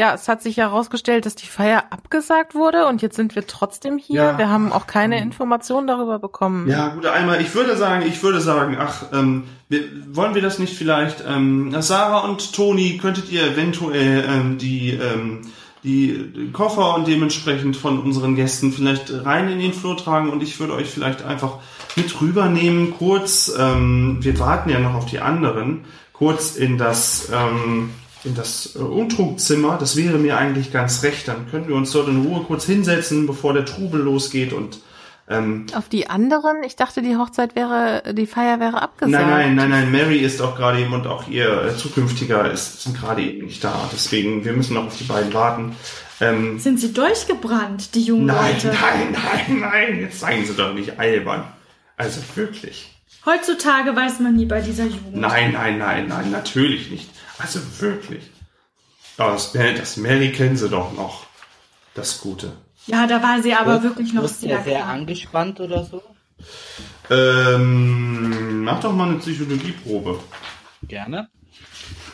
Ja, 0.00 0.14
es 0.14 0.28
hat 0.28 0.40
sich 0.40 0.56
herausgestellt, 0.56 1.26
dass 1.26 1.34
die 1.34 1.46
Feier 1.46 1.84
abgesagt 1.90 2.54
wurde 2.54 2.86
und 2.86 3.02
jetzt 3.02 3.16
sind 3.16 3.34
wir 3.34 3.46
trotzdem 3.46 3.98
hier. 3.98 4.22
Ja. 4.22 4.38
Wir 4.38 4.48
haben 4.48 4.72
auch 4.72 4.86
keine 4.86 5.20
Informationen 5.20 5.86
darüber 5.86 6.18
bekommen. 6.18 6.70
Ja, 6.70 6.88
guter 6.88 7.12
Eimer, 7.12 7.38
ich 7.38 7.54
würde 7.54 7.76
sagen, 7.76 8.06
ich 8.08 8.22
würde 8.22 8.40
sagen, 8.40 8.78
ach, 8.80 9.12
ähm, 9.12 9.44
wir, 9.68 9.82
wollen 10.10 10.34
wir 10.34 10.40
das 10.40 10.58
nicht 10.58 10.74
vielleicht, 10.74 11.22
ähm, 11.28 11.74
Sarah 11.80 12.20
und 12.20 12.54
Toni, 12.54 12.96
könntet 12.96 13.30
ihr 13.30 13.44
eventuell 13.44 14.24
ähm, 14.26 14.56
die, 14.56 14.92
ähm, 14.92 15.42
die 15.84 16.50
Koffer 16.54 16.94
und 16.94 17.06
dementsprechend 17.06 17.76
von 17.76 17.98
unseren 17.98 18.36
Gästen 18.36 18.72
vielleicht 18.72 19.12
rein 19.26 19.50
in 19.50 19.58
den 19.58 19.74
Flur 19.74 19.98
tragen 19.98 20.30
und 20.30 20.42
ich 20.42 20.58
würde 20.60 20.72
euch 20.76 20.88
vielleicht 20.88 21.26
einfach 21.26 21.58
mit 21.96 22.18
rübernehmen, 22.22 22.94
kurz, 22.96 23.52
ähm, 23.58 24.16
wir 24.22 24.38
warten 24.38 24.70
ja 24.70 24.78
noch 24.78 24.94
auf 24.94 25.04
die 25.04 25.20
anderen, 25.20 25.84
kurz 26.14 26.56
in 26.56 26.78
das, 26.78 27.30
ähm, 27.30 27.90
in 28.24 28.34
das 28.34 28.76
äh, 28.76 28.78
Umtrunkzimmer, 28.78 29.78
das 29.78 29.96
wäre 29.96 30.18
mir 30.18 30.36
eigentlich 30.36 30.72
ganz 30.72 31.02
recht, 31.02 31.28
dann 31.28 31.50
können 31.50 31.68
wir 31.68 31.74
uns 31.74 31.92
dort 31.92 32.08
in 32.08 32.24
Ruhe 32.26 32.44
kurz 32.44 32.64
hinsetzen, 32.64 33.26
bevor 33.26 33.54
der 33.54 33.64
Trubel 33.64 34.00
losgeht 34.00 34.52
und 34.52 34.80
ähm, 35.30 35.66
Auf 35.74 35.88
die 35.88 36.10
anderen? 36.10 36.64
Ich 36.64 36.74
dachte, 36.74 37.02
die 37.02 37.16
Hochzeit 37.16 37.54
wäre, 37.54 38.02
die 38.14 38.26
Feier 38.26 38.58
wäre 38.58 38.82
abgesagt. 38.82 39.12
Nein, 39.12 39.54
nein, 39.54 39.54
nein, 39.54 39.70
nein, 39.70 39.92
Mary 39.92 40.18
ist 40.18 40.42
auch 40.42 40.56
gerade 40.56 40.80
eben 40.80 40.92
und 40.92 41.06
auch 41.06 41.28
ihr 41.28 41.66
äh, 41.66 41.76
zukünftiger 41.76 42.50
ist, 42.50 42.82
sind 42.82 42.98
gerade 43.00 43.22
eben 43.22 43.46
nicht 43.46 43.62
da. 43.62 43.88
Deswegen, 43.92 44.44
wir 44.44 44.52
müssen 44.52 44.74
noch 44.74 44.86
auf 44.86 44.98
die 44.98 45.04
beiden 45.04 45.32
warten. 45.32 45.76
Ähm, 46.20 46.58
Sind 46.58 46.80
sie 46.80 46.92
durchgebrannt, 46.92 47.94
die 47.94 48.02
jungen 48.02 48.26
nein, 48.26 48.54
Leute? 48.54 48.66
nein, 48.68 49.12
nein, 49.12 49.60
nein, 49.60 50.00
jetzt 50.00 50.20
seien 50.20 50.44
sie 50.44 50.54
doch 50.54 50.74
nicht 50.74 50.98
albern. 50.98 51.44
Also 51.96 52.20
wirklich. 52.34 52.90
Heutzutage 53.24 53.94
weiß 53.94 54.18
man 54.20 54.34
nie 54.34 54.46
bei 54.46 54.60
dieser 54.60 54.84
Jugend. 54.84 55.14
Nein, 55.16 55.52
nein, 55.52 55.78
nein, 55.78 56.08
nein, 56.08 56.30
natürlich 56.30 56.90
nicht. 56.90 57.08
Also 57.40 57.60
wirklich. 57.80 58.30
Aber 59.16 59.32
das, 59.32 59.52
das 59.52 59.96
Mary 59.96 60.32
kennen 60.32 60.56
sie 60.56 60.68
doch 60.68 60.92
noch. 60.92 61.26
Das 61.94 62.20
Gute. 62.20 62.52
Ja, 62.86 63.06
da 63.06 63.22
war 63.22 63.42
sie 63.42 63.54
aber 63.54 63.82
wirklich 63.82 64.12
noch 64.12 64.26
sehr 64.28 64.62
sehr 64.62 64.78
klein. 64.78 64.82
angespannt 64.82 65.60
oder 65.60 65.84
so? 65.84 66.02
Ähm, 67.10 68.62
mach 68.64 68.80
doch 68.80 68.92
mal 68.92 69.08
eine 69.08 69.18
Psychologieprobe. 69.18 70.20
Gerne. 70.84 71.28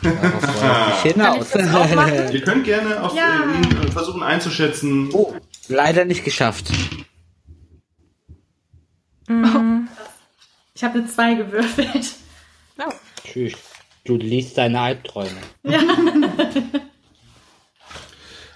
Ich 0.02 1.12
hinaus. 1.12 1.52
Ihr 1.54 2.44
könnt 2.44 2.64
gerne 2.64 3.02
auf 3.02 3.14
Ja. 3.16 3.40
äh, 3.42 3.56
ihn 3.56 3.82
äh, 3.88 3.90
versuchen 3.90 4.22
einzuschätzen. 4.22 5.10
oh, 5.12 5.34
leider 5.68 6.04
nicht 6.04 6.24
geschafft. 6.24 6.70
Ich 10.74 10.84
habe 10.84 10.98
eine 10.98 11.06
2 11.08 11.34
gewürfelt. 11.34 12.10
Oh. 12.78 12.92
Tschüss. 13.24 13.54
Du 14.06 14.16
liest 14.16 14.56
deine 14.56 14.80
Albträume. 14.80 15.36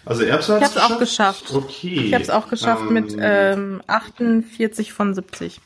Also 0.06 0.24
Erbs 0.24 0.48
hat's 0.48 0.74
Ich 0.74 0.82
hab's 0.82 0.92
auch 0.92 0.98
geschafft. 0.98 1.44
Okay. 1.52 2.06
Ich 2.06 2.14
habe 2.14 2.24
es 2.24 2.30
auch 2.30 2.48
geschafft 2.48 2.82
Ähm, 2.88 2.92
mit 2.94 3.16
ähm, 3.20 3.82
48 3.86 4.92
von 4.92 5.14
70. 5.14 5.60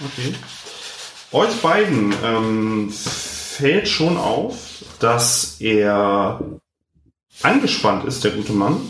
Okay. 0.00 0.34
Euch 1.30 1.54
beiden 1.60 2.14
ähm, 2.24 2.90
fällt 2.90 3.86
schon 3.86 4.16
auf, 4.16 4.84
dass 4.98 5.60
er 5.60 6.40
angespannt 7.42 8.04
ist, 8.04 8.24
der 8.24 8.32
gute 8.32 8.52
Mann. 8.52 8.80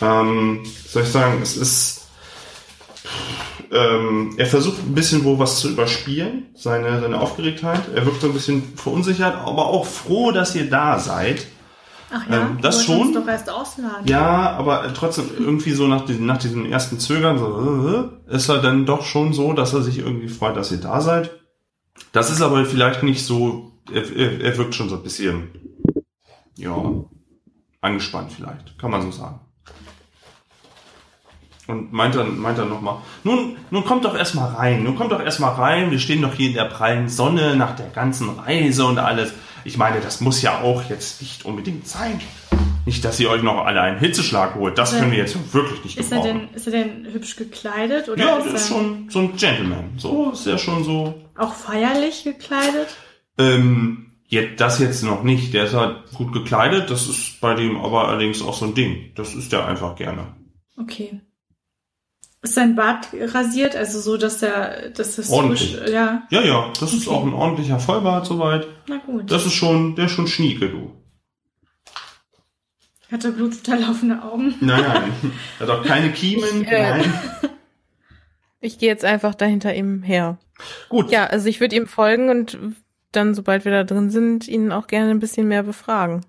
Ähm, 0.00 0.64
soll 0.88 1.02
ich 1.02 1.10
sagen, 1.10 1.40
es 1.42 1.56
ist. 1.56 1.99
Ähm, 3.72 4.34
er 4.36 4.46
versucht 4.46 4.78
ein 4.80 4.94
bisschen 4.94 5.22
wohl 5.24 5.38
was 5.38 5.60
zu 5.60 5.70
überspielen, 5.70 6.46
seine, 6.54 7.00
seine 7.00 7.20
Aufgeregtheit. 7.20 7.82
Er 7.94 8.04
wirkt 8.04 8.20
so 8.20 8.26
ein 8.26 8.32
bisschen 8.32 8.62
verunsichert, 8.76 9.34
aber 9.36 9.66
auch 9.66 9.86
froh, 9.86 10.32
dass 10.32 10.56
ihr 10.56 10.68
da 10.68 10.98
seid. 10.98 11.46
Ach 12.12 12.28
ja, 12.28 12.40
Ähm, 12.40 12.58
das 12.60 12.84
schon? 12.84 13.12
doch 13.14 13.28
erst 13.28 13.48
ausladen. 13.48 14.06
Ja, 14.06 14.50
aber 14.56 14.92
trotzdem 14.94 15.26
irgendwie 15.38 15.70
so 15.70 15.86
nach 15.86 16.04
diesem, 16.04 16.26
nach 16.26 16.38
diesem 16.38 16.66
ersten 16.66 16.98
Zögern 16.98 17.38
so, 17.38 18.10
äh, 18.28 18.34
ist 18.34 18.48
er 18.48 18.58
dann 18.58 18.86
doch 18.86 19.04
schon 19.04 19.32
so, 19.32 19.52
dass 19.52 19.72
er 19.72 19.82
sich 19.82 19.98
irgendwie 19.98 20.28
freut, 20.28 20.56
dass 20.56 20.72
ihr 20.72 20.78
da 20.80 21.00
seid. 21.00 21.30
Das 22.10 22.30
ist 22.30 22.42
aber 22.42 22.64
vielleicht 22.64 23.04
nicht 23.04 23.24
so, 23.24 23.70
er, 23.92 24.02
er, 24.16 24.40
er 24.40 24.58
wirkt 24.58 24.74
schon 24.74 24.88
so 24.88 24.96
ein 24.96 25.02
bisschen, 25.04 25.50
ja, 26.56 26.74
angespannt 27.80 28.32
vielleicht, 28.32 28.76
kann 28.78 28.90
man 28.90 29.02
so 29.02 29.12
sagen. 29.12 29.38
Und 31.70 31.92
meint 31.92 32.14
dann, 32.14 32.38
meint 32.38 32.58
dann 32.58 32.68
nochmal, 32.68 32.96
nun, 33.24 33.56
nun 33.70 33.84
kommt 33.84 34.04
doch 34.04 34.16
erstmal 34.16 34.50
rein, 34.54 34.82
nun 34.82 34.96
kommt 34.96 35.12
doch 35.12 35.22
erstmal 35.22 35.54
rein, 35.54 35.90
wir 35.90 35.98
stehen 35.98 36.20
doch 36.22 36.34
hier 36.34 36.48
in 36.48 36.54
der 36.54 36.64
prallen 36.64 37.08
Sonne 37.08 37.56
nach 37.56 37.76
der 37.76 37.86
ganzen 37.88 38.28
Reise 38.38 38.84
und 38.86 38.98
alles. 38.98 39.32
Ich 39.64 39.76
meine, 39.76 40.00
das 40.00 40.20
muss 40.20 40.42
ja 40.42 40.60
auch 40.62 40.82
jetzt 40.88 41.20
nicht 41.20 41.44
unbedingt 41.44 41.86
sein. 41.86 42.20
Nicht, 42.86 43.04
dass 43.04 43.20
ihr 43.20 43.28
euch 43.30 43.42
noch 43.42 43.66
alle 43.66 43.82
einen 43.82 43.98
Hitzeschlag 43.98 44.54
holt, 44.54 44.78
das 44.78 44.96
können 44.98 45.10
wir 45.12 45.18
jetzt 45.18 45.36
wirklich 45.52 45.84
nicht 45.84 45.98
Ist 45.98 46.10
er, 46.10 46.18
gebrauchen. 46.18 46.48
denn, 46.48 46.54
ist 46.54 46.66
er 46.66 46.72
denn 46.72 47.06
hübsch 47.12 47.36
gekleidet? 47.36 48.08
Oder 48.08 48.24
Ja, 48.24 48.36
ist 48.38 48.46
er 48.46 48.54
ist 48.54 48.68
schon 48.68 49.06
so 49.10 49.18
ein 49.20 49.36
Gentleman. 49.36 49.90
So 49.98 50.30
ist 50.32 50.46
er 50.46 50.56
schon 50.58 50.82
so. 50.82 51.14
auch 51.36 51.52
feierlich 51.54 52.24
gekleidet? 52.24 52.88
Ähm, 53.38 54.12
jetzt, 54.26 54.60
das 54.60 54.78
jetzt 54.78 55.02
noch 55.04 55.22
nicht. 55.22 55.52
Der 55.52 55.64
ist 55.64 55.74
halt 55.74 56.10
gut 56.14 56.32
gekleidet. 56.32 56.90
Das 56.90 57.06
ist 57.06 57.40
bei 57.40 57.54
dem 57.54 57.76
aber 57.76 58.08
allerdings 58.08 58.42
auch 58.42 58.54
so 58.54 58.64
ein 58.64 58.74
Ding. 58.74 59.12
Das 59.14 59.34
ist 59.34 59.52
der 59.52 59.66
einfach 59.66 59.94
gerne. 59.96 60.28
Okay. 60.78 61.20
Ist 62.42 62.54
sein 62.54 62.74
Bart 62.74 63.08
rasiert, 63.12 63.76
also 63.76 64.00
so, 64.00 64.16
dass 64.16 64.42
er, 64.42 64.88
dass 64.90 65.16
das 65.16 65.28
Ordentlich. 65.30 65.76
frisch, 65.76 65.90
ja, 65.92 66.22
Ja, 66.30 66.40
ja, 66.42 66.72
das 66.80 66.94
ist 66.94 67.06
Okay. 67.06 67.16
auch 67.16 67.26
ein 67.26 67.34
ordentlicher 67.34 67.78
Vollbart 67.78 68.24
soweit. 68.26 68.66
na 68.88 68.96
gut. 68.98 69.30
Das 69.30 69.44
ist 69.44 69.52
schon, 69.52 69.94
der 69.94 70.06
ist 70.06 70.12
schon 70.12 70.26
schnieke, 70.26 70.70
du. 70.70 70.96
Hat 73.12 73.24
er 73.24 73.32
blutunterlaufene 73.32 74.22
Augen? 74.22 74.54
Nein, 74.60 74.82
nein. 74.82 75.12
Er 75.58 75.66
hat 75.66 75.70
auch 75.80 75.84
keine 75.84 76.12
Kiemen. 76.12 76.62
Ich, 76.62 76.68
äh, 76.68 76.98
nein. 76.98 77.14
Ich 78.60 78.78
gehe 78.78 78.88
jetzt 78.88 79.04
einfach 79.04 79.34
dahinter 79.34 79.74
ihm 79.74 80.02
her. 80.02 80.38
Gut. 80.90 81.10
Ja, 81.10 81.26
also 81.26 81.48
ich 81.48 81.60
würde 81.60 81.74
ihm 81.76 81.86
folgen 81.86 82.30
und 82.30 82.58
dann, 83.12 83.34
sobald 83.34 83.64
wir 83.64 83.72
da 83.72 83.84
drin 83.84 84.10
sind, 84.10 84.46
ihn 84.48 84.70
auch 84.72 84.86
gerne 84.86 85.10
ein 85.10 85.18
bisschen 85.18 85.48
mehr 85.48 85.62
befragen. 85.64 86.24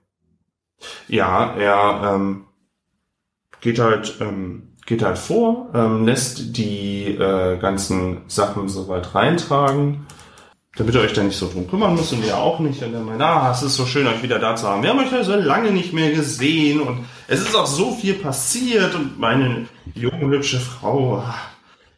Ja, 1.07 1.53
er 1.55 2.15
ähm, 2.15 2.45
geht 3.59 3.77
halt 3.79 4.15
ähm, 4.19 4.70
geht 4.85 5.03
halt 5.03 5.17
vor, 5.17 5.69
ähm, 5.73 6.05
lässt 6.05 6.57
die 6.57 7.15
äh, 7.15 7.57
ganzen 7.57 8.21
Sachen 8.27 8.67
soweit 8.67 9.13
reintragen, 9.13 10.05
damit 10.75 10.95
ihr 10.95 11.01
euch 11.01 11.13
da 11.13 11.23
nicht 11.23 11.37
so 11.37 11.49
drum 11.49 11.69
kümmern 11.69 11.95
müsst 11.95 12.13
und 12.13 12.25
ihr 12.25 12.37
auch 12.37 12.59
nicht. 12.59 12.81
Und 12.81 12.93
er 12.93 13.01
meint, 13.01 13.21
ah, 13.21 13.51
es 13.51 13.61
ist 13.61 13.75
so 13.75 13.85
schön, 13.85 14.07
euch 14.07 14.23
wieder 14.23 14.39
da 14.39 14.55
zu 14.55 14.67
haben. 14.67 14.83
Wir 14.83 14.89
haben 14.89 14.99
euch 14.99 15.11
ja 15.11 15.23
so 15.23 15.35
lange 15.35 15.71
nicht 15.71 15.93
mehr 15.93 16.11
gesehen 16.11 16.81
und 16.81 17.05
es 17.27 17.41
ist 17.41 17.55
auch 17.55 17.67
so 17.67 17.91
viel 17.93 18.15
passiert 18.15 18.95
und 18.95 19.19
meine 19.19 19.67
junge, 19.93 20.35
hübsche 20.35 20.59
Frau, 20.59 21.17
ah, 21.17 21.35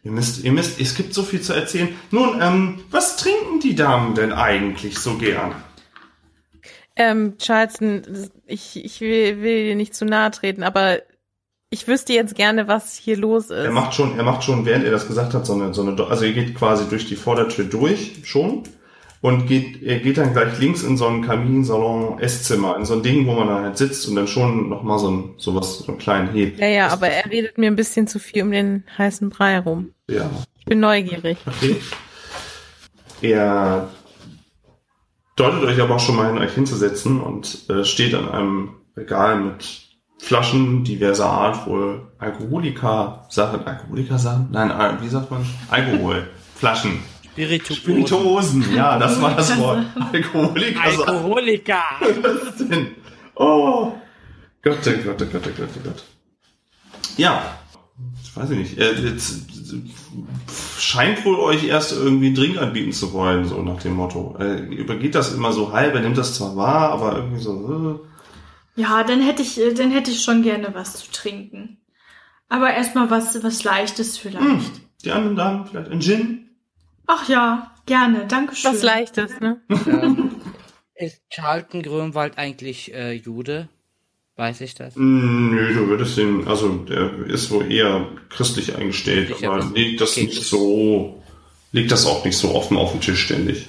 ihr 0.03 0.11
müsst, 0.11 0.43
ihr 0.43 0.51
müsst, 0.51 0.79
es 0.79 0.95
gibt 0.95 1.13
so 1.13 1.23
viel 1.23 1.41
zu 1.41 1.53
erzählen. 1.53 1.89
Nun, 2.11 2.41
ähm, 2.41 2.83
was 2.91 3.17
trinken 3.17 3.59
die 3.61 3.75
Damen 3.75 4.15
denn 4.15 4.33
eigentlich 4.33 4.99
so 4.99 5.15
gern? 5.17 5.53
Ähm, 6.95 7.35
Charleston, 7.39 8.03
ich, 8.45 8.83
ich 8.83 9.01
will, 9.01 9.41
will 9.41 9.63
dir 9.63 9.75
nicht 9.75 9.95
zu 9.95 10.05
nahe 10.05 10.29
treten, 10.29 10.61
aber 10.61 10.99
ich 11.73 11.87
wüsste 11.87 12.13
jetzt 12.13 12.35
gerne, 12.35 12.67
was 12.67 12.95
hier 12.95 13.17
los 13.17 13.45
ist. 13.45 13.65
Er 13.65 13.71
macht 13.71 13.95
schon, 13.95 14.15
er 14.15 14.23
macht 14.23 14.43
schon, 14.43 14.63
während 14.63 14.85
er 14.85 14.91
das 14.91 15.07
gesagt 15.07 15.33
hat, 15.33 15.43
so 15.47 15.53
eine, 15.53 15.73
so 15.73 15.81
eine, 15.81 15.99
also 16.05 16.23
er 16.23 16.31
geht 16.31 16.53
quasi 16.53 16.87
durch 16.87 17.07
die 17.07 17.15
Vordertür 17.15 17.65
durch, 17.65 18.21
schon, 18.23 18.61
und 19.21 19.47
geht, 19.47 19.81
er 19.81 19.97
geht 19.97 20.19
dann 20.19 20.33
gleich 20.33 20.59
links 20.59 20.83
in 20.83 20.97
so 20.97 21.07
einen 21.07 21.23
Kaminsalon, 21.23 22.19
Esszimmer, 22.19 22.77
in 22.77 22.85
so 22.85 22.93
ein 22.93 23.01
Ding, 23.01 23.25
wo 23.25 23.33
man 23.33 23.47
dann 23.47 23.63
halt 23.63 23.77
sitzt 23.79 24.07
und 24.07 24.15
dann 24.15 24.27
schon 24.27 24.69
nochmal 24.69 24.99
so 24.99 25.09
ein, 25.09 25.33
sowas, 25.37 25.79
so 25.79 25.87
einen 25.87 25.97
kleinen 25.97 26.29
hebt. 26.31 26.59
ja, 26.59 26.67
ja, 26.67 26.87
aber 26.89 27.09
er 27.09 27.31
redet 27.31 27.57
mir 27.57 27.67
ein 27.67 27.75
bisschen 27.75 28.05
zu 28.05 28.19
viel 28.19 28.43
um 28.43 28.51
den 28.51 28.83
heißen 28.95 29.31
Brei 29.31 29.57
rum. 29.57 29.93
Ja, 30.07 30.29
Ich 30.59 30.65
bin 30.65 30.79
neugierig. 30.79 31.39
okay. 31.47 31.77
Er 33.21 33.89
deutet 35.35 35.63
euch 35.63 35.81
aber 35.81 35.95
auch 35.95 35.99
schon 35.99 36.17
mal 36.17 36.27
hin, 36.27 36.37
euch 36.37 36.53
hinzusetzen 36.53 37.19
und 37.19 37.67
äh, 37.69 37.83
steht 37.83 38.13
an 38.13 38.29
einem 38.29 38.75
Regal 38.95 39.39
mit 39.39 39.82
Flaschen 40.23 40.85
diverser 40.85 41.25
Art, 41.25 41.67
wohl 41.67 42.07
Alkoholika-Sachen, 42.17 43.67
Alkoholika-Sachen? 43.67 44.47
Nein, 44.51 44.71
Al- 44.71 45.01
wie 45.01 45.09
sagt 45.09 45.29
man? 45.29 45.45
Alkohol. 45.69 46.29
Flaschen. 46.55 46.99
Spiritu 47.25 47.73
Spirituosen, 47.73 48.73
ja, 48.73 48.97
das 48.97 49.21
war 49.21 49.35
das 49.35 49.57
Wort. 49.57 49.83
Alkoholiker. 50.13 50.81
Alkoholiker. 50.81 51.83
Was 51.99 52.55
denn? 52.57 52.91
Oh. 53.35 53.91
Gott, 54.61 54.77
oh 54.87 54.91
Gott, 55.03 55.17
Gott, 55.17 55.31
Gott, 55.43 55.43
oh 55.59 55.79
Gott. 55.83 56.03
Ja. 57.17 57.41
Ich 58.23 58.37
weiß 58.37 58.49
ich 58.51 58.57
nicht. 58.59 58.77
Er 58.77 58.93
jetzt, 58.93 59.45
scheint 60.79 61.25
wohl 61.25 61.35
euch 61.39 61.65
erst 61.65 61.91
irgendwie 61.91 62.27
einen 62.27 62.35
Drink 62.35 62.57
anbieten 62.59 62.93
zu 62.93 63.11
wollen, 63.11 63.45
so 63.45 63.61
nach 63.61 63.81
dem 63.81 63.95
Motto. 63.95 64.37
Er 64.39 64.69
übergeht 64.69 65.15
das 65.15 65.33
immer 65.33 65.51
so 65.51 65.73
halb, 65.73 65.93
er 65.95 66.01
nimmt 66.01 66.17
das 66.17 66.35
zwar 66.35 66.55
wahr, 66.55 66.91
aber 66.91 67.17
irgendwie 67.17 67.41
so, 67.41 68.05
Ja, 68.75 69.03
dann 69.03 69.21
hätte 69.21 69.41
ich, 69.41 69.59
äh, 69.59 69.73
dann 69.73 69.91
hätte 69.91 70.11
ich 70.11 70.23
schon 70.23 70.41
gerne 70.43 70.73
was 70.73 70.95
zu 70.95 71.11
trinken. 71.11 71.77
Aber 72.49 72.73
erstmal 72.73 73.09
was, 73.09 73.43
was 73.43 73.63
Leichtes 73.63 74.17
vielleicht. 74.17 74.45
hm, 74.45 74.65
die 75.03 75.11
anderen 75.11 75.35
Damen 75.35 75.65
vielleicht 75.65 75.91
ein 75.91 76.01
Gin? 76.01 76.49
Ach 77.07 77.27
ja, 77.27 77.71
gerne, 77.85 78.25
danke 78.27 78.55
schön. 78.55 78.73
Was 78.73 78.83
Leichtes, 78.83 79.39
ne? 79.39 79.61
ähm, 79.69 80.31
ist 80.95 81.21
Charlton 81.29 81.81
Grönwald 81.81 82.37
eigentlich 82.37 82.93
äh, 82.93 83.13
Jude? 83.13 83.69
Weiß 84.35 84.61
ich 84.61 84.73
das? 84.73 84.95
Mm, 84.95 85.51
Nö, 85.51 85.73
du 85.75 85.87
würdest 85.87 86.17
ihn, 86.17 86.47
also 86.47 86.69
der 86.77 87.13
ist 87.27 87.51
wohl 87.51 87.71
eher 87.71 88.07
christlich 88.29 88.75
eingestellt, 88.75 89.31
aber 89.43 89.63
legt 89.73 90.01
das 90.01 90.17
okay, 90.17 90.25
nicht 90.25 90.43
so, 90.43 91.21
legt 91.71 91.91
das 91.91 92.07
auch 92.07 92.25
nicht 92.25 92.37
so 92.37 92.55
offen 92.55 92.77
auf 92.77 92.91
den 92.91 93.01
Tisch 93.01 93.25
ständig. 93.25 93.67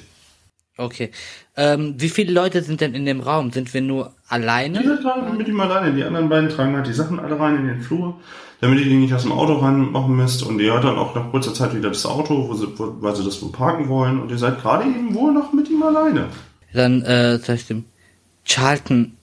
Okay. 0.76 1.10
Ähm, 1.56 1.94
wie 1.98 2.08
viele 2.08 2.32
Leute 2.32 2.62
sind 2.62 2.80
denn 2.80 2.94
in 2.94 3.06
dem 3.06 3.20
Raum? 3.20 3.52
Sind 3.52 3.72
wir 3.72 3.80
nur 3.80 4.12
alleine? 4.28 4.82
tragen 5.00 5.36
mit 5.36 5.46
ihm 5.46 5.60
alleine, 5.60 5.94
die 5.94 6.02
anderen 6.02 6.28
beiden 6.28 6.48
tragen 6.50 6.74
halt 6.74 6.86
die 6.86 6.92
Sachen 6.92 7.20
alle 7.20 7.38
rein 7.38 7.56
in 7.58 7.66
den 7.68 7.80
Flur, 7.80 8.18
damit 8.60 8.80
ihr 8.80 8.86
die 8.86 8.96
nicht 8.96 9.14
aus 9.14 9.22
dem 9.22 9.32
Auto 9.32 9.54
rein 9.58 9.92
machen 9.92 10.16
müsst 10.16 10.42
und 10.42 10.58
ihr 10.58 10.72
hört 10.72 10.84
dann 10.84 10.98
auch 10.98 11.14
nach 11.14 11.30
kurzer 11.30 11.54
Zeit 11.54 11.76
wieder 11.76 11.90
das 11.90 12.04
Auto, 12.06 12.48
wo 12.48 12.54
sie, 12.54 12.66
wo, 12.76 12.96
weil 13.00 13.14
sie 13.14 13.24
das 13.24 13.40
wohl 13.40 13.52
parken 13.52 13.88
wollen 13.88 14.20
und 14.20 14.30
ihr 14.30 14.38
seid 14.38 14.60
gerade 14.60 14.84
eben 14.84 15.14
wohl 15.14 15.32
noch 15.32 15.52
mit 15.52 15.68
ihm 15.70 15.82
alleine. 15.82 16.26
Dann 16.72 17.02
äh, 17.02 17.38
sag 17.38 17.54
ich 17.54 17.66
dem 17.68 17.84
Charlton, 18.44 19.16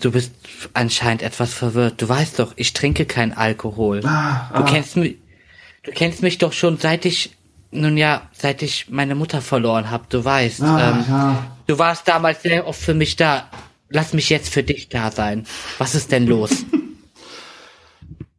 du 0.00 0.10
bist 0.10 0.32
anscheinend 0.74 1.22
etwas 1.22 1.54
verwirrt. 1.54 2.02
Du 2.02 2.08
weißt 2.08 2.38
doch, 2.40 2.52
ich 2.56 2.72
trinke 2.72 3.04
kein 3.04 3.32
Alkohol. 3.32 4.00
Ah, 4.04 4.50
Du 4.56 4.64
kennst 4.64 4.96
mich, 4.96 5.16
du 5.84 5.92
kennst 5.92 6.22
mich 6.22 6.38
doch 6.38 6.52
schon 6.52 6.78
seit 6.78 7.04
ich, 7.04 7.36
nun 7.70 7.96
ja, 7.96 8.28
seit 8.32 8.62
ich 8.62 8.88
meine 8.90 9.14
Mutter 9.14 9.40
verloren 9.40 9.90
habe. 9.90 10.04
Du 10.08 10.24
weißt, 10.24 10.62
ah, 10.62 10.90
ähm, 10.90 11.04
ja. 11.08 11.56
du 11.66 11.78
warst 11.78 12.08
damals 12.08 12.42
sehr 12.42 12.66
oft 12.66 12.80
für 12.80 12.94
mich 12.94 13.16
da. 13.16 13.50
Lass 13.90 14.12
mich 14.12 14.28
jetzt 14.30 14.52
für 14.52 14.62
dich 14.62 14.88
da 14.88 15.10
sein. 15.10 15.46
Was 15.78 15.94
ist 15.94 16.12
denn 16.12 16.26
los? 16.26 16.64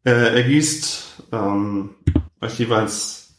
Äh, 0.05 0.11
er 0.37 0.43
gießt 0.43 1.23
ähm, 1.33 1.89
euch 2.39 2.57
jeweils 2.57 3.35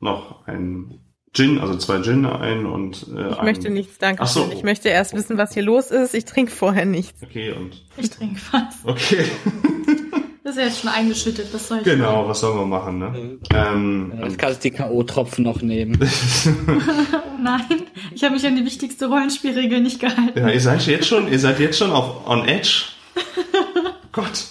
noch 0.00 0.46
ein 0.46 0.98
Gin, 1.34 1.58
also 1.60 1.76
zwei 1.76 2.00
Gin 2.00 2.24
ein 2.26 2.64
und 2.64 3.06
äh, 3.14 3.28
Ich 3.30 3.38
ein, 3.38 3.44
möchte 3.44 3.70
nichts, 3.70 3.98
danke 3.98 4.22
Ach 4.22 4.26
so. 4.26 4.44
schön. 4.44 4.52
Ich 4.52 4.62
möchte 4.62 4.88
erst 4.88 5.14
wissen, 5.14 5.36
was 5.36 5.52
hier 5.52 5.62
los 5.62 5.90
ist. 5.90 6.14
Ich 6.14 6.24
trinke 6.24 6.50
vorher 6.50 6.86
nichts. 6.86 7.22
Okay, 7.22 7.52
und 7.52 7.84
Ich 7.98 8.10
trinke 8.10 8.40
was. 8.52 8.74
okay. 8.84 9.24
Das 10.44 10.56
ist 10.56 10.58
ja 10.60 10.66
jetzt 10.66 10.80
schon 10.80 10.90
eingeschüttet. 10.90 11.54
Was 11.54 11.68
soll 11.68 11.78
ich 11.78 11.84
genau, 11.84 12.28
was 12.28 12.40
sollen 12.40 12.58
wir 12.58 12.66
machen, 12.66 12.98
ne? 12.98 13.38
Ähm, 13.54 14.12
Jetzt 14.24 14.38
kannst 14.38 14.64
du 14.64 14.70
die 14.70 14.76
K.O.-Tropfen 14.76 15.42
noch 15.42 15.62
nehmen. 15.62 15.92
Nein, 17.42 17.82
ich 18.12 18.24
habe 18.24 18.34
mich 18.34 18.44
an 18.46 18.56
die 18.56 18.64
wichtigste 18.64 19.06
Rollenspielregel 19.06 19.80
nicht 19.80 20.00
gehalten. 20.00 20.36
ja, 20.36 20.48
ihr 20.48 20.60
seid 20.60 20.84
jetzt 20.86 21.06
schon, 21.06 21.30
ihr 21.30 21.38
seid 21.38 21.60
jetzt 21.60 21.78
schon 21.78 21.92
auf 21.92 22.26
on 22.26 22.48
edge. 22.48 22.86
Gott. 24.12 24.46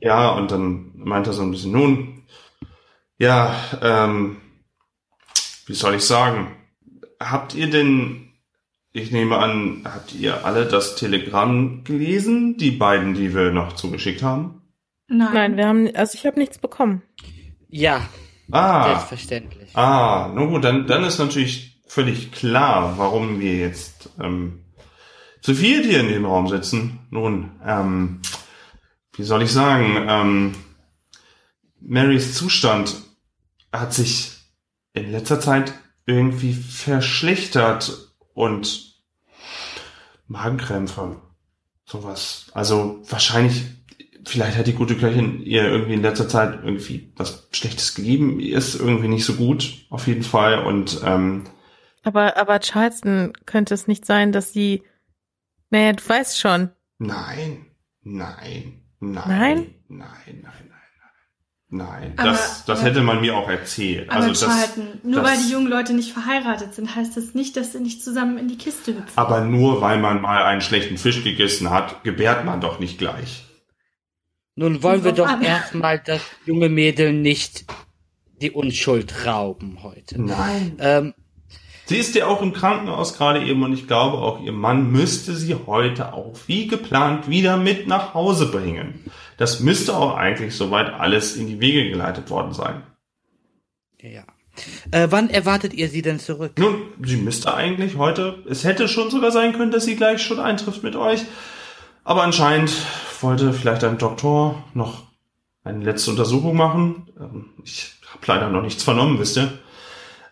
Ja, 0.00 0.30
und 0.32 0.50
dann 0.50 0.92
meint 0.94 1.26
er 1.26 1.32
so 1.32 1.42
ein 1.42 1.50
bisschen, 1.50 1.72
nun, 1.72 2.22
ja, 3.18 3.54
ähm, 3.82 4.36
wie 5.66 5.74
soll 5.74 5.94
ich 5.94 6.02
sagen? 6.04 6.56
Habt 7.18 7.54
ihr 7.54 7.70
denn, 7.70 8.29
ich 8.92 9.10
nehme 9.12 9.38
an, 9.38 9.82
habt 9.84 10.14
ihr 10.14 10.44
alle 10.44 10.66
das 10.66 10.96
Telegramm 10.96 11.84
gelesen? 11.84 12.56
Die 12.56 12.72
beiden, 12.72 13.14
die 13.14 13.34
wir 13.34 13.52
noch 13.52 13.74
zugeschickt 13.74 14.22
haben? 14.22 14.62
Nein. 15.08 15.32
Nein, 15.34 15.56
wir 15.56 15.66
haben, 15.66 15.94
also 15.94 16.16
ich 16.16 16.26
habe 16.26 16.38
nichts 16.38 16.58
bekommen. 16.58 17.02
Ja, 17.68 18.08
Ah, 18.52 18.84
selbstverständlich. 18.94 19.76
ah, 19.76 20.30
nun 20.34 20.50
gut, 20.50 20.64
dann, 20.64 20.86
dann 20.88 21.04
ist 21.04 21.18
natürlich 21.18 21.80
völlig 21.86 22.32
klar, 22.32 22.98
warum 22.98 23.38
wir 23.40 23.56
jetzt 23.56 24.10
ähm, 24.20 24.64
zu 25.40 25.54
viert 25.54 25.84
hier 25.84 26.00
in 26.00 26.08
dem 26.08 26.24
Raum 26.24 26.48
sitzen. 26.48 26.98
Nun, 27.10 27.52
ähm, 27.64 28.20
wie 29.16 29.22
soll 29.22 29.42
ich 29.42 29.52
sagen, 29.52 30.04
ähm, 30.08 30.54
Marys 31.80 32.34
Zustand 32.34 32.96
hat 33.72 33.94
sich 33.94 34.32
in 34.94 35.12
letzter 35.12 35.38
Zeit 35.40 35.72
irgendwie 36.06 36.52
verschlechtert 36.52 38.09
und 38.40 38.94
Magenkrämpfe, 40.26 41.20
sowas. 41.84 42.50
Also 42.54 43.00
wahrscheinlich, 43.08 43.64
vielleicht 44.24 44.56
hat 44.56 44.66
die 44.66 44.74
gute 44.74 44.96
Köchin 44.96 45.40
ihr 45.42 45.64
irgendwie 45.64 45.94
in 45.94 46.02
letzter 46.02 46.28
Zeit 46.28 46.60
irgendwie 46.64 47.12
was 47.16 47.48
Schlechtes 47.52 47.94
gegeben. 47.94 48.38
Ihr 48.40 48.56
ist 48.58 48.74
irgendwie 48.74 49.08
nicht 49.08 49.24
so 49.24 49.34
gut, 49.34 49.86
auf 49.90 50.06
jeden 50.06 50.22
Fall. 50.22 50.64
Und 50.64 51.00
ähm, 51.04 51.44
Aber, 52.02 52.36
aber 52.36 52.60
Charleston 52.60 53.32
könnte 53.46 53.74
es 53.74 53.88
nicht 53.88 54.04
sein, 54.06 54.32
dass 54.32 54.52
sie, 54.52 54.82
naja, 55.70 55.92
du 55.92 56.08
weißt 56.08 56.38
schon. 56.38 56.70
nein, 56.98 57.66
nein, 58.02 58.82
nein, 59.00 59.28
Nein? 59.28 59.74
nein, 59.88 60.08
nein, 60.42 60.42
nein. 60.42 60.79
Nein, 61.72 62.14
Aber- 62.16 62.30
das, 62.30 62.64
das 62.64 62.82
hätte 62.82 63.00
man 63.00 63.20
mir 63.20 63.36
auch 63.36 63.48
erzählt. 63.48 64.10
Aber 64.10 64.24
Also 64.24 64.46
das, 64.46 64.76
nur 65.04 65.22
das- 65.22 65.24
weil 65.30 65.38
die 65.44 65.52
jungen 65.52 65.68
Leute 65.68 65.94
nicht 65.94 66.12
verheiratet 66.12 66.74
sind, 66.74 66.96
heißt 66.96 67.16
das 67.16 67.34
nicht, 67.34 67.56
dass 67.56 67.72
sie 67.72 67.78
nicht 67.78 68.02
zusammen 68.02 68.38
in 68.38 68.48
die 68.48 68.58
Kiste 68.58 68.92
hüpfen. 68.92 69.12
Aber 69.16 69.42
nur 69.42 69.80
weil 69.80 70.00
man 70.00 70.20
mal 70.20 70.42
einen 70.42 70.62
schlechten 70.62 70.98
Fisch 70.98 71.22
gegessen 71.22 71.70
hat, 71.70 72.02
gebärt 72.02 72.44
man 72.44 72.60
doch 72.60 72.80
nicht 72.80 72.98
gleich. 72.98 73.44
Nun 74.56 74.82
wollen 74.82 75.04
wir 75.04 75.12
doch 75.12 75.40
erstmal 75.40 76.00
das 76.00 76.20
junge 76.44 76.68
Mädel 76.68 77.12
nicht 77.12 77.64
die 78.42 78.50
Unschuld 78.50 79.26
rauben 79.26 79.82
heute. 79.82 80.20
Nein. 80.20 80.76
Ähm, 80.80 81.14
Sie 81.90 81.96
ist 81.96 82.14
ja 82.14 82.28
auch 82.28 82.40
im 82.40 82.52
Krankenhaus 82.52 83.18
gerade 83.18 83.44
eben 83.44 83.64
und 83.64 83.72
ich 83.72 83.88
glaube 83.88 84.18
auch 84.18 84.40
ihr 84.40 84.52
Mann 84.52 84.92
müsste 84.92 85.34
sie 85.34 85.56
heute 85.66 86.12
auch 86.12 86.36
wie 86.46 86.68
geplant 86.68 87.28
wieder 87.28 87.56
mit 87.56 87.88
nach 87.88 88.14
Hause 88.14 88.46
bringen. 88.46 89.04
Das 89.38 89.58
müsste 89.58 89.96
auch 89.96 90.14
eigentlich 90.16 90.54
soweit 90.54 90.92
alles 90.92 91.34
in 91.34 91.48
die 91.48 91.58
Wege 91.58 91.90
geleitet 91.90 92.30
worden 92.30 92.52
sein. 92.52 92.84
ja. 94.00 94.22
Äh, 94.92 95.08
wann 95.10 95.30
erwartet 95.30 95.74
ihr 95.74 95.88
sie 95.88 96.02
denn 96.02 96.20
zurück? 96.20 96.52
Nun, 96.60 96.76
sie 97.02 97.16
müsste 97.16 97.54
eigentlich 97.54 97.96
heute, 97.96 98.44
es 98.48 98.62
hätte 98.62 98.86
schon 98.86 99.10
sogar 99.10 99.32
sein 99.32 99.52
können, 99.52 99.72
dass 99.72 99.84
sie 99.84 99.96
gleich 99.96 100.22
schon 100.22 100.38
eintrifft 100.38 100.84
mit 100.84 100.94
euch. 100.94 101.22
Aber 102.04 102.22
anscheinend 102.22 102.70
wollte 103.20 103.52
vielleicht 103.52 103.82
ein 103.82 103.98
Doktor 103.98 104.62
noch 104.74 105.08
eine 105.64 105.82
letzte 105.82 106.12
Untersuchung 106.12 106.56
machen. 106.56 107.08
Ähm, 107.18 107.46
Ich 107.64 107.94
habe 108.12 108.24
leider 108.28 108.48
noch 108.48 108.62
nichts 108.62 108.84
vernommen, 108.84 109.18
wisst 109.18 109.38
ihr. 109.38 109.58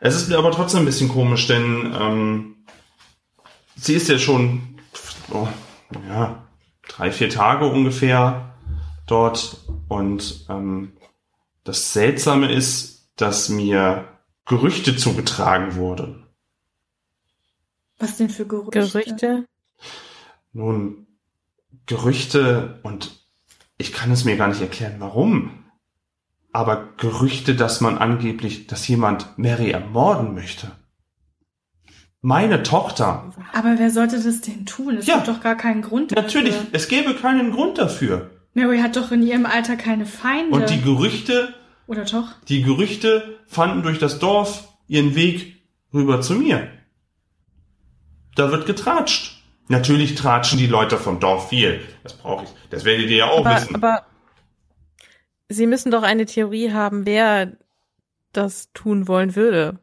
Es 0.01 0.15
ist 0.15 0.29
mir 0.29 0.39
aber 0.39 0.53
trotzdem 0.53 0.81
ein 0.81 0.87
bisschen 0.87 1.09
komisch, 1.09 1.47
denn 1.47 1.95
ähm, 1.99 2.57
sie 3.77 3.95
ist 3.95 4.09
ja 4.09 4.19
schon 4.19 4.79
oh, 5.31 5.49
ja, 6.09 6.47
drei, 6.87 7.11
vier 7.11 7.31
Tage 7.31 7.67
ungefähr 7.67 8.55
dort. 9.07 9.65
Und 9.89 10.47
ähm, 10.49 10.93
das 11.65 11.93
Seltsame 11.93 12.53
ist, 12.53 13.11
dass 13.17 13.49
mir 13.49 14.09
Gerüchte 14.45 14.97
zugetragen 14.97 15.75
wurden. 15.75 16.27
Was 17.99 18.17
denn 18.17 18.31
für 18.31 18.47
Gerüchte? 18.47 18.81
Gerüchte. 18.81 19.47
Nun, 20.53 21.07
Gerüchte 21.87 22.81
und 22.83 23.27
ich 23.77 23.93
kann 23.93 24.11
es 24.13 24.25
mir 24.25 24.37
gar 24.37 24.49
nicht 24.49 24.61
erklären, 24.61 24.97
warum. 24.99 25.65
Aber 26.59 26.89
Gerüchte, 26.97 27.55
dass 27.55 27.81
man 27.81 27.99
angeblich, 27.99 28.67
dass 28.67 28.89
jemand 28.89 29.39
Mary 29.39 29.71
ermorden 29.71 30.35
möchte. 30.35 30.73
Meine 32.21 32.65
Tochter. 32.65 33.33
Aber 33.53 33.79
wer 33.79 33.93
sollte 33.93 34.21
das 34.21 34.41
denn 34.41 34.67
tun? 34.67 34.97
Es 34.97 35.07
Ja. 35.07 35.15
gibt 35.19 35.29
doch 35.29 35.41
gar 35.41 35.55
keinen 35.55 35.83
Grund 35.83 36.11
Natürlich, 36.11 36.55
dafür. 36.57 36.69
es 36.73 36.89
gäbe 36.89 37.15
keinen 37.15 37.53
Grund 37.53 37.79
dafür. 37.79 38.33
Mary 38.55 38.81
hat 38.81 38.97
doch 38.97 39.13
in 39.13 39.23
ihrem 39.25 39.47
Alter 39.47 39.77
keine 39.77 40.05
Feinde. 40.05 40.51
Und 40.53 40.69
die 40.69 40.83
Gerüchte, 40.83 41.55
Oder 41.87 42.05
doch? 42.05 42.27
die 42.49 42.63
Gerüchte 42.63 43.39
fanden 43.47 43.85
durch 43.85 44.01
das 44.01 44.19
Dorf 44.19 44.67
ihren 44.89 45.15
Weg 45.15 45.63
rüber 45.95 46.21
zu 46.23 46.35
mir. 46.35 46.67
Da 48.35 48.51
wird 48.51 48.67
getratscht. 48.67 49.37
Natürlich 49.69 50.17
tratschen 50.17 50.59
die 50.59 50.67
Leute 50.67 50.97
vom 50.99 51.21
Dorf 51.21 51.51
viel. 51.51 51.83
Das 52.03 52.15
brauche 52.15 52.43
ich. 52.47 52.51
Das 52.71 52.85
werdet 52.85 53.11
ihr 53.11 53.19
ja 53.19 53.27
auch 53.31 53.47
Aber, 53.47 53.55
wissen. 53.55 53.77
aber 53.77 54.03
Sie 55.49 55.67
müssen 55.67 55.91
doch 55.91 56.03
eine 56.03 56.27
Theorie 56.27 56.73
haben, 56.73 57.07
wer 57.07 57.57
das 58.33 58.71
tun 58.73 59.09
wollen 59.09 59.35
würde. 59.35 59.79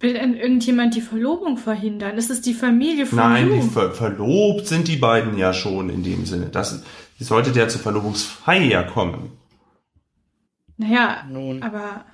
Will 0.00 0.12
denn 0.12 0.34
irgendjemand 0.34 0.94
die 0.94 1.00
Verlobung 1.00 1.56
verhindern? 1.56 2.16
Das 2.16 2.30
ist 2.30 2.46
die 2.46 2.54
Familie 2.54 3.06
von 3.06 3.18
Nein, 3.18 3.50
die 3.50 3.68
ver 3.68 3.92
verlobt 3.92 4.66
sind 4.66 4.86
die 4.86 4.96
beiden 4.96 5.36
ja 5.36 5.52
schon 5.52 5.90
in 5.90 6.04
dem 6.04 6.24
Sinne. 6.24 6.46
Das, 6.46 6.82
sollte 7.18 7.50
der 7.50 7.68
zur 7.68 7.80
Verlobungsfeier 7.80 8.84
kommen. 8.84 9.32
Naja, 10.76 11.24
Nun, 11.28 11.62
aber 11.64 12.04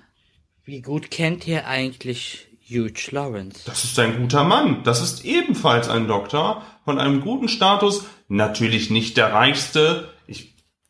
wie 0.64 0.80
gut 0.80 1.10
kennt 1.10 1.46
ihr 1.46 1.66
eigentlich 1.66 2.48
Hugh 2.66 3.10
Lawrence? 3.10 3.60
Das 3.66 3.84
ist 3.84 3.98
ein 3.98 4.16
guter 4.18 4.44
Mann. 4.44 4.82
Das 4.84 5.02
ist 5.02 5.26
ebenfalls 5.26 5.90
ein 5.90 6.08
Doktor 6.08 6.62
von 6.86 6.98
einem 6.98 7.20
guten 7.20 7.48
Status. 7.48 8.06
Natürlich 8.28 8.88
nicht 8.88 9.18
der 9.18 9.34
reichste. 9.34 10.08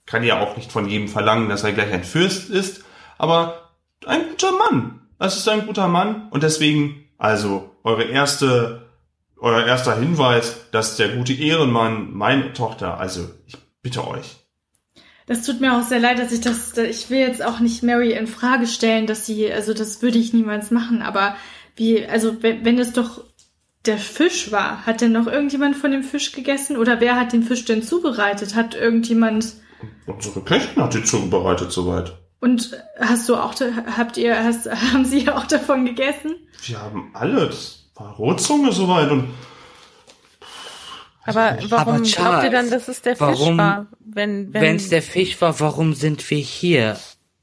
Kann 0.07 0.25
ja 0.25 0.41
auch 0.41 0.57
nicht 0.57 0.71
von 0.71 0.89
jedem 0.89 1.09
verlangen, 1.09 1.49
dass 1.49 1.65
er 1.65 1.73
gleich 1.73 1.93
ein 1.93 2.05
Fürst 2.05 2.51
ist. 2.51 2.85
Aber 3.19 3.71
ein 4.07 4.29
guter 4.31 4.53
Mann. 4.53 5.01
Das 5.19 5.37
ist 5.37 5.49
ein 5.49 5.67
guter 5.67 5.89
Mann. 5.89 6.29
Und 6.31 6.43
deswegen, 6.43 7.05
also, 7.19 7.71
eure 7.85 8.05
erste, 8.05 8.91
euer 9.37 9.65
erster 9.65 9.99
Hinweis, 9.99 10.71
dass 10.73 10.97
der 10.97 11.09
gute 11.17 11.33
Ehrenmann 11.33 12.13
meine 12.13 12.53
Tochter, 12.53 12.99
also, 12.99 13.31
ich 13.47 13.57
bitte 13.83 14.07
euch. 14.07 14.37
das 15.27 15.47
tut 15.47 15.61
mir 15.61 15.79
auch 15.79 15.83
sehr 15.83 16.01
leid, 16.01 16.19
dass 16.19 16.33
ich 16.33 16.41
das, 16.41 16.77
ich 16.77 17.11
will 17.11 17.21
jetzt 17.21 17.45
auch 17.45 17.61
nicht 17.61 17.83
Mary 17.83 18.13
in 18.13 18.27
Frage 18.27 18.67
stellen, 18.67 19.07
dass 19.07 19.27
sie, 19.27 19.51
also 19.53 19.73
das 19.73 20.03
würde 20.03 20.19
ich 20.19 20.33
niemals 20.33 20.71
machen, 20.71 21.03
aber 21.03 21.37
wie, 21.77 22.07
also 22.07 22.43
wenn, 22.43 22.65
wenn 22.65 22.79
es 22.79 22.93
doch 22.93 23.23
der 23.87 23.99
Fisch 23.99 24.51
war. 24.53 24.87
Hat 24.87 25.01
denn 25.01 25.13
noch 25.13 25.27
irgendjemand 25.27 25.77
von 25.77 25.91
dem 25.91 26.03
Fisch 26.03 26.33
gegessen? 26.33 26.77
Oder 26.77 27.01
wer 27.01 27.17
hat 27.17 27.33
den 27.33 27.43
Fisch 27.43 27.65
denn 27.65 27.83
zubereitet? 27.83 28.55
Hat 28.55 28.75
irgendjemand. 28.75 29.55
Unsere 30.07 30.41
Köchin 30.41 30.83
hat 30.83 30.95
die 30.95 31.05
zubereitet 31.05 31.73
soweit. 31.73 32.13
Und 32.41 32.77
hast 33.01 33.29
du 33.29 33.37
auch, 33.37 33.55
habt 33.97 34.17
ihr, 34.17 34.43
hast, 34.43 34.71
haben 34.93 35.05
sie 35.05 35.29
auch 35.31 35.47
davon 35.47 35.85
gegessen? 35.87 36.37
Wir 36.67 36.81
haben 36.81 37.11
alles. 37.15 37.91
War 37.95 38.15
Rotzunge 38.17 38.73
soweit 38.73 39.11
und 39.11 39.29
Aber 41.25 41.57
warum 41.69 41.95
Aber 41.95 42.01
glaubt 42.01 42.07
ihr 42.07 42.13
Charles, 42.13 42.51
dann, 42.51 42.71
dass 42.71 42.89
es 42.89 43.03
der 43.03 43.17
Fisch 43.17 43.21
warum- 43.27 43.59
war? 43.59 43.87
Wenn, 44.01 44.53
es 44.55 44.91
der 44.91 45.03
Fisch 45.03 45.41
war, 45.41 45.59
warum 45.61 45.95
sind 45.95 46.29
wir 46.31 46.39
hier? 46.39 46.99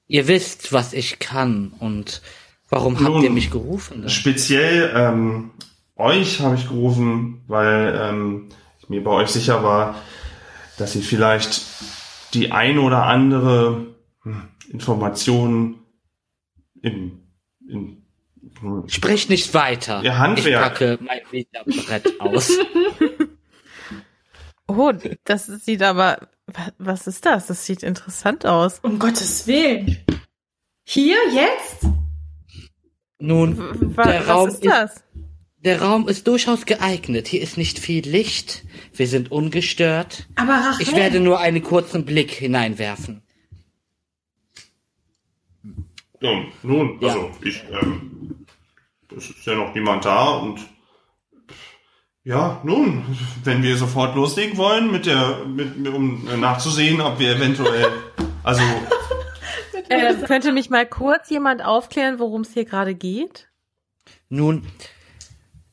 Ihr 0.07 0.27
wisst, 0.27 0.71
was 0.73 0.93
ich 0.93 1.19
kann 1.19 1.73
und 1.79 2.21
warum 2.69 2.95
habt 2.99 3.09
Nun, 3.09 3.23
ihr 3.23 3.29
mich 3.29 3.49
gerufen? 3.49 4.07
Speziell 4.09 4.91
ähm, 4.95 5.51
euch 5.95 6.41
habe 6.41 6.55
ich 6.55 6.67
gerufen, 6.67 7.43
weil 7.47 7.97
ähm, 7.99 8.49
ich 8.81 8.89
mir 8.89 9.03
bei 9.03 9.11
euch 9.11 9.29
sicher 9.29 9.63
war, 9.63 9.95
dass 10.77 10.95
ihr 10.95 11.01
vielleicht 11.01 11.61
die 12.33 12.51
ein 12.51 12.79
oder 12.79 13.03
andere 13.03 13.95
hm, 14.23 14.49
Information 14.69 15.79
im, 16.81 17.21
im 17.67 17.97
hm, 18.59 18.83
Sprich 18.87 19.29
nicht 19.29 19.53
weiter. 19.53 20.01
Ihr 20.03 20.17
Handwerk. 20.17 20.73
Ich 20.73 20.79
packe 20.79 20.99
mein 21.01 21.19
Meterbrett 21.31 22.19
aus. 22.19 22.51
oh, 24.67 24.91
das 25.23 25.45
sieht 25.45 25.83
aber, 25.83 26.27
wa- 26.47 26.71
was 26.77 27.07
ist 27.07 27.25
das? 27.25 27.47
Das 27.47 27.65
sieht 27.65 27.83
interessant 27.83 28.45
aus. 28.45 28.79
Um 28.79 28.99
Gottes 28.99 29.47
Willen. 29.47 29.97
Hier, 30.83 31.17
jetzt? 31.31 31.85
Nun, 33.19 33.95
Wa- 33.95 34.03
der 34.03 34.21
was 34.21 34.27
Raum 34.27 34.47
ist 34.49 34.53
ist, 34.55 34.65
das? 34.65 35.03
Der 35.63 35.81
Raum 35.81 36.07
ist 36.07 36.27
durchaus 36.27 36.65
geeignet. 36.65 37.27
Hier 37.27 37.41
ist 37.41 37.57
nicht 37.57 37.79
viel 37.79 38.07
Licht. 38.07 38.63
Wir 38.93 39.07
sind 39.07 39.31
ungestört. 39.31 40.27
Aber 40.35 40.53
Rachel. 40.53 40.81
Ich 40.81 40.95
werde 40.95 41.19
nur 41.19 41.39
einen 41.39 41.61
kurzen 41.63 42.05
Blick 42.05 42.31
hineinwerfen. 42.31 43.21
Ja, 46.21 46.43
nun, 46.63 46.99
Ja. 47.01 47.09
also 47.09 47.31
ich, 47.43 47.63
ähm, 47.71 48.45
es 49.15 49.29
ist 49.29 49.45
ja 49.45 49.55
noch 49.55 49.73
niemand 49.73 50.05
da 50.05 50.29
und 50.37 50.59
ja, 52.23 52.61
nun, 52.63 53.03
wenn 53.43 53.63
wir 53.63 53.75
sofort 53.77 54.15
loslegen 54.15 54.55
wollen 54.57 54.91
mit 54.91 55.07
der, 55.07 55.43
mit, 55.45 55.87
um 55.87 56.27
äh, 56.27 56.37
nachzusehen, 56.37 57.01
ob 57.01 57.17
wir 57.17 57.35
eventuell, 57.35 57.87
also 58.43 58.61
Äh, 59.89 60.13
könnte 60.25 60.51
mich 60.53 60.69
mal 60.69 60.85
kurz 60.85 61.29
jemand 61.31 61.65
aufklären, 61.65 62.19
worum 62.19 62.41
es 62.41 62.53
hier 62.53 62.63
gerade 62.65 62.93
geht? 62.95 63.49
Nun, 64.29 64.65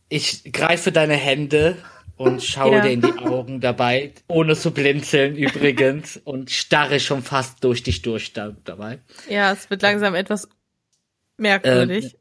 ich 0.09 0.53
greife 0.53 0.93
deine 0.93 1.15
Hände 1.15 1.77
und 2.17 2.43
schaue 2.45 2.77
Ja. 2.77 2.81
dir 2.83 2.91
in 2.91 3.03
die 3.03 3.13
Augen 3.19 3.61
dabei, 3.61 4.13
ohne 4.29 4.57
zu 4.57 4.71
blinzeln 4.73 5.37
übrigens, 5.37 6.17
und 6.25 6.51
starre 6.51 7.01
schon 7.01 7.23
fast 7.23 7.63
durch 7.65 7.83
dich 7.83 8.03
durch 8.03 8.33
da, 8.33 8.55
dabei. 8.65 8.99
Ja, 9.29 9.53
es 9.53 9.71
wird 9.71 9.83
langsam 9.83 10.15
etwas 10.15 10.49
merkwürdig. 11.37 12.17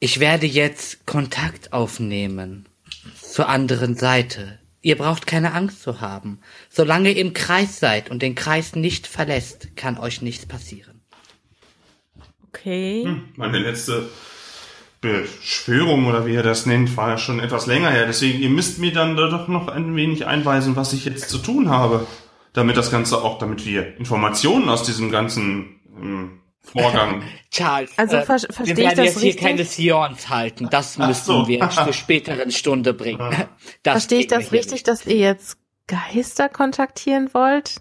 Ich 0.00 0.20
werde 0.20 0.46
jetzt 0.46 1.06
Kontakt 1.06 1.72
aufnehmen 1.72 2.68
zur 3.20 3.48
anderen 3.48 3.96
Seite. 3.96 4.58
Ihr 4.80 4.96
braucht 4.96 5.26
keine 5.26 5.54
Angst 5.54 5.82
zu 5.82 6.00
haben. 6.00 6.40
Solange 6.70 7.10
ihr 7.10 7.16
im 7.20 7.32
Kreis 7.32 7.80
seid 7.80 8.10
und 8.10 8.22
den 8.22 8.36
Kreis 8.36 8.76
nicht 8.76 9.08
verlässt, 9.08 9.76
kann 9.76 9.98
euch 9.98 10.22
nichts 10.22 10.46
passieren. 10.46 11.00
okay. 12.46 13.06
meine 13.36 13.58
letzte 13.58 14.08
Beschwörung 15.00 16.06
oder 16.06 16.26
wie 16.26 16.34
ihr 16.34 16.42
das 16.42 16.66
nennt, 16.66 16.96
war 16.96 17.10
ja 17.10 17.18
schon 17.18 17.40
etwas 17.40 17.66
länger 17.66 17.90
her. 17.90 18.06
Deswegen, 18.06 18.40
ihr 18.40 18.50
müsst 18.50 18.78
mir 18.78 18.92
dann 18.92 19.16
da 19.16 19.28
doch 19.28 19.46
noch 19.48 19.68
ein 19.68 19.94
wenig 19.96 20.26
einweisen, 20.26 20.74
was 20.76 20.92
ich 20.92 21.04
jetzt 21.04 21.30
zu 21.30 21.38
tun 21.38 21.70
habe, 21.70 22.06
damit 22.52 22.76
das 22.76 22.90
Ganze 22.90 23.22
auch, 23.22 23.38
damit 23.38 23.64
wir 23.64 23.96
Informationen 23.98 24.68
aus 24.68 24.82
diesem 24.82 25.10
ganzen 25.10 25.80
ähm, 25.96 26.40
Vorgang 26.60 27.22
Charles, 27.50 27.92
Also 27.96 28.16
äh, 28.16 28.22
ver- 28.24 28.42
wir 28.42 28.52
verstehe 28.52 28.72
ich 28.74 28.78
werden 28.78 28.96
das 28.96 29.04
jetzt 29.06 29.18
hier 29.20 29.28
richtig? 29.28 29.42
keine 29.46 29.64
Sions 29.64 30.28
halten. 30.28 30.68
Das 30.70 30.98
müssen 30.98 31.24
so. 31.24 31.48
wir 31.48 31.70
zur 31.84 31.92
späteren 31.92 32.50
Stunde 32.50 32.92
bringen. 32.94 33.20
Das 33.82 33.92
Verstehe 33.94 34.18
ich 34.20 34.30
wir 34.30 34.38
das 34.38 34.48
hier 34.50 34.58
richtig, 34.58 34.82
dass 34.82 35.06
ihr 35.06 35.16
jetzt 35.16 35.56
Geister 35.86 36.48
kontaktieren 36.48 37.30
wollt? 37.32 37.76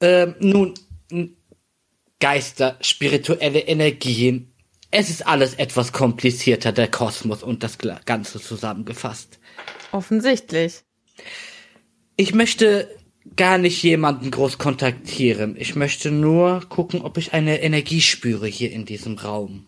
Ähm, 0.00 0.34
nun, 0.40 0.74
Geister, 2.20 2.76
spirituelle 2.80 3.60
Energien. 3.60 4.53
Es 4.96 5.10
ist 5.10 5.26
alles 5.26 5.54
etwas 5.54 5.92
komplizierter, 5.92 6.70
der 6.70 6.86
Kosmos 6.86 7.42
und 7.42 7.64
das 7.64 7.78
Ganze 7.78 8.40
zusammengefasst. 8.40 9.40
Offensichtlich. 9.90 10.82
Ich 12.14 12.32
möchte 12.32 12.88
gar 13.34 13.58
nicht 13.58 13.82
jemanden 13.82 14.30
groß 14.30 14.58
kontaktieren. 14.58 15.56
Ich 15.58 15.74
möchte 15.74 16.12
nur 16.12 16.60
gucken, 16.68 17.02
ob 17.02 17.18
ich 17.18 17.32
eine 17.32 17.60
Energie 17.60 18.00
spüre 18.00 18.46
hier 18.46 18.70
in 18.70 18.84
diesem 18.84 19.18
Raum. 19.18 19.66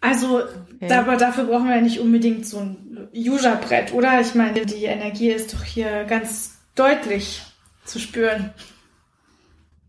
Also, 0.00 0.40
aber 0.80 1.18
dafür 1.18 1.44
brauchen 1.44 1.68
wir 1.68 1.76
ja 1.76 1.82
nicht 1.82 2.00
unbedingt 2.00 2.46
so 2.46 2.60
ein 2.60 3.08
Yuja-Brett, 3.12 3.92
oder? 3.92 4.22
Ich 4.22 4.34
meine, 4.34 4.64
die 4.64 4.84
Energie 4.84 5.32
ist 5.32 5.52
doch 5.52 5.64
hier 5.64 6.04
ganz 6.04 6.56
deutlich 6.74 7.42
zu 7.84 7.98
spüren. 7.98 8.54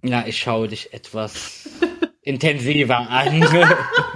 Ja, 0.03 0.25
ich 0.27 0.37
schaue 0.37 0.67
dich 0.67 0.93
etwas 0.93 1.69
intensiver 2.21 3.09
an. 3.09 3.45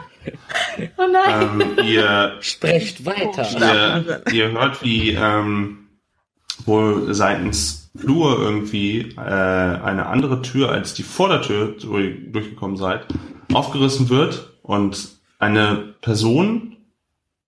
Nein. 1.11 1.61
ähm, 1.61 1.85
ihr 1.85 2.37
Sprecht 2.41 3.05
weiter. 3.05 3.47
ihr, 3.51 4.33
ihr 4.33 4.51
hört, 4.51 4.83
wie 4.83 5.11
ähm, 5.11 5.87
wohl 6.65 7.13
seitens 7.13 7.91
Flur 7.95 8.39
irgendwie 8.39 9.13
äh, 9.17 9.19
eine 9.19 10.05
andere 10.05 10.41
Tür 10.41 10.71
als 10.71 10.93
die 10.93 11.03
Vordertür 11.03 11.75
durch, 11.79 12.15
durchgekommen 12.31 12.77
seid, 12.77 13.05
aufgerissen 13.53 14.09
wird 14.09 14.53
und 14.61 15.09
eine 15.39 15.95
Person 16.01 16.77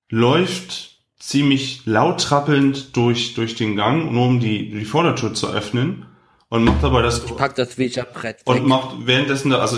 läuft 0.09 0.97
ziemlich 1.19 1.85
laut 1.85 2.21
trappelnd 2.21 2.95
durch, 2.97 3.33
durch 3.35 3.55
den 3.55 3.75
Gang, 3.77 4.11
nur 4.11 4.27
um 4.27 4.39
die, 4.39 4.71
die 4.71 4.85
Vordertür 4.85 5.33
zu 5.33 5.47
öffnen 5.47 6.05
und 6.49 6.65
macht 6.65 6.83
dabei 6.83 7.01
das 7.01 7.25
Pack 7.25 7.55
das 7.55 7.79
Ouija-Brett 7.79 8.39
weg. 8.39 8.47
und 8.47 8.67
macht 8.67 9.07
währenddessen, 9.07 9.53
also 9.53 9.77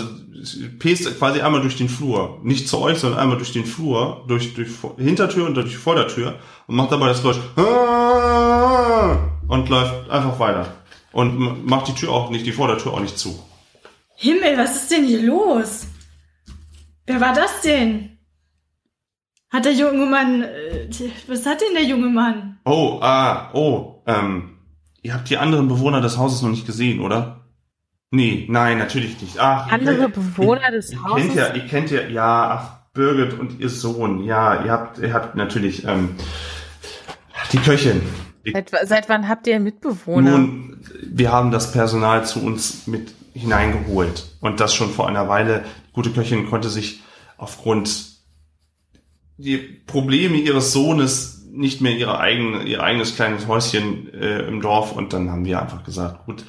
pest 0.78 1.18
quasi 1.18 1.40
einmal 1.40 1.60
durch 1.60 1.76
den 1.76 1.88
Flur. 1.88 2.40
Nicht 2.42 2.68
zu 2.68 2.78
euch, 2.78 2.98
sondern 2.98 3.20
einmal 3.20 3.38
durch 3.38 3.52
den 3.52 3.64
Flur, 3.64 4.24
durch, 4.28 4.54
durch 4.54 4.70
Hintertür 4.96 5.46
und 5.46 5.54
durch 5.54 5.70
die 5.70 5.76
Vordertür 5.76 6.38
und 6.66 6.76
macht 6.76 6.92
dabei 6.92 7.08
das 7.08 7.22
Geräusch 7.22 7.38
und 9.48 9.68
läuft 9.68 10.10
einfach 10.10 10.38
weiter. 10.38 10.74
Und 11.12 11.66
macht 11.66 11.88
die 11.88 11.94
Tür 11.94 12.10
auch 12.10 12.30
nicht, 12.30 12.44
die 12.44 12.52
Vordertür 12.52 12.92
auch 12.92 13.00
nicht 13.00 13.18
zu. 13.18 13.42
Himmel, 14.16 14.58
was 14.58 14.76
ist 14.76 14.90
denn 14.90 15.04
hier 15.04 15.22
los? 15.22 15.86
Wer 17.06 17.20
war 17.20 17.32
das 17.32 17.60
denn? 17.62 18.18
Hat 19.50 19.64
der 19.64 19.72
junge 19.72 20.06
Mann. 20.06 20.42
Äh, 20.42 20.88
was 21.28 21.46
hat 21.46 21.60
denn 21.60 21.74
der 21.74 21.84
junge 21.84 22.08
Mann? 22.08 22.58
Oh, 22.64 22.98
ah, 23.00 23.50
oh, 23.54 24.02
ähm, 24.06 24.58
ihr 25.02 25.14
habt 25.14 25.30
die 25.30 25.38
anderen 25.38 25.68
Bewohner 25.68 26.00
des 26.00 26.18
Hauses 26.18 26.42
noch 26.42 26.50
nicht 26.50 26.66
gesehen, 26.66 27.00
oder? 27.00 27.45
Nee, 28.10 28.46
nein, 28.48 28.78
natürlich 28.78 29.20
nicht. 29.20 29.38
Ach, 29.38 29.70
Andere 29.70 29.96
kennt- 30.10 30.14
Bewohner 30.14 30.70
des 30.70 30.92
ihr 30.92 31.02
Hauses? 31.02 31.22
Kennt 31.24 31.34
ja, 31.34 31.54
ihr 31.54 31.66
kennt 31.66 31.90
ja, 31.90 32.02
ja, 32.02 32.50
ach, 32.50 32.76
Birgit 32.92 33.38
und 33.38 33.60
ihr 33.60 33.68
Sohn, 33.68 34.24
ja, 34.24 34.64
ihr 34.64 34.70
habt, 34.72 34.98
ihr 34.98 35.12
habt 35.12 35.34
natürlich, 35.34 35.84
ähm, 35.84 36.10
die 37.52 37.58
Köchin. 37.58 38.00
Seit, 38.52 38.70
seit 38.84 39.08
wann 39.08 39.28
habt 39.28 39.46
ihr 39.48 39.58
Mitbewohner? 39.60 40.30
Nun, 40.38 40.80
wir 41.02 41.32
haben 41.32 41.50
das 41.50 41.72
Personal 41.72 42.24
zu 42.24 42.42
uns 42.42 42.86
mit 42.86 43.12
hineingeholt. 43.34 44.26
Und 44.40 44.60
das 44.60 44.74
schon 44.74 44.90
vor 44.90 45.08
einer 45.08 45.28
Weile. 45.28 45.64
Die 45.88 45.92
gute 45.92 46.10
Köchin 46.10 46.48
konnte 46.48 46.70
sich 46.70 47.02
aufgrund 47.36 48.16
die 49.36 49.58
Probleme 49.58 50.36
ihres 50.36 50.72
Sohnes 50.72 51.44
nicht 51.50 51.80
mehr 51.80 51.92
ihre 51.96 52.18
eigene, 52.18 52.62
ihr 52.64 52.82
eigenes 52.82 53.14
kleines 53.16 53.46
Häuschen 53.46 54.12
äh, 54.14 54.42
im 54.46 54.60
Dorf. 54.60 54.92
Und 54.92 55.12
dann 55.12 55.30
haben 55.30 55.44
wir 55.44 55.60
einfach 55.60 55.84
gesagt, 55.84 56.24
gut, 56.24 56.44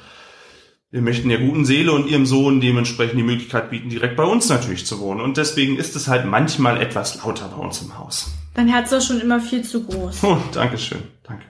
wir 0.90 1.02
möchten 1.02 1.28
der 1.28 1.38
guten 1.38 1.64
Seele 1.64 1.92
und 1.92 2.06
ihrem 2.06 2.24
Sohn 2.24 2.60
dementsprechend 2.60 3.18
die 3.18 3.22
Möglichkeit 3.22 3.70
bieten, 3.70 3.90
direkt 3.90 4.16
bei 4.16 4.24
uns 4.24 4.48
natürlich 4.48 4.86
zu 4.86 5.00
wohnen. 5.00 5.20
Und 5.20 5.36
deswegen 5.36 5.76
ist 5.76 5.94
es 5.96 6.08
halt 6.08 6.24
manchmal 6.24 6.80
etwas 6.80 7.22
lauter 7.22 7.48
bei 7.48 7.62
uns 7.62 7.82
im 7.82 7.98
Haus. 7.98 8.30
Dein 8.54 8.68
Herz 8.68 8.90
war 8.90 9.00
schon 9.00 9.20
immer 9.20 9.40
viel 9.40 9.62
zu 9.62 9.84
groß. 9.84 10.24
Oh, 10.24 10.38
Dankeschön. 10.52 11.02
Danke. 11.24 11.44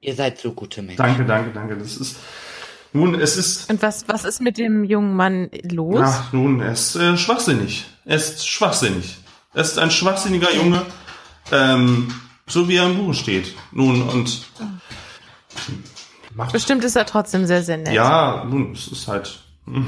Ihr 0.00 0.14
seid 0.14 0.38
so 0.38 0.52
gute 0.52 0.82
Menschen. 0.82 0.98
Danke, 0.98 1.24
danke, 1.24 1.50
danke. 1.52 1.78
Das 1.78 1.96
ist, 1.96 2.16
nun, 2.92 3.14
es 3.14 3.38
ist, 3.38 3.70
Und 3.70 3.80
was, 3.80 4.06
was 4.06 4.24
ist 4.24 4.42
mit 4.42 4.58
dem 4.58 4.84
jungen 4.84 5.16
Mann 5.16 5.48
los? 5.62 6.02
Ach, 6.04 6.32
nun, 6.34 6.60
er 6.60 6.72
ist 6.72 6.94
äh, 6.94 7.16
schwachsinnig. 7.16 7.86
Er 8.04 8.16
ist 8.16 8.46
schwachsinnig. 8.46 9.16
Er 9.54 9.62
ist 9.62 9.78
ein 9.78 9.90
schwachsinniger 9.90 10.54
Junge, 10.54 10.82
ähm, 11.52 12.12
so 12.46 12.68
wie 12.68 12.76
er 12.76 12.86
im 12.86 12.98
Buch 12.98 13.14
steht. 13.14 13.54
Nun, 13.72 14.02
und 14.02 14.42
macht, 16.34 16.52
Bestimmt 16.52 16.84
ist 16.84 16.96
er 16.96 17.06
trotzdem 17.06 17.46
sehr, 17.46 17.62
sehr 17.62 17.78
nett. 17.78 17.92
ja, 17.94 18.44
nun, 18.44 18.72
es 18.72 18.88
ist 18.88 19.08
halt, 19.08 19.38
hm, 19.66 19.86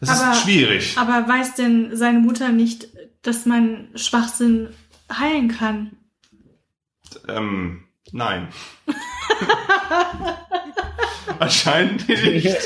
es 0.00 0.08
Aber- 0.08 0.32
ist 0.32 0.42
schwierig. 0.42 0.96
Aber 0.98 1.28
weiß 1.28 1.54
denn 1.54 1.96
seine 1.96 2.18
Mutter 2.20 2.50
nicht, 2.50 2.88
dass 3.22 3.46
man 3.46 3.88
Schwachsinn 3.94 4.68
heilen 5.12 5.48
kann? 5.48 5.96
Ähm, 7.28 7.82
Nein. 8.12 8.48
Anscheinend 11.40 12.08
nicht. 12.08 12.56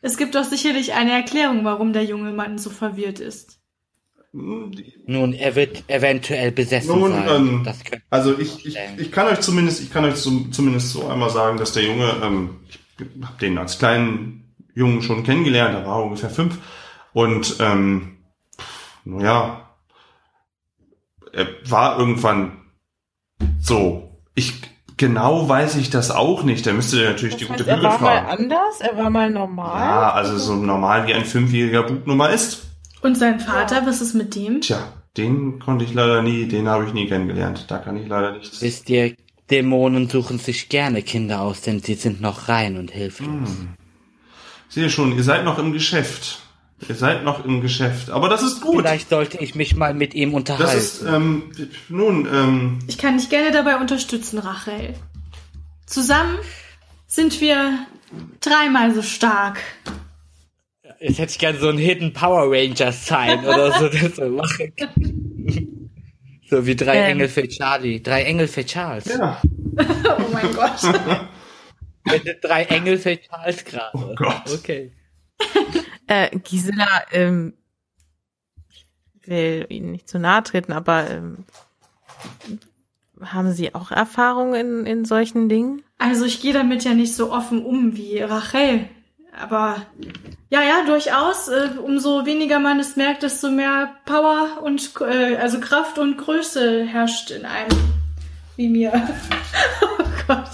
Es 0.00 0.16
gibt 0.16 0.34
doch 0.36 0.44
sicherlich 0.44 0.94
eine 0.94 1.12
Erklärung, 1.12 1.64
warum 1.64 1.92
der 1.92 2.04
junge 2.04 2.30
Mann 2.32 2.58
so 2.58 2.70
verwirrt 2.70 3.18
ist. 3.20 3.57
Nun, 4.32 5.32
er 5.32 5.54
wird 5.56 5.84
eventuell 5.88 6.52
besessen 6.52 6.98
Nun, 6.98 7.12
sein. 7.12 7.28
ähm, 7.30 7.62
das 7.64 7.78
Also 8.10 8.38
ich, 8.38 8.66
ich, 8.66 8.76
ich 8.98 9.10
kann 9.10 9.26
euch 9.26 9.40
zumindest, 9.40 9.82
ich 9.82 9.90
kann 9.90 10.04
euch 10.04 10.16
zum, 10.16 10.52
zumindest 10.52 10.90
so 10.90 11.06
einmal 11.08 11.30
sagen, 11.30 11.56
dass 11.56 11.72
der 11.72 11.84
Junge, 11.84 12.12
ähm, 12.22 12.60
ich 12.68 12.78
habe 13.24 13.38
den 13.40 13.56
als 13.56 13.78
kleinen 13.78 14.54
Jungen 14.74 15.02
schon 15.02 15.24
kennengelernt, 15.24 15.74
er 15.74 15.86
war 15.86 16.02
ungefähr 16.04 16.30
fünf 16.30 16.58
und 17.14 17.56
ähm, 17.60 18.18
naja, 19.04 19.70
er 21.32 21.46
war 21.64 21.98
irgendwann 21.98 22.58
so. 23.60 24.20
Ich 24.34 24.60
genau 24.98 25.48
weiß 25.48 25.76
ich 25.76 25.88
das 25.90 26.10
auch 26.10 26.42
nicht. 26.42 26.66
Da 26.66 26.72
müsste 26.74 27.00
ihr 27.00 27.08
natürlich 27.10 27.36
die 27.36 27.46
Das 27.46 27.56
gute 27.56 27.60
heißt, 27.60 27.68
er 27.70 27.76
Bügel 27.76 27.90
war 27.90 28.00
mal 28.00 28.26
fragen. 28.26 28.42
anders, 28.44 28.80
er 28.80 28.96
war 28.96 29.10
mal 29.10 29.30
normal. 29.30 29.80
Ja, 29.80 30.12
also 30.12 30.36
so 30.36 30.54
normal 30.56 31.06
wie 31.06 31.14
ein 31.14 31.24
fünfjähriger 31.24 31.84
Bub 31.84 32.06
nun 32.06 32.16
mal 32.18 32.28
ist. 32.28 32.67
Und 33.00 33.16
sein 33.16 33.40
Vater, 33.40 33.86
was 33.86 34.00
ist 34.00 34.14
mit 34.14 34.34
dem? 34.34 34.60
Tja, 34.60 34.92
den 35.16 35.58
konnte 35.58 35.84
ich 35.84 35.94
leider 35.94 36.22
nie, 36.22 36.46
den 36.46 36.68
habe 36.68 36.86
ich 36.86 36.92
nie 36.92 37.06
kennengelernt. 37.06 37.66
Da 37.68 37.78
kann 37.78 37.96
ich 37.96 38.08
leider 38.08 38.32
nichts. 38.32 38.60
Wisst 38.60 38.90
ihr, 38.90 39.14
Dämonen 39.50 40.08
suchen 40.08 40.38
sich 40.38 40.68
gerne 40.68 41.02
Kinder 41.02 41.40
aus, 41.40 41.60
denn 41.60 41.80
sie 41.80 41.94
sind 41.94 42.20
noch 42.20 42.48
rein 42.48 42.76
und 42.76 42.90
hilflos. 42.90 43.28
Hm. 43.28 43.68
Sehe 44.68 44.90
schon, 44.90 45.16
ihr 45.16 45.22
seid 45.22 45.44
noch 45.44 45.58
im 45.58 45.72
Geschäft. 45.72 46.40
Ihr 46.88 46.94
seid 46.94 47.24
noch 47.24 47.44
im 47.44 47.60
Geschäft. 47.60 48.10
Aber 48.10 48.28
das 48.28 48.42
ist 48.42 48.60
gut. 48.60 48.76
Vielleicht 48.76 49.08
sollte 49.08 49.38
ich 49.38 49.54
mich 49.54 49.74
mal 49.74 49.94
mit 49.94 50.14
ihm 50.14 50.34
unterhalten. 50.34 50.72
Das 50.72 51.00
ist, 51.00 51.02
ähm, 51.02 51.50
nun, 51.88 52.28
ähm, 52.32 52.78
Ich 52.86 52.98
kann 52.98 53.18
dich 53.18 53.30
gerne 53.30 53.50
dabei 53.50 53.78
unterstützen, 53.78 54.38
Rachel. 54.38 54.94
Zusammen 55.86 56.38
sind 57.06 57.40
wir 57.40 57.86
dreimal 58.40 58.94
so 58.94 59.02
stark. 59.02 59.58
Jetzt 61.00 61.18
hätte 61.18 61.32
ich 61.32 61.38
gerne 61.38 61.58
so 61.58 61.68
ein 61.68 61.78
Hidden 61.78 62.12
Power 62.12 62.50
Rangers 62.50 63.06
sein 63.06 63.40
oder 63.44 63.72
so, 63.78 63.88
das 63.88 64.16
so 64.16 64.28
machen. 64.28 65.90
So 66.50 66.66
wie 66.66 66.74
drei 66.76 66.96
Ähm. 66.96 67.10
Engel 67.12 67.28
für 67.28 67.46
Charlie. 67.48 68.02
Drei 68.02 68.24
Engel 68.24 68.48
für 68.48 68.64
Charles. 68.64 69.06
ja. 69.06 69.40
Oh 69.80 70.28
mein 70.32 70.52
Gott. 70.54 70.80
Drei 72.42 72.64
Engel 72.64 72.98
für 72.98 73.16
Charles 73.20 73.64
gerade. 73.64 73.90
Oh 73.96 74.14
Gott. 74.14 74.42
Okay. 74.54 74.92
Äh, 76.10 76.38
Gisela, 76.38 77.02
ähm, 77.12 77.52
ich 78.72 78.86
will 79.28 79.66
Ihnen 79.68 79.92
nicht 79.92 80.08
zu 80.08 80.18
nahe 80.18 80.42
treten, 80.42 80.72
aber 80.72 81.10
ähm, 81.10 81.44
haben 83.20 83.52
Sie 83.52 83.74
auch 83.74 83.90
Erfahrung 83.90 84.54
in, 84.54 84.86
in 84.86 85.04
solchen 85.04 85.50
Dingen? 85.50 85.82
Also 85.98 86.24
ich 86.24 86.40
gehe 86.40 86.54
damit 86.54 86.82
ja 86.84 86.94
nicht 86.94 87.14
so 87.14 87.30
offen 87.30 87.62
um 87.62 87.94
wie 87.94 88.20
Rachel. 88.20 88.88
Aber 89.40 89.86
ja, 90.50 90.62
ja, 90.62 90.84
durchaus. 90.84 91.48
Äh, 91.48 91.70
umso 91.82 92.26
weniger 92.26 92.58
man 92.58 92.80
es 92.80 92.96
merkt, 92.96 93.22
desto 93.22 93.50
mehr 93.50 93.94
Power 94.04 94.62
und 94.62 94.92
äh, 95.00 95.36
also 95.36 95.60
Kraft 95.60 95.98
und 95.98 96.16
Größe 96.18 96.84
herrscht 96.84 97.30
in 97.30 97.44
einem. 97.44 97.76
Wie 98.56 98.68
mir. 98.68 98.92
oh 99.82 100.04
Gott. 100.26 100.50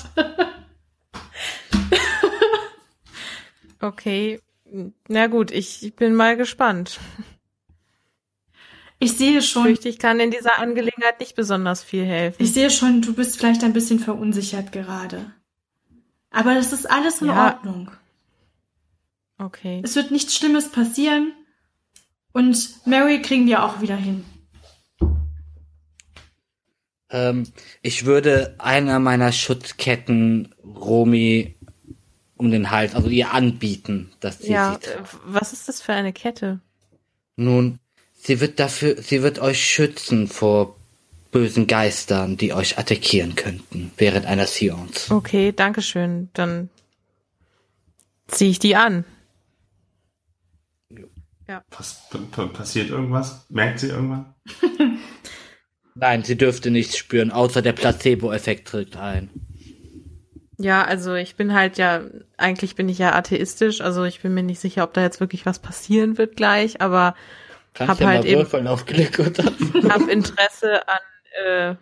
Okay, 3.80 4.40
na 5.08 5.26
gut, 5.26 5.50
ich, 5.50 5.82
ich 5.82 5.94
bin 5.94 6.14
mal 6.14 6.36
gespannt. 6.36 6.98
Ich 8.98 9.16
sehe 9.16 9.38
Ich 9.38 9.50
schon, 9.50 9.64
fürchte, 9.64 9.88
ich 9.88 9.98
kann 9.98 10.20
in 10.20 10.30
dieser 10.30 10.58
Angelegenheit 10.58 11.20
nicht 11.20 11.34
besonders 11.34 11.82
viel 11.82 12.04
helfen. 12.04 12.42
ich 12.42 12.52
sehe 12.54 12.70
schon, 12.70 13.02
du 13.02 13.12
bist 13.14 13.36
vielleicht 13.36 13.62
ein 13.62 13.72
bisschen 13.74 13.98
verunsichert 13.98 14.72
gerade. 14.72 15.32
Aber 16.30 16.54
das 16.54 16.72
ist 16.72 16.90
alles 16.90 17.20
in 17.20 17.28
Ja. 17.28 17.46
Ordnung. 17.46 17.90
Okay. 19.38 19.80
Es 19.84 19.96
wird 19.96 20.10
nichts 20.10 20.36
Schlimmes 20.36 20.70
passieren. 20.70 21.32
Und 22.32 22.86
Mary 22.86 23.22
kriegen 23.22 23.46
wir 23.46 23.62
auch 23.62 23.80
wieder 23.80 23.96
hin. 23.96 24.24
Ähm, 27.10 27.44
ich 27.80 28.06
würde 28.06 28.56
einer 28.58 28.98
meiner 28.98 29.30
Schutzketten 29.30 30.52
Romy 30.64 31.54
um 32.36 32.50
den 32.50 32.72
Hals, 32.72 32.94
also 32.96 33.08
ihr 33.08 33.32
anbieten, 33.32 34.10
dass 34.18 34.40
sie 34.40 34.52
Ja, 34.52 34.78
sie 34.82 34.90
äh, 34.90 34.98
was 35.24 35.52
ist 35.52 35.68
das 35.68 35.80
für 35.80 35.92
eine 35.92 36.12
Kette? 36.12 36.60
Nun, 37.36 37.78
sie 38.14 38.40
wird 38.40 38.58
dafür, 38.58 39.00
sie 39.00 39.22
wird 39.22 39.38
euch 39.38 39.64
schützen 39.64 40.26
vor 40.26 40.76
bösen 41.30 41.66
Geistern, 41.68 42.36
die 42.36 42.52
euch 42.52 42.78
attackieren 42.78 43.36
könnten 43.36 43.92
während 43.96 44.26
einer 44.26 44.46
Seance. 44.46 45.12
Okay, 45.12 45.52
danke 45.52 45.82
schön. 45.82 46.30
Dann 46.32 46.68
ziehe 48.26 48.50
ich 48.50 48.58
die 48.58 48.74
an. 48.74 49.04
Pass, 51.70 52.08
p- 52.10 52.18
p- 52.18 52.46
passiert 52.48 52.90
irgendwas? 52.90 53.46
Merkt 53.50 53.80
sie 53.80 53.88
irgendwas? 53.88 54.24
Nein, 55.94 56.24
sie 56.24 56.36
dürfte 56.36 56.70
nichts 56.70 56.96
spüren, 56.96 57.30
außer 57.30 57.62
der 57.62 57.72
Placebo-Effekt 57.72 58.66
tritt 58.68 58.96
ein. 58.96 59.30
Ja, 60.58 60.84
also 60.84 61.14
ich 61.14 61.36
bin 61.36 61.52
halt 61.52 61.78
ja, 61.78 62.02
eigentlich 62.36 62.74
bin 62.76 62.88
ich 62.88 62.98
ja 62.98 63.14
atheistisch, 63.14 63.80
also 63.80 64.04
ich 64.04 64.20
bin 64.20 64.34
mir 64.34 64.42
nicht 64.42 64.60
sicher, 64.60 64.84
ob 64.84 64.92
da 64.94 65.02
jetzt 65.02 65.20
wirklich 65.20 65.46
was 65.46 65.58
passieren 65.58 66.16
wird 66.18 66.36
gleich, 66.36 66.80
aber 66.80 67.14
Kannst 67.74 67.90
Hab 67.90 68.00
ja 68.00 68.06
halt 68.06 68.24
eben- 68.24 68.40
würfeln 68.40 68.68
auf 68.68 68.86
Glück 68.86 69.18
oder? 69.18 69.44
habe 69.92 70.10
Interesse 70.10 70.86
an, 70.88 71.00
äh, 71.44 71.74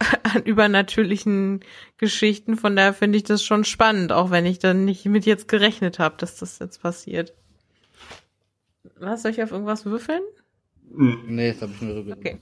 an 0.34 0.42
übernatürlichen 0.44 1.60
Geschichten, 1.98 2.56
von 2.56 2.76
daher 2.76 2.94
finde 2.94 3.16
ich 3.18 3.24
das 3.24 3.42
schon 3.42 3.64
spannend, 3.64 4.12
auch 4.12 4.30
wenn 4.30 4.46
ich 4.46 4.60
dann 4.60 4.84
nicht 4.84 5.04
mit 5.06 5.26
jetzt 5.26 5.48
gerechnet 5.48 5.98
habe, 5.98 6.14
dass 6.18 6.36
das 6.36 6.60
jetzt 6.60 6.82
passiert. 6.82 7.34
Was, 9.00 9.22
soll 9.22 9.32
ich 9.32 9.42
auf 9.42 9.50
irgendwas 9.50 9.86
würfeln? 9.86 10.20
Hm, 10.94 11.20
nee, 11.26 11.52
das 11.52 11.62
habe 11.62 11.72
ich 11.72 11.80
nur 11.80 12.04
so 12.04 12.12
Okay. 12.12 12.38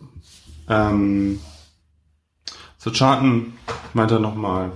Ähm, 0.68 1.38
so 2.77 2.90
Charten 2.90 3.55
meint 3.94 4.11
er 4.11 4.18
nochmal. 4.18 4.73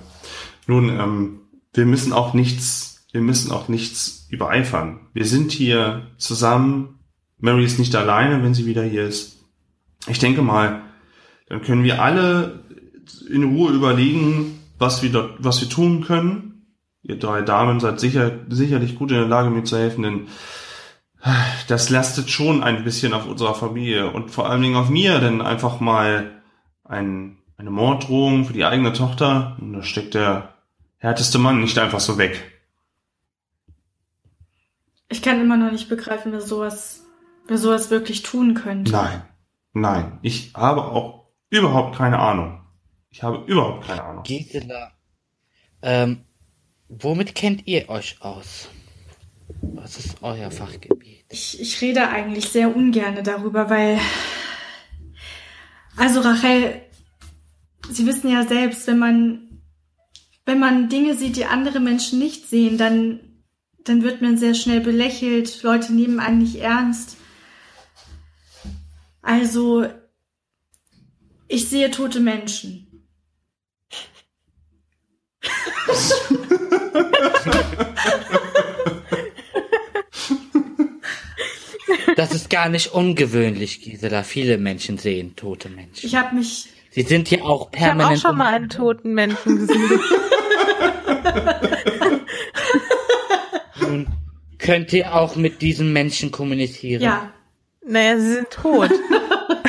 Nun, 0.67 0.89
ähm, 0.89 1.41
wir 1.75 1.87
müssen 1.87 2.13
auch 2.13 2.35
nichts, 2.35 3.07
wir 3.13 3.21
müssen 3.21 3.51
auch 3.51 3.69
nichts 3.69 4.27
übereifern. 4.31 5.01
Wir 5.13 5.25
sind 5.25 5.53
hier 5.53 6.07
zusammen. 6.19 7.01
Mary 7.39 7.65
ist 7.65 7.79
nicht 7.79 7.95
alleine, 7.97 8.43
wenn 8.43 8.55
sie 8.55 8.67
wieder 8.67 8.85
hier 8.85 9.05
ist. 9.05 9.41
Ich 10.09 10.19
denke 10.19 10.43
mal, 10.43 10.83
dann 11.49 11.63
können 11.63 11.85
wir 11.85 12.01
alle 12.01 12.65
in 13.29 13.43
Ruhe 13.43 13.73
überlegen, 13.73 14.59
was 14.79 15.03
wir 15.03 15.11
dort, 15.11 15.35
was 15.39 15.61
wir 15.61 15.69
tun 15.69 16.05
können. 16.05 16.67
Ihr 17.03 17.19
drei 17.19 17.43
Damen 17.43 17.81
seid 17.81 17.99
sicher, 17.99 18.39
sicherlich 18.49 18.95
gut 18.95 19.11
in 19.11 19.17
der 19.17 19.27
Lage, 19.27 19.51
mir 19.51 19.65
zu 19.65 19.77
helfen, 19.77 20.03
denn 20.03 20.29
das 21.69 21.91
lastet 21.91 22.31
schon 22.31 22.63
ein 22.63 22.85
bisschen 22.85 23.13
auf 23.13 23.27
unserer 23.27 23.55
Familie 23.55 24.11
und 24.11 24.31
vor 24.31 24.49
allen 24.49 24.63
Dingen 24.63 24.77
auf 24.77 24.89
mir, 24.89 25.21
denn 25.21 25.41
einfach 25.41 25.81
mal 25.81 26.43
ein, 26.85 27.39
eine 27.57 27.71
Morddrohung 27.71 28.45
für 28.45 28.53
die 28.53 28.65
eigene 28.65 28.93
Tochter, 28.93 29.57
und 29.61 29.73
da 29.73 29.83
steckt 29.83 30.15
der 30.15 30.55
härteste 30.99 31.39
Mann 31.39 31.61
nicht 31.61 31.79
einfach 31.79 32.01
so 32.01 32.19
weg. 32.19 32.43
Ich 35.09 35.23
kann 35.23 35.41
immer 35.41 35.57
noch 35.57 35.71
nicht 35.71 35.89
begreifen, 35.89 36.33
wer 36.33 36.41
sowas, 36.41 37.05
wer 37.47 37.59
sowas 37.59 37.91
wirklich 37.91 38.23
tun 38.23 38.55
könnte. 38.55 38.91
Nein, 38.93 39.23
nein, 39.75 40.19
ich 40.23 40.53
habe 40.55 40.83
auch 40.83 41.27
überhaupt 41.51 41.97
keine 41.97 42.19
Ahnung. 42.19 42.63
Ich 43.11 43.23
habe 43.23 43.45
überhaupt 43.47 43.87
keine 43.87 44.03
Ahnung. 44.03 44.23
Gisela, 44.25 44.93
ähm, 45.83 46.25
womit 46.89 47.35
kennt 47.35 47.67
ihr 47.67 47.89
euch 47.91 48.23
aus? 48.23 48.69
Was 49.61 49.99
ist 49.99 50.23
euer 50.23 50.51
Fachgebiet? 50.51 51.25
Ich, 51.29 51.61
ich 51.61 51.81
rede 51.81 52.09
eigentlich 52.09 52.47
sehr 52.47 52.75
ungern 52.75 53.23
darüber, 53.25 53.71
weil. 53.71 53.99
Also 55.97 56.21
Rachel, 56.21 56.83
Sie 57.91 58.07
wissen 58.07 58.31
ja 58.31 58.47
selbst, 58.47 58.87
wenn 58.87 58.99
man, 58.99 59.61
wenn 60.47 60.59
man 60.59 60.89
Dinge 60.89 61.17
sieht, 61.17 61.37
die 61.37 61.45
andere 61.45 61.81
Menschen 61.81 62.19
nicht 62.19 62.49
sehen, 62.49 62.79
dann, 62.79 63.21
dann 63.85 64.03
wird 64.03 64.23
man 64.23 64.39
sehr 64.39 64.55
schnell 64.55 64.81
belächelt, 64.81 65.63
Leute 65.63 65.93
nehmen 65.93 66.21
einen 66.21 66.39
nicht 66.39 66.57
ernst. 66.57 67.17
Also, 69.21 69.87
ich 71.49 71.69
sehe 71.69 71.91
tote 71.91 72.21
Menschen. 72.21 72.87
Das 82.17 82.33
ist 82.33 82.51
gar 82.51 82.69
nicht 82.69 82.93
ungewöhnlich, 82.93 83.81
Gisela. 83.83 84.23
Viele 84.23 84.59
Menschen 84.59 84.99
sehen 84.99 85.35
tote 85.37 85.69
Menschen. 85.69 86.07
Ich 86.07 86.15
habe 86.15 86.35
mich 86.37 86.69
Sie 86.91 87.03
sind 87.03 87.29
hier 87.29 87.45
auch 87.45 87.45
Ich 87.45 87.49
habe 87.49 87.61
auch 87.63 87.71
permanent. 87.71 88.21
schon 88.21 88.37
mal 88.37 88.53
einen 88.53 88.69
toten 88.69 89.15
Menschen 89.15 89.67
gesehen. 89.67 90.01
Nun 93.81 94.07
könnt 94.59 94.93
ihr 94.93 95.15
auch 95.15 95.35
mit 95.37 95.63
diesen 95.63 95.93
Menschen 95.95 96.31
kommunizieren. 96.31 97.03
ja, 97.03 97.33
naja, 97.87 98.19
sie 98.19 98.33
sind 98.35 98.51
tot. 98.51 98.91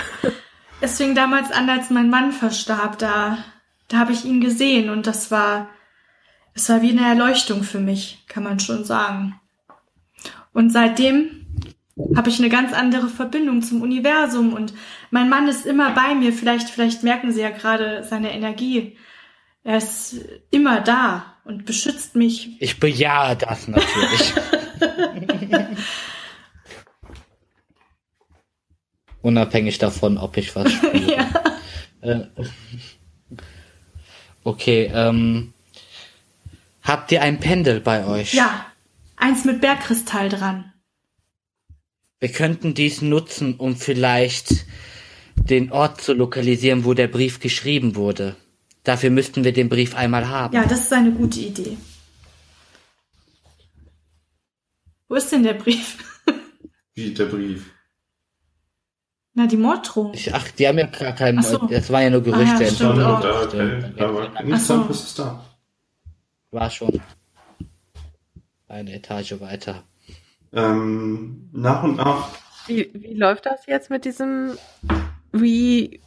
es 0.81 0.97
fing 0.97 1.15
damals 1.15 1.51
an, 1.51 1.69
als 1.69 1.89
mein 1.89 2.09
Mann 2.09 2.33
verstarb. 2.33 2.99
Da, 2.99 3.37
da 3.87 3.97
habe 3.99 4.11
ich 4.11 4.25
ihn 4.25 4.41
gesehen 4.41 4.89
und 4.89 5.07
das 5.07 5.31
war, 5.31 5.69
es 6.53 6.67
war 6.67 6.81
wie 6.81 6.91
eine 6.91 7.07
Erleuchtung 7.07 7.63
für 7.63 7.79
mich, 7.79 8.25
kann 8.27 8.43
man 8.43 8.59
schon 8.59 8.83
sagen. 8.83 9.39
Und 10.51 10.71
seitdem 10.71 11.42
habe 12.15 12.29
ich 12.29 12.39
eine 12.39 12.49
ganz 12.49 12.73
andere 12.73 13.07
Verbindung 13.07 13.61
zum 13.61 13.81
Universum 13.81 14.53
und 14.53 14.73
mein 15.11 15.29
Mann 15.29 15.47
ist 15.47 15.65
immer 15.65 15.91
bei 15.91 16.15
mir. 16.15 16.33
Vielleicht, 16.33 16.69
vielleicht 16.69 17.03
merken 17.03 17.31
Sie 17.31 17.41
ja 17.41 17.51
gerade 17.51 18.03
seine 18.03 18.33
Energie. 18.33 18.97
Er 19.63 19.77
ist 19.77 20.15
immer 20.49 20.81
da 20.81 21.37
und 21.45 21.65
beschützt 21.65 22.15
mich. 22.15 22.59
Ich 22.59 22.79
bejahe 22.79 23.35
das 23.35 23.67
natürlich. 23.67 24.33
Unabhängig 29.21 29.77
davon, 29.77 30.17
ob 30.17 30.35
ich 30.35 30.55
was 30.55 30.71
spiele. 30.71 31.15
ja. 31.17 31.29
Äh, 32.01 32.25
okay, 34.43 34.91
ähm, 34.93 35.53
habt 36.81 37.11
ihr 37.11 37.21
ein 37.21 37.39
Pendel 37.39 37.79
bei 37.79 38.05
euch? 38.05 38.33
ja, 38.33 38.65
eins 39.15 39.45
mit 39.45 39.61
Bergkristall 39.61 40.27
dran. 40.27 40.72
Wir 42.23 42.31
könnten 42.31 42.73
dies 42.73 43.01
nutzen, 43.01 43.55
um 43.55 43.75
vielleicht 43.75 44.65
den 45.35 45.73
Ort 45.73 45.99
zu 45.99 46.13
lokalisieren, 46.13 46.85
wo 46.85 46.93
der 46.93 47.09
Brief 47.09 47.41
geschrieben 47.41 47.97
wurde. 47.97 48.37
Dafür 48.85 49.09
müssten 49.09 49.43
wir 49.43 49.51
den 49.51 49.67
Brief 49.67 49.93
einmal 49.93 50.29
haben. 50.29 50.55
Ja, 50.55 50.63
das 50.63 50.83
ist 50.83 50.93
eine 50.93 51.11
gute 51.11 51.41
Idee. 51.41 51.75
Wo 55.09 55.15
ist 55.15 55.33
denn 55.33 55.43
der 55.43 55.55
Brief? 55.55 55.97
Wie 56.93 57.13
der 57.13 57.25
Brief. 57.25 57.69
Na, 59.33 59.45
die 59.45 59.57
Morddrohung. 59.57 60.13
Ich, 60.13 60.33
ach, 60.33 60.49
die 60.51 60.65
haben 60.65 60.77
ja 60.77 60.85
gar 60.85 61.11
keinen. 61.11 61.43
So. 61.43 61.57
Das 61.67 61.89
waren 61.89 62.03
ja 62.03 62.09
nur 62.09 62.23
Gerüchte. 62.23 62.55
Ah, 62.55 62.61
ja, 62.61 62.69
stimmt. 62.69 62.93
Oh. 62.93 62.95
Da, 62.95 63.45
da, 63.97 64.29
aber 64.33 64.57
so. 64.59 64.85
ist 64.85 65.19
da. 65.19 65.43
War 66.51 66.69
schon 66.69 67.01
eine 68.69 68.93
Etage 68.93 69.41
weiter. 69.41 69.83
Ähm, 70.53 71.49
nach 71.51 71.83
und 71.83 71.97
nach. 71.97 72.29
Wie, 72.67 72.89
wie 72.93 73.13
läuft 73.13 73.45
das 73.45 73.65
jetzt 73.67 73.89
mit 73.89 74.05
diesem 74.05 74.57
Wii, 75.31 75.99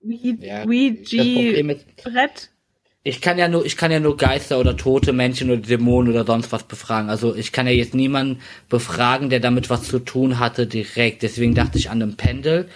Wii, 0.00 0.38
Ja, 0.40 0.62
ist, 0.62 0.68
Wii-G-Brett? 0.70 2.50
ich 3.02 3.20
kann 3.20 3.38
ja 3.38 3.48
nur, 3.48 3.64
ich 3.64 3.76
kann 3.76 3.90
ja 3.92 4.00
nur 4.00 4.16
Geister 4.16 4.58
oder 4.58 4.76
tote 4.76 5.12
Menschen 5.12 5.50
oder 5.50 5.60
Dämonen 5.60 6.10
oder 6.12 6.24
sonst 6.26 6.52
was 6.52 6.64
befragen. 6.64 7.08
Also 7.10 7.34
ich 7.34 7.52
kann 7.52 7.66
ja 7.66 7.72
jetzt 7.72 7.94
niemanden 7.94 8.40
befragen, 8.68 9.30
der 9.30 9.40
damit 9.40 9.70
was 9.70 9.84
zu 9.84 9.98
tun 10.00 10.38
hatte 10.38 10.66
direkt. 10.66 11.22
Deswegen 11.22 11.54
dachte 11.54 11.78
ich 11.78 11.90
an 11.90 12.02
einem 12.02 12.16
Pendel. 12.16 12.68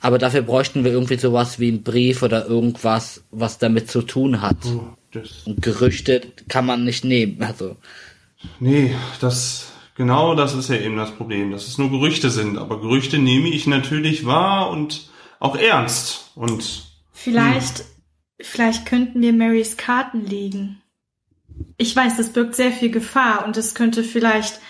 Aber 0.00 0.18
dafür 0.18 0.42
bräuchten 0.42 0.84
wir 0.84 0.92
irgendwie 0.92 1.16
sowas 1.16 1.58
wie 1.58 1.68
einen 1.68 1.82
Brief 1.82 2.22
oder 2.22 2.46
irgendwas, 2.46 3.24
was 3.30 3.58
damit 3.58 3.90
zu 3.90 4.02
tun 4.02 4.42
hat. 4.42 4.56
Oh, 4.66 4.96
das, 5.12 5.42
Und 5.44 5.60
Gerüchte 5.62 6.22
kann 6.48 6.66
man 6.66 6.84
nicht 6.84 7.04
nehmen. 7.04 7.42
Also 7.42 7.76
nee, 8.60 8.94
das, 9.20 9.72
genau 9.98 10.34
das 10.34 10.54
ist 10.54 10.70
ja 10.70 10.76
eben 10.76 10.96
das 10.96 11.10
Problem, 11.10 11.50
dass 11.50 11.68
es 11.68 11.76
nur 11.76 11.90
Gerüchte 11.90 12.30
sind. 12.30 12.56
Aber 12.56 12.80
Gerüchte 12.80 13.18
nehme 13.18 13.48
ich 13.50 13.66
natürlich 13.66 14.24
wahr 14.24 14.70
und 14.70 15.10
auch 15.40 15.56
ernst. 15.56 16.30
Und 16.34 16.86
Vielleicht, 17.12 17.84
vielleicht 18.40 18.86
könnten 18.86 19.20
wir 19.20 19.34
Marys 19.34 19.76
Karten 19.76 20.24
legen. 20.24 20.80
Ich 21.76 21.94
weiß, 21.94 22.16
das 22.16 22.32
birgt 22.32 22.54
sehr 22.54 22.70
viel 22.72 22.90
Gefahr 22.90 23.44
und 23.44 23.56
es 23.56 23.74
könnte 23.74 24.04
vielleicht 24.04 24.60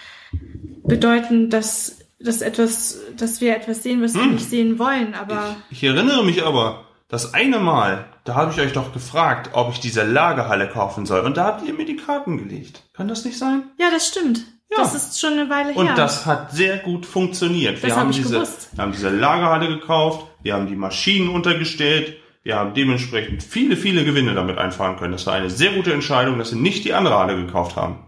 bedeuten, 0.84 1.50
dass, 1.50 1.98
dass 2.18 2.40
etwas, 2.40 2.98
dass 3.16 3.40
wir 3.42 3.54
etwas 3.54 3.82
sehen, 3.82 4.02
was 4.02 4.14
wir 4.14 4.22
Hm. 4.22 4.34
nicht 4.34 4.48
sehen 4.48 4.78
wollen, 4.78 5.14
aber 5.14 5.56
ich 5.70 5.84
erinnere 5.84 6.24
mich 6.24 6.42
aber, 6.42 6.86
das 7.08 7.34
eine 7.34 7.58
Mal, 7.58 8.06
da 8.24 8.34
habe 8.34 8.52
ich 8.52 8.60
euch 8.60 8.72
doch 8.72 8.92
gefragt, 8.92 9.50
ob 9.54 9.72
ich 9.72 9.80
diese 9.80 10.02
Lagerhalle 10.04 10.68
kaufen 10.68 11.06
soll. 11.06 11.20
Und 11.20 11.36
da 11.38 11.44
habt 11.44 11.66
ihr 11.66 11.72
mir 11.74 11.86
die 11.86 11.96
Karten 11.96 12.36
gelegt. 12.38 12.82
Kann 12.94 13.08
das 13.08 13.24
nicht 13.24 13.38
sein? 13.38 13.64
ja, 13.78 13.90
das 13.90 14.06
stimmt. 14.08 14.44
Ja. 14.70 14.78
Das 14.78 14.94
ist 14.94 15.18
schon 15.18 15.33
eine 15.35 15.48
Weile 15.48 15.72
Und 15.72 15.87
her. 15.87 15.94
das 15.94 16.26
hat 16.26 16.52
sehr 16.52 16.78
gut 16.78 17.07
funktioniert. 17.07 17.83
Wir 17.83 17.88
Das 17.88 17.96
hab 17.96 18.04
haben 18.04 18.12
diese, 18.12 18.35
gewusst. 18.35 18.68
wir 18.72 18.83
haben 18.83 18.92
diese 18.92 19.09
Lagerhalle 19.09 19.68
gekauft, 19.68 20.26
wir 20.42 20.54
haben 20.54 20.66
die 20.66 20.76
Maschinen 20.76 21.31
untergestellt, 21.31 22.16
wir 22.42 22.57
haben 22.57 22.74
dementsprechend 22.74 23.42
viele, 23.42 23.76
viele 23.76 24.04
Gewinne 24.04 24.35
damit 24.35 24.59
einfahren 24.59 24.96
können. 24.96 25.12
Das 25.12 25.26
war 25.26 25.35
eine 25.35 25.50
sehr 25.50 25.72
gute 25.72 25.92
Entscheidung, 25.92 26.38
dass 26.38 26.52
wir 26.52 26.61
nicht 26.61 26.85
die 26.85 26.92
andere 26.94 27.18
Halle 27.18 27.37
gekauft 27.37 27.76
haben. 27.76 28.04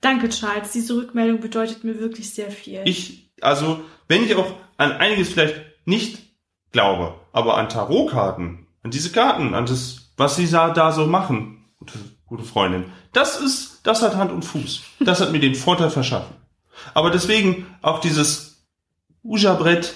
Danke, 0.00 0.28
Charles. 0.28 0.72
Diese 0.72 0.96
Rückmeldung 0.96 1.40
bedeutet 1.40 1.84
mir 1.84 1.98
wirklich 2.00 2.34
sehr 2.34 2.50
viel. 2.50 2.80
Ich, 2.84 3.32
also, 3.40 3.80
wenn 4.08 4.24
ich 4.24 4.34
auch 4.34 4.52
an 4.76 4.92
einiges 4.92 5.30
vielleicht 5.30 5.56
nicht 5.84 6.18
glaube, 6.72 7.14
aber 7.32 7.56
an 7.58 7.68
Tarotkarten, 7.68 8.66
an 8.82 8.90
diese 8.90 9.12
Karten, 9.12 9.54
an 9.54 9.66
das, 9.66 10.12
was 10.16 10.36
sie 10.36 10.48
da, 10.50 10.92
so 10.92 11.06
machen, 11.06 11.64
gute 12.26 12.44
Freundin, 12.44 12.84
das 13.12 13.40
ist, 13.40 13.69
das 13.82 14.02
hat 14.02 14.16
Hand 14.16 14.32
und 14.32 14.44
Fuß. 14.44 14.82
Das 15.00 15.20
hat 15.20 15.32
mir 15.32 15.40
den 15.40 15.54
Vorteil 15.54 15.90
verschaffen. 15.90 16.34
Aber 16.94 17.10
deswegen 17.10 17.66
auch 17.82 18.00
dieses 18.00 18.64
Uja-Brett, 19.22 19.94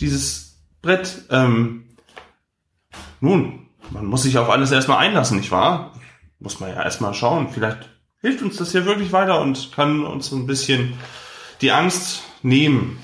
dieses 0.00 0.56
Brett, 0.80 1.22
ähm, 1.30 1.96
nun, 3.20 3.68
man 3.90 4.06
muss 4.06 4.22
sich 4.22 4.38
auf 4.38 4.50
alles 4.50 4.72
erstmal 4.72 4.98
einlassen, 4.98 5.38
nicht 5.38 5.50
wahr? 5.50 5.92
Muss 6.38 6.60
man 6.60 6.70
ja 6.70 6.82
erstmal 6.82 7.14
schauen. 7.14 7.48
Vielleicht 7.50 7.88
hilft 8.20 8.42
uns 8.42 8.56
das 8.56 8.72
ja 8.72 8.84
wirklich 8.84 9.12
weiter 9.12 9.40
und 9.40 9.72
kann 9.72 10.04
uns 10.04 10.26
so 10.26 10.36
ein 10.36 10.46
bisschen 10.46 10.94
die 11.60 11.70
Angst 11.70 12.22
nehmen. 12.42 12.98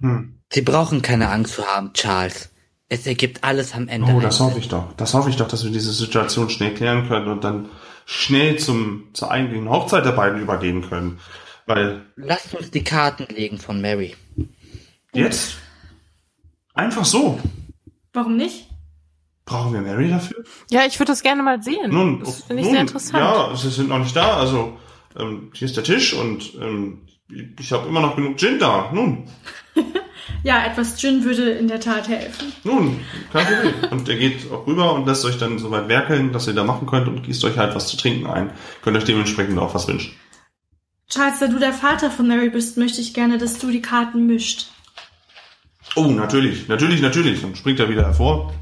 Hm. 0.00 0.40
Sie 0.52 0.62
brauchen 0.62 1.02
keine 1.02 1.30
Angst 1.30 1.54
zu 1.54 1.66
haben, 1.66 1.92
Charles. 1.92 2.50
Es 2.88 3.06
ergibt 3.06 3.44
alles 3.44 3.74
am 3.74 3.86
Ende. 3.86 4.12
Oh, 4.12 4.20
das 4.20 4.40
hoffe 4.40 4.58
ich 4.58 4.68
doch. 4.68 4.92
Das 4.96 5.14
hoffe 5.14 5.30
ich 5.30 5.36
doch, 5.36 5.46
dass 5.46 5.64
wir 5.64 5.70
diese 5.70 5.92
Situation 5.92 6.50
schnell 6.50 6.74
klären 6.74 7.06
können 7.06 7.28
und 7.28 7.44
dann 7.44 7.68
schnell 8.10 8.58
zum, 8.58 9.08
zur 9.12 9.30
eigentlichen 9.30 9.70
Hochzeit 9.70 10.04
der 10.04 10.10
beiden 10.12 10.40
übergehen 10.40 10.82
können. 10.82 11.20
Weil 11.66 12.06
Lasst 12.16 12.52
uns 12.54 12.70
die 12.72 12.82
Karten 12.82 13.32
legen 13.32 13.58
von 13.58 13.80
Mary. 13.80 14.16
jetzt 15.14 15.58
einfach 16.74 17.04
so. 17.04 17.38
Warum 18.12 18.36
nicht? 18.36 18.66
Brauchen 19.44 19.72
wir 19.72 19.80
Mary 19.80 20.08
dafür? 20.08 20.44
Ja, 20.70 20.82
ich 20.86 20.98
würde 20.98 21.12
das 21.12 21.22
gerne 21.22 21.44
mal 21.44 21.62
sehen. 21.62 21.90
Nun, 21.90 22.20
das 22.20 22.42
finde 22.42 22.62
ich 22.62 22.66
nun, 22.66 22.72
sehr 22.72 22.80
interessant. 22.80 23.18
Ja, 23.22 23.56
sie 23.56 23.70
sind 23.70 23.88
noch 23.88 23.98
nicht 24.00 24.16
da. 24.16 24.38
Also 24.38 24.78
ähm, 25.16 25.52
hier 25.54 25.66
ist 25.66 25.76
der 25.76 25.84
Tisch 25.84 26.12
und 26.12 26.54
ähm, 26.60 27.06
ich 27.28 27.72
habe 27.72 27.88
immer 27.88 28.00
noch 28.00 28.16
genug 28.16 28.38
Gin 28.38 28.58
da. 28.58 28.90
Nun, 28.92 29.28
Ja, 30.42 30.64
etwas 30.64 30.98
Gin 30.98 31.24
würde 31.24 31.50
in 31.50 31.68
der 31.68 31.80
Tat 31.80 32.08
helfen. 32.08 32.52
nun, 32.64 33.00
kein 33.32 33.46
Problem. 33.46 33.74
Und 33.90 34.08
er 34.08 34.16
geht 34.16 34.50
auch 34.50 34.66
rüber 34.66 34.94
und 34.94 35.06
lässt 35.06 35.24
euch 35.24 35.38
dann 35.38 35.58
so 35.58 35.70
weit 35.70 35.88
werkeln, 35.88 36.32
dass 36.32 36.46
ihr 36.46 36.54
da 36.54 36.64
machen 36.64 36.86
könnt 36.86 37.08
und 37.08 37.22
gießt 37.22 37.44
euch 37.44 37.58
halt 37.58 37.74
was 37.74 37.88
zu 37.88 37.96
trinken 37.96 38.26
ein. 38.26 38.50
Könnt 38.82 38.96
euch 38.96 39.04
dementsprechend 39.04 39.58
auch 39.58 39.74
was 39.74 39.88
wünschen. 39.88 40.12
Charles, 41.08 41.40
da 41.40 41.48
du 41.48 41.58
der 41.58 41.72
Vater 41.72 42.10
von 42.10 42.28
Mary 42.28 42.50
bist, 42.50 42.76
möchte 42.76 43.00
ich 43.00 43.14
gerne, 43.14 43.38
dass 43.38 43.58
du 43.58 43.70
die 43.70 43.82
Karten 43.82 44.26
mischt. 44.26 44.68
Oh, 45.96 46.06
natürlich, 46.06 46.68
natürlich, 46.68 47.00
natürlich. 47.02 47.42
Und 47.44 47.58
springt 47.58 47.80
er 47.80 47.88
wieder 47.88 48.04
hervor 48.04 48.54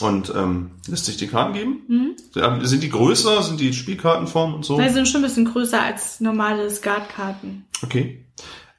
und 0.00 0.30
ähm, 0.36 0.72
lässt 0.86 1.06
sich 1.06 1.16
die 1.16 1.28
Karten 1.28 1.54
geben. 1.54 2.14
Ähm, 2.36 2.64
Sind 2.64 2.82
die 2.82 2.90
größer? 2.90 3.42
Sind 3.42 3.58
die 3.58 3.72
Spielkartenform 3.72 4.54
und 4.54 4.64
so? 4.64 4.78
Sie 4.78 4.88
sind 4.90 5.08
schon 5.08 5.22
ein 5.22 5.28
bisschen 5.28 5.46
größer 5.46 5.80
als 5.80 6.20
normale 6.20 6.70
Skatkarten. 6.70 7.64
Okay. 7.82 8.24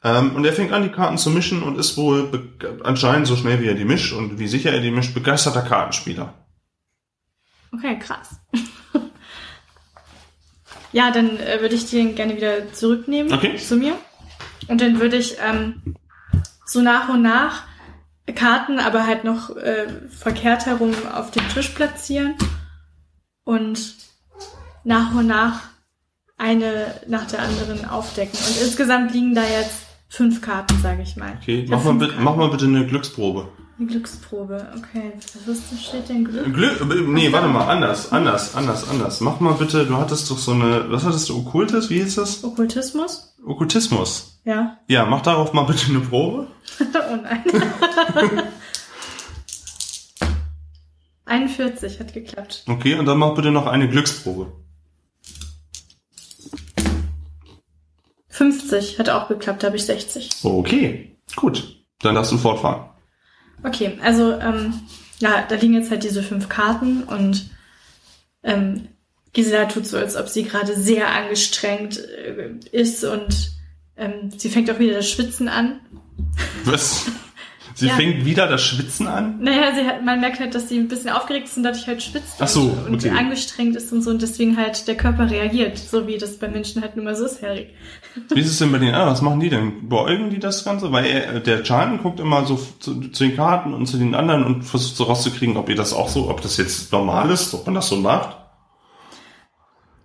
Ähm, 0.03 0.35
und 0.35 0.45
er 0.45 0.53
fängt 0.53 0.71
an, 0.71 0.83
die 0.83 0.89
Karten 0.89 1.17
zu 1.17 1.29
mischen 1.29 1.61
und 1.61 1.77
ist 1.77 1.97
wohl 1.97 2.29
anscheinend 2.83 3.27
so 3.27 3.35
schnell, 3.35 3.61
wie 3.61 3.67
er 3.67 3.73
die 3.75 3.85
mischt 3.85 4.13
und 4.13 4.39
wie 4.39 4.47
sicher 4.47 4.71
er 4.71 4.79
die 4.79 4.91
mischt, 4.91 5.13
begeisterter 5.13 5.61
Kartenspieler. 5.61 6.33
Okay, 7.73 7.99
krass. 7.99 8.39
ja, 10.91 11.11
dann 11.11 11.37
äh, 11.37 11.59
würde 11.61 11.75
ich 11.75 11.89
den 11.89 12.15
gerne 12.15 12.35
wieder 12.35 12.71
zurücknehmen 12.71 13.33
Okay. 13.33 13.57
zu 13.57 13.75
mir. 13.75 13.95
Und 14.67 14.81
dann 14.81 14.99
würde 14.99 15.17
ich 15.17 15.37
ähm, 15.45 15.95
so 16.65 16.81
nach 16.81 17.09
und 17.09 17.21
nach 17.21 17.63
Karten, 18.35 18.79
aber 18.79 19.05
halt 19.05 19.23
noch 19.23 19.55
äh, 19.57 19.87
verkehrt 20.09 20.65
herum 20.65 20.93
auf 21.13 21.31
den 21.31 21.47
Tisch 21.49 21.69
platzieren 21.69 22.35
und 23.43 23.95
nach 24.83 25.13
und 25.15 25.27
nach 25.27 25.61
eine 26.37 27.01
nach 27.07 27.25
der 27.25 27.41
anderen 27.41 27.85
aufdecken. 27.85 28.37
Und 28.47 28.61
insgesamt 28.61 29.13
liegen 29.13 29.35
da 29.35 29.43
jetzt 29.43 29.88
fünf 30.09 30.41
Karten, 30.41 30.77
sage 30.81 31.01
ich 31.03 31.15
mal. 31.15 31.37
Okay, 31.41 31.61
Ich 31.61 31.69
mach 31.69 31.83
mal, 31.83 31.93
bitte, 31.93 32.15
mach 32.19 32.35
mal 32.35 32.49
bitte 32.49 32.65
eine 32.65 32.85
Glücksprobe. 32.85 33.47
Eine 33.77 33.87
Glücksprobe, 33.87 34.67
okay. 34.77 35.13
Was 35.45 35.59
steht 35.81 36.09
denn 36.09 36.25
Glück? 36.25 36.53
Glück, 36.53 36.81
äh, 36.81 37.01
nee, 37.07 37.31
warte 37.31 37.47
mal, 37.47 37.65
anders, 37.67 38.11
anders, 38.11 38.55
anders, 38.55 38.89
anders. 38.89 39.21
Mach 39.21 39.39
mal 39.39 39.53
bitte, 39.53 39.85
du 39.85 39.95
hattest 39.95 40.29
doch 40.29 40.37
so 40.37 40.51
eine, 40.51 40.91
was 40.91 41.05
hattest 41.05 41.29
du, 41.29 41.37
Okkultes, 41.37 41.89
wie 41.89 42.01
hieß 42.01 42.15
das? 42.15 42.43
Okkultismus? 42.43 43.33
Okkultismus. 43.45 44.41
Ja. 44.43 44.79
Ja, 44.87 45.05
mach 45.05 45.21
darauf 45.21 45.53
mal 45.53 45.63
bitte 45.63 45.89
eine 45.89 46.01
Probe. 46.01 46.47
oh 46.81 47.15
nein. 47.23 47.43
41 51.25 51.99
hat 51.99 52.13
geklappt. 52.13 52.63
Okay, 52.67 52.95
und 52.95 53.05
dann 53.05 53.19
mach 53.19 53.35
bitte 53.35 53.51
noch 53.51 53.67
eine 53.67 53.87
Glücksprobe. 53.87 54.51
50 58.39 58.99
hat 58.99 59.09
auch 59.09 59.27
geklappt, 59.27 59.63
da 59.63 59.67
habe 59.67 59.75
ich 59.75 59.85
60. 59.85 60.29
Okay, 60.43 61.17
gut. 61.35 61.83
Dann 61.99 62.15
darfst 62.15 62.31
du 62.31 62.37
fortfahren. 62.37 62.89
Okay, 63.63 63.99
also 64.01 64.31
ähm, 64.31 64.73
ja, 65.19 65.45
da 65.47 65.55
liegen 65.55 65.73
jetzt 65.73 65.91
halt 65.91 66.05
diese 66.05 66.23
fünf 66.23 66.47
Karten 66.47 67.03
und 67.03 67.49
ähm, 68.41 68.87
Gisela 69.33 69.65
tut 69.65 69.85
so, 69.85 69.97
als 69.97 70.15
ob 70.15 70.29
sie 70.29 70.43
gerade 70.43 70.73
sehr 70.79 71.13
angestrengt 71.13 71.97
äh, 71.97 72.51
ist 72.71 73.03
und 73.03 73.51
ähm, 73.97 74.31
sie 74.37 74.47
fängt 74.47 74.71
auch 74.71 74.79
wieder 74.79 74.93
das 74.93 75.09
Schwitzen 75.09 75.49
an. 75.49 75.81
Was? 76.63 77.07
Sie 77.79 77.87
Ja. 77.87 77.93
fängt 77.95 78.25
wieder 78.25 78.47
das 78.47 78.61
Schwitzen 78.61 79.07
an? 79.07 79.39
Naja, 79.39 79.73
sie 79.73 79.85
hat, 79.85 80.03
man 80.03 80.19
merkt 80.19 80.39
halt, 80.39 80.53
dass 80.53 80.67
sie 80.69 80.77
ein 80.77 80.87
bisschen 80.89 81.09
aufgeregt 81.11 81.47
ist 81.47 81.55
und 81.57 81.63
dadurch 81.63 81.87
halt 81.87 82.03
schwitzt 82.03 82.35
Ach 82.39 82.47
so, 82.47 82.61
und, 82.61 82.87
und 82.87 82.95
okay. 83.05 83.09
angestrengt 83.17 83.75
ist 83.75 83.91
und 83.93 84.01
so 84.01 84.09
und 84.09 84.21
deswegen 84.21 84.57
halt 84.57 84.87
der 84.87 84.95
Körper 84.95 85.29
reagiert, 85.31 85.77
so 85.77 86.05
wie 86.07 86.17
das 86.17 86.37
bei 86.37 86.47
Menschen 86.49 86.81
halt 86.81 86.95
nun 86.97 87.05
mal 87.05 87.15
so 87.15 87.25
ist, 87.25 87.41
Harry. 87.41 87.67
Wie 88.33 88.39
ist 88.41 88.47
es 88.51 88.59
denn 88.59 88.71
bei 88.71 88.79
denen? 88.79 88.95
Ah, 88.95 89.07
was 89.07 89.21
machen 89.21 89.39
die 89.39 89.49
denn? 89.49 89.87
Beäugen 89.87 90.29
die 90.29 90.39
das 90.39 90.65
Ganze? 90.65 90.91
Weil 90.91 91.05
er, 91.05 91.39
der 91.39 91.63
Charlton 91.63 91.99
guckt 92.03 92.19
immer 92.19 92.45
so 92.45 92.59
zu, 92.79 92.99
zu 93.09 93.23
den 93.23 93.35
Karten 93.35 93.73
und 93.73 93.85
zu 93.85 93.97
den 93.97 94.13
anderen 94.13 94.43
und 94.43 94.63
versucht 94.63 94.97
so 94.97 95.05
rauszukriegen, 95.05 95.55
ob 95.57 95.69
ihr 95.69 95.75
das 95.75 95.93
auch 95.93 96.09
so, 96.09 96.29
ob 96.29 96.41
das 96.41 96.57
jetzt 96.57 96.91
normal 96.91 97.29
ist, 97.31 97.53
ob 97.53 97.65
man 97.65 97.75
das 97.75 97.87
so 97.87 97.95
macht. 97.95 98.35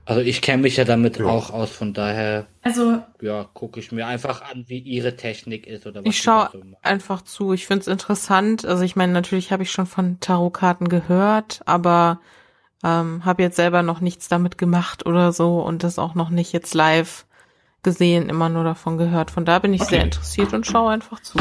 Also 0.06 0.20
ich 0.20 0.42
kenne 0.42 0.62
mich 0.62 0.76
ja 0.76 0.84
damit 0.84 1.18
Ja. 1.18 1.26
auch 1.26 1.50
aus, 1.50 1.70
von 1.70 1.92
daher 1.94 2.46
Also 2.62 3.02
ja, 3.22 3.44
gucke 3.54 3.80
ich 3.80 3.90
mir 3.92 4.06
einfach 4.06 4.42
an, 4.42 4.64
wie 4.68 4.78
ihre 4.78 5.16
Technik 5.16 5.66
ist 5.66 5.86
oder 5.86 6.00
was 6.04 6.10
Ich 6.10 6.16
sie 6.16 6.22
schaue 6.24 6.50
so 6.52 6.60
einfach 6.82 7.22
zu. 7.22 7.52
Ich 7.54 7.66
finde 7.66 7.80
es 7.82 7.88
interessant. 7.88 8.64
Also 8.66 8.82
ich 8.82 8.96
meine, 8.96 9.12
natürlich 9.12 9.50
habe 9.52 9.62
ich 9.62 9.70
schon 9.70 9.86
von 9.86 10.20
Tarotkarten 10.20 10.88
gehört, 10.88 11.62
aber 11.64 12.20
ähm, 12.82 13.24
habe 13.24 13.42
jetzt 13.42 13.56
selber 13.56 13.82
noch 13.82 14.00
nichts 14.00 14.28
damit 14.28 14.58
gemacht 14.58 15.06
oder 15.06 15.32
so 15.32 15.60
und 15.62 15.82
das 15.84 15.98
auch 15.98 16.14
noch 16.14 16.28
nicht 16.28 16.52
jetzt 16.52 16.74
live 16.74 17.24
gesehen, 17.82 18.28
immer 18.28 18.48
nur 18.50 18.64
davon 18.64 18.98
gehört. 18.98 19.30
Von 19.30 19.44
da 19.46 19.58
bin 19.58 19.72
ich 19.72 19.80
Okay. 19.82 19.90
sehr 19.96 20.04
interessiert 20.04 20.52
und 20.52 20.66
schaue 20.66 20.90
einfach 20.92 21.20
zu. 21.20 21.38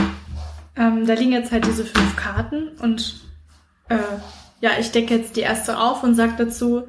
ähm, 0.78 1.06
da 1.06 1.14
liegen 1.14 1.34
jetzt 1.34 1.52
halt 1.52 1.66
diese 1.66 1.84
fünf 1.86 2.16
Karten 2.16 2.70
und 2.80 3.22
äh, 3.90 3.96
ja, 4.62 4.72
ich 4.80 4.92
decke 4.92 5.16
jetzt 5.16 5.36
die 5.36 5.42
erste 5.42 5.78
auf 5.80 6.04
und 6.04 6.16
sage 6.16 6.34
dazu, 6.38 6.84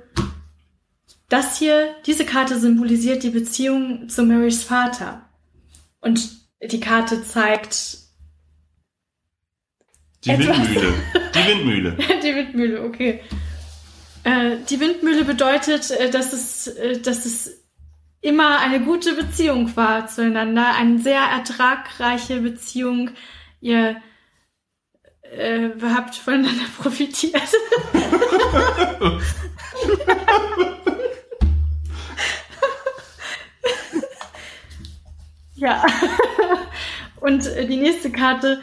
das 1.35 1.59
hier, 1.59 1.97
diese 2.07 2.25
Karte 2.25 2.61
symbolisiert 2.61 3.25
die 3.25 3.31
Beziehung 3.31 4.09
zu 4.09 4.23
Marys 4.23 4.63
Vater. 4.63 5.29
Und 6.01 6.31
die 6.63 6.79
Karte 6.79 7.25
zeigt 7.25 7.99
Die 10.25 10.31
Etwas. 10.31 10.57
Windmühle. 10.57 10.95
Die 11.35 11.39
Windmühle. 11.49 11.97
Die 12.23 12.35
Windmühle, 12.37 12.83
okay. 12.83 13.21
Äh, 14.23 14.59
die 14.71 14.79
Windmühle 14.79 15.25
bedeutet, 15.25 15.91
äh, 15.91 16.09
dass 16.09 16.33
es, 16.33 16.69
äh, 16.69 17.01
dass 17.01 17.27
es 17.27 17.65
immer 18.21 18.61
eine 18.61 18.81
gute 18.81 19.15
Beziehung 19.15 19.77
war 19.77 20.07
zueinander, 20.07 20.77
eine 20.77 21.01
sehr 21.01 21.21
ertragreiche 21.21 22.43
Beziehung. 22.43 23.11
Ihr 23.61 23.97
äh, 25.23 25.71
habt 25.83 26.15
voneinander 26.15 26.67
profitiert. 26.79 27.43
ja. 35.65 35.85
Und 37.21 37.47
äh, 37.47 37.67
die 37.67 37.77
nächste 37.77 38.11
Karte 38.13 38.61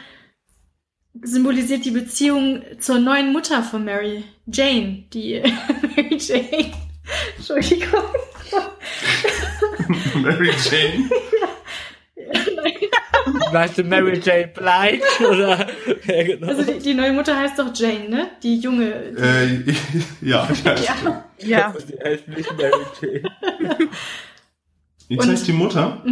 symbolisiert 1.20 1.84
die 1.84 1.90
Beziehung 1.90 2.62
zur 2.78 2.98
neuen 2.98 3.32
Mutter 3.32 3.62
von 3.62 3.84
Mary, 3.84 4.24
Jane, 4.46 5.04
die 5.12 5.42
Mary 5.96 6.16
Jane. 6.18 6.72
Entschuldigung. 7.36 8.04
Mary 10.14 10.50
Jane. 10.70 11.10
Weißt 13.50 13.78
du, 13.78 13.84
Mary 13.84 14.20
Jane 14.22 14.48
Blige 14.48 15.28
oder 15.28 15.66
ja, 16.06 16.22
genau. 16.22 16.46
Also 16.46 16.62
die, 16.62 16.78
die 16.78 16.94
neue 16.94 17.12
Mutter 17.12 17.36
heißt 17.36 17.58
doch 17.58 17.74
Jane, 17.74 18.08
ne? 18.08 18.30
Die 18.42 18.58
junge. 18.58 18.92
Äh, 19.16 19.74
ja, 20.22 20.48
ja. 20.64 20.74
Ja. 20.76 21.24
Ja. 21.38 21.74
Sie 21.84 21.98
heißt 22.02 22.28
nicht 22.28 22.56
Mary 22.56 22.84
Jane. 23.00 23.88
Jetzt 25.08 25.28
heißt 25.28 25.48
die 25.48 25.52
Mutter. 25.52 26.02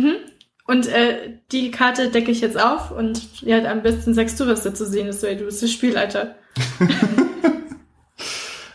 Und 0.70 0.87
äh, 0.87 1.40
die 1.50 1.72
Karte 1.72 2.11
decke 2.11 2.30
ich 2.30 2.40
jetzt 2.40 2.56
auf 2.56 2.92
und 2.92 3.42
ja, 3.42 3.59
am 3.68 3.83
besten 3.83 4.14
sagst 4.14 4.38
du, 4.38 4.46
was 4.46 4.62
da 4.62 4.72
zu 4.72 4.87
sehen 4.87 5.09
ist, 5.09 5.20
weil 5.24 5.37
du 5.37 5.46
bist 5.46 5.61
der 5.61 5.66
Spielleiter. 5.66 6.37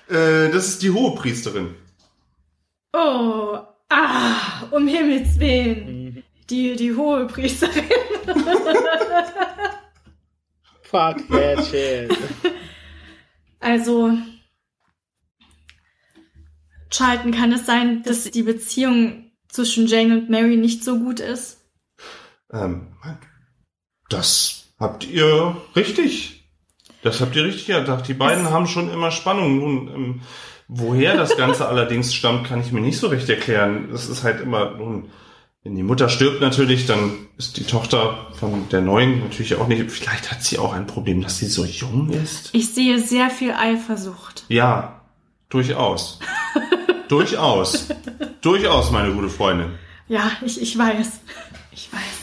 Äh, 0.07 0.51
das 0.51 0.67
ist 0.67 0.83
die 0.83 0.91
Hohepriesterin. 0.91 1.73
Oh, 2.93 3.57
ah, 3.89 4.67
um 4.69 4.87
Himmels 4.87 5.39
Willen. 5.39 6.23
Die, 6.47 6.75
die 6.75 6.93
hohe 6.95 7.25
Priesterin. 7.25 7.85
Fuck 10.83 11.27
that 11.29 11.65
shit. 11.65 12.15
Also, 13.59 14.11
Charlton, 16.91 17.31
kann 17.31 17.51
es 17.51 17.65
sein, 17.65 18.03
dass 18.03 18.29
die 18.29 18.43
Beziehung 18.43 19.31
zwischen 19.47 19.87
Jane 19.87 20.19
und 20.19 20.29
Mary 20.29 20.55
nicht 20.55 20.83
so 20.83 20.99
gut 20.99 21.19
ist? 21.19 21.54
Ähm, 22.55 22.87
das 24.09 24.73
habt 24.79 25.05
ihr 25.05 25.57
richtig. 25.75 26.49
Das 27.01 27.21
habt 27.21 27.35
ihr 27.35 27.43
richtig 27.43 27.67
gedacht. 27.67 28.07
Die 28.07 28.13
beiden 28.13 28.49
haben 28.49 28.67
schon 28.67 28.91
immer 28.91 29.11
Spannung. 29.11 29.59
Nun, 29.59 29.87
ähm, 29.87 30.21
woher 30.67 31.15
das 31.15 31.37
Ganze 31.37 31.67
allerdings 31.67 32.13
stammt, 32.13 32.47
kann 32.47 32.61
ich 32.61 32.71
mir 32.71 32.81
nicht 32.81 32.97
so 32.97 33.07
recht 33.07 33.29
erklären. 33.29 33.89
Das 33.91 34.07
ist 34.07 34.23
halt 34.23 34.41
immer, 34.41 34.71
nun, 34.71 35.11
wenn 35.63 35.75
die 35.75 35.83
Mutter 35.83 36.09
stirbt 36.09 36.41
natürlich, 36.41 36.85
dann 36.85 37.27
ist 37.37 37.57
die 37.57 37.63
Tochter 37.63 38.27
von 38.39 38.69
der 38.69 38.81
Neuen 38.81 39.19
natürlich 39.19 39.55
auch 39.55 39.67
nicht. 39.67 39.91
Vielleicht 39.91 40.31
hat 40.31 40.43
sie 40.43 40.57
auch 40.57 40.73
ein 40.73 40.87
Problem, 40.87 41.21
dass 41.21 41.37
sie 41.37 41.47
so 41.47 41.65
jung 41.65 42.09
ist. 42.11 42.49
Ich 42.53 42.73
sehe 42.73 42.99
sehr 42.99 43.29
viel 43.29 43.51
Eifersucht. 43.51 44.45
Ja, 44.47 45.01
durchaus. 45.49 46.19
durchaus. 47.07 47.89
Durchaus, 48.41 48.91
meine 48.91 49.13
gute 49.13 49.29
Freundin. 49.29 49.71
Ja, 50.07 50.31
ich, 50.45 50.61
ich 50.61 50.77
weiß. 50.77 51.19
Ich 51.71 51.91
weiß. 51.91 52.14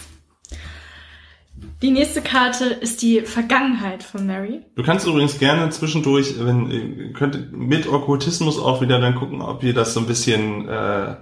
Die 1.82 1.90
nächste 1.90 2.22
Karte 2.22 2.66
ist 2.66 3.02
die 3.02 3.22
Vergangenheit 3.22 4.04
von 4.04 4.24
Mary. 4.24 4.62
Du 4.76 4.84
kannst 4.84 5.04
übrigens 5.04 5.40
gerne 5.40 5.68
zwischendurch, 5.70 6.36
wenn 6.38 6.70
ihr 6.70 7.12
könnt 7.12 7.52
mit 7.52 7.88
Okkultismus 7.88 8.60
auch 8.60 8.80
wieder 8.80 9.00
dann 9.00 9.16
gucken, 9.16 9.42
ob 9.42 9.64
ihr 9.64 9.74
das 9.74 9.92
so 9.92 9.98
ein 9.98 10.06
bisschen 10.06 10.68
äh, 10.68 11.16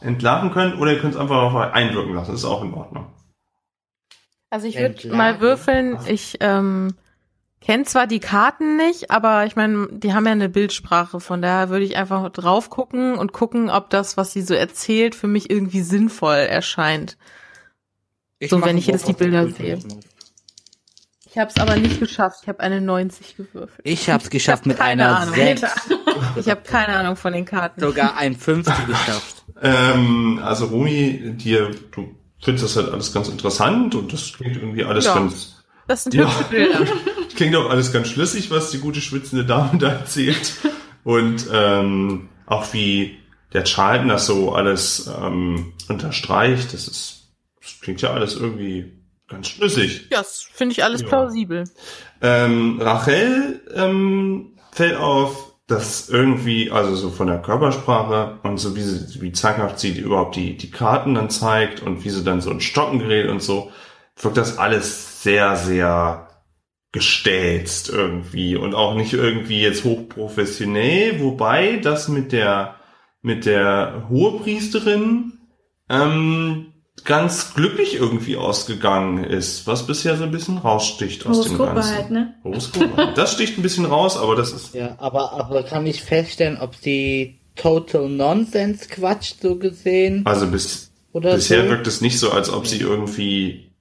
entlarven 0.00 0.50
könnt 0.50 0.80
oder 0.80 0.92
ihr 0.92 0.98
könnt 0.98 1.14
es 1.14 1.20
einfach 1.20 1.36
auch 1.36 1.52
mal 1.52 1.72
einwirken 1.72 2.14
lassen. 2.14 2.32
Das 2.32 2.40
ist 2.40 2.46
auch 2.46 2.64
in 2.64 2.72
Ordnung. 2.72 3.06
Also 4.48 4.66
ich 4.66 4.78
würde 4.78 5.08
mal 5.14 5.40
würfeln. 5.40 5.98
Ich 6.06 6.38
ähm, 6.40 6.94
kenne 7.60 7.84
zwar 7.84 8.06
die 8.06 8.20
Karten 8.20 8.78
nicht, 8.78 9.10
aber 9.10 9.44
ich 9.44 9.56
meine, 9.56 9.88
die 9.92 10.14
haben 10.14 10.24
ja 10.24 10.32
eine 10.32 10.48
Bildsprache. 10.48 11.20
Von 11.20 11.42
daher 11.42 11.68
würde 11.68 11.84
ich 11.84 11.98
einfach 11.98 12.30
drauf 12.30 12.70
gucken 12.70 13.14
und 13.18 13.34
gucken, 13.34 13.68
ob 13.68 13.90
das, 13.90 14.16
was 14.16 14.32
sie 14.32 14.40
so 14.40 14.54
erzählt, 14.54 15.14
für 15.14 15.28
mich 15.28 15.50
irgendwie 15.50 15.82
sinnvoll 15.82 16.36
erscheint. 16.36 17.18
Ich 18.38 18.50
So, 18.50 18.64
wenn 18.64 18.78
ich 18.78 18.86
jetzt 18.86 19.08
die 19.08 19.12
Bilder 19.12 19.42
Okkultismus. 19.44 20.04
Ich 21.30 21.36
habe 21.36 21.50
es 21.50 21.58
aber 21.58 21.76
nicht 21.76 22.00
geschafft. 22.00 22.38
Ich 22.42 22.48
habe 22.48 22.60
eine 22.60 22.80
90 22.80 23.36
gewürfelt. 23.36 23.80
Ich 23.84 24.08
hab's 24.08 24.30
geschafft 24.30 24.62
hab 24.62 24.66
mit 24.66 24.80
einer 24.80 25.18
Ahnung. 25.18 25.34
6. 25.34 25.62
Ich 26.36 26.48
habe 26.48 26.62
keine 26.62 26.96
Ahnung 26.96 27.16
von 27.16 27.32
den 27.32 27.44
Karten. 27.44 27.80
Sogar 27.80 28.16
ein 28.16 28.34
50 28.34 28.74
geschafft. 28.86 29.44
Ähm, 29.60 30.40
also 30.42 30.66
Rumi, 30.66 31.34
dir, 31.36 31.70
du 31.90 32.14
findest 32.40 32.64
das 32.64 32.76
halt 32.76 32.92
alles 32.92 33.12
ganz 33.12 33.28
interessant 33.28 33.94
und 33.94 34.12
das 34.12 34.32
klingt 34.32 34.56
irgendwie 34.56 34.84
alles 34.84 35.04
Ja. 35.04 35.14
ganz, 35.14 35.62
Das 35.86 36.04
sind 36.04 36.14
Ja. 36.14 36.24
hübsche 36.24 36.44
Bilder. 36.50 36.80
klingt 37.36 37.54
auch 37.56 37.68
alles 37.68 37.92
ganz 37.92 38.08
schlüssig, 38.08 38.50
was 38.50 38.70
die 38.70 38.78
gute 38.78 39.00
schwitzende 39.00 39.44
Dame 39.44 39.78
da 39.78 39.88
erzählt. 39.90 40.54
Und 41.04 41.46
ähm, 41.52 42.28
auch 42.46 42.72
wie 42.72 43.18
der 43.52 43.64
Charlton 43.64 44.08
das 44.08 44.26
so 44.26 44.52
alles 44.52 45.10
ähm, 45.22 45.72
unterstreicht, 45.88 46.72
das 46.72 46.88
ist, 46.88 47.17
das 47.68 47.80
klingt 47.80 48.02
ja 48.02 48.12
alles 48.12 48.36
irgendwie 48.36 49.02
ganz 49.28 49.48
schlüssig. 49.48 50.08
Ja, 50.10 50.18
das 50.18 50.48
finde 50.52 50.72
ich 50.72 50.84
alles 50.84 51.02
Ja. 51.02 51.08
plausibel. 51.08 51.64
Ähm, 52.22 52.80
Rachel 52.80 53.60
ähm, 53.74 54.58
fällt 54.72 54.96
auf, 54.96 55.52
dass 55.66 56.08
irgendwie, 56.08 56.70
also 56.70 56.96
so 56.96 57.10
von 57.10 57.26
der 57.26 57.42
Körpersprache 57.42 58.38
und 58.42 58.56
so 58.56 58.74
wie 58.74 58.82
sie, 58.82 59.20
wie 59.20 59.32
zwanghaft 59.32 59.78
sie 59.78 59.98
überhaupt 59.98 60.34
die, 60.34 60.56
die 60.56 60.70
Karten 60.70 61.14
dann 61.14 61.28
zeigt 61.28 61.82
und 61.82 62.04
wie 62.04 62.10
sie 62.10 62.24
dann 62.24 62.40
so 62.40 62.50
ein 62.50 62.60
Stocken 62.62 63.00
gerät 63.00 63.28
und 63.28 63.42
so, 63.42 63.70
wirkt 64.16 64.38
das 64.38 64.56
alles 64.56 65.22
sehr, 65.22 65.56
sehr 65.56 66.28
gestelzt 66.90 67.90
irgendwie 67.90 68.56
und 68.56 68.74
auch 68.74 68.94
nicht 68.94 69.12
irgendwie 69.12 69.60
jetzt 69.60 69.84
hochprofessionell, 69.84 71.20
wobei 71.20 71.76
das 71.76 72.08
mit 72.08 72.32
der, 72.32 72.76
mit 73.20 73.44
der 73.44 74.06
Hohepriesterin, 74.08 75.34
ähm, 75.90 76.67
ganz 77.04 77.54
glücklich 77.54 77.94
irgendwie 77.94 78.36
ausgegangen 78.36 79.24
ist, 79.24 79.66
was 79.66 79.86
bisher 79.86 80.16
so 80.16 80.24
ein 80.24 80.30
bisschen 80.30 80.58
raussticht 80.58 81.26
aus 81.26 81.42
dem 81.42 81.58
Horoskope 81.58 81.74
Ganzen. 81.74 81.94
halt, 81.96 82.10
ne? 82.10 82.34
Horoskope. 82.44 83.12
Das 83.16 83.32
sticht 83.32 83.58
ein 83.58 83.62
bisschen 83.62 83.84
raus, 83.84 84.16
aber 84.16 84.36
das 84.36 84.52
ist 84.52 84.74
Ja, 84.74 84.96
aber, 84.98 85.32
aber 85.32 85.62
kann 85.62 85.86
ich 85.86 86.02
feststellen, 86.02 86.58
ob 86.58 86.74
sie 86.76 87.40
Total 87.56 88.08
Nonsense 88.08 88.88
quatscht, 88.88 89.40
so 89.42 89.56
gesehen? 89.56 90.24
also 90.26 90.46
bis, 90.46 90.92
Oder 91.12 91.34
bisher 91.34 91.64
so? 91.64 91.70
wirkt 91.70 91.86
es 91.86 92.00
nicht 92.00 92.18
so, 92.18 92.30
als 92.30 92.50
ob 92.50 92.66
sie 92.66 92.78
irgendwie 92.78 93.72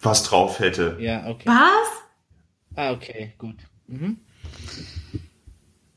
was 0.00 0.22
drauf 0.22 0.60
hätte. 0.60 0.96
Ja, 1.00 1.26
okay. 1.28 1.46
Was? 1.46 1.88
Ah, 2.76 2.92
okay, 2.92 3.32
gut. 3.38 3.56
Mhm. 3.86 4.18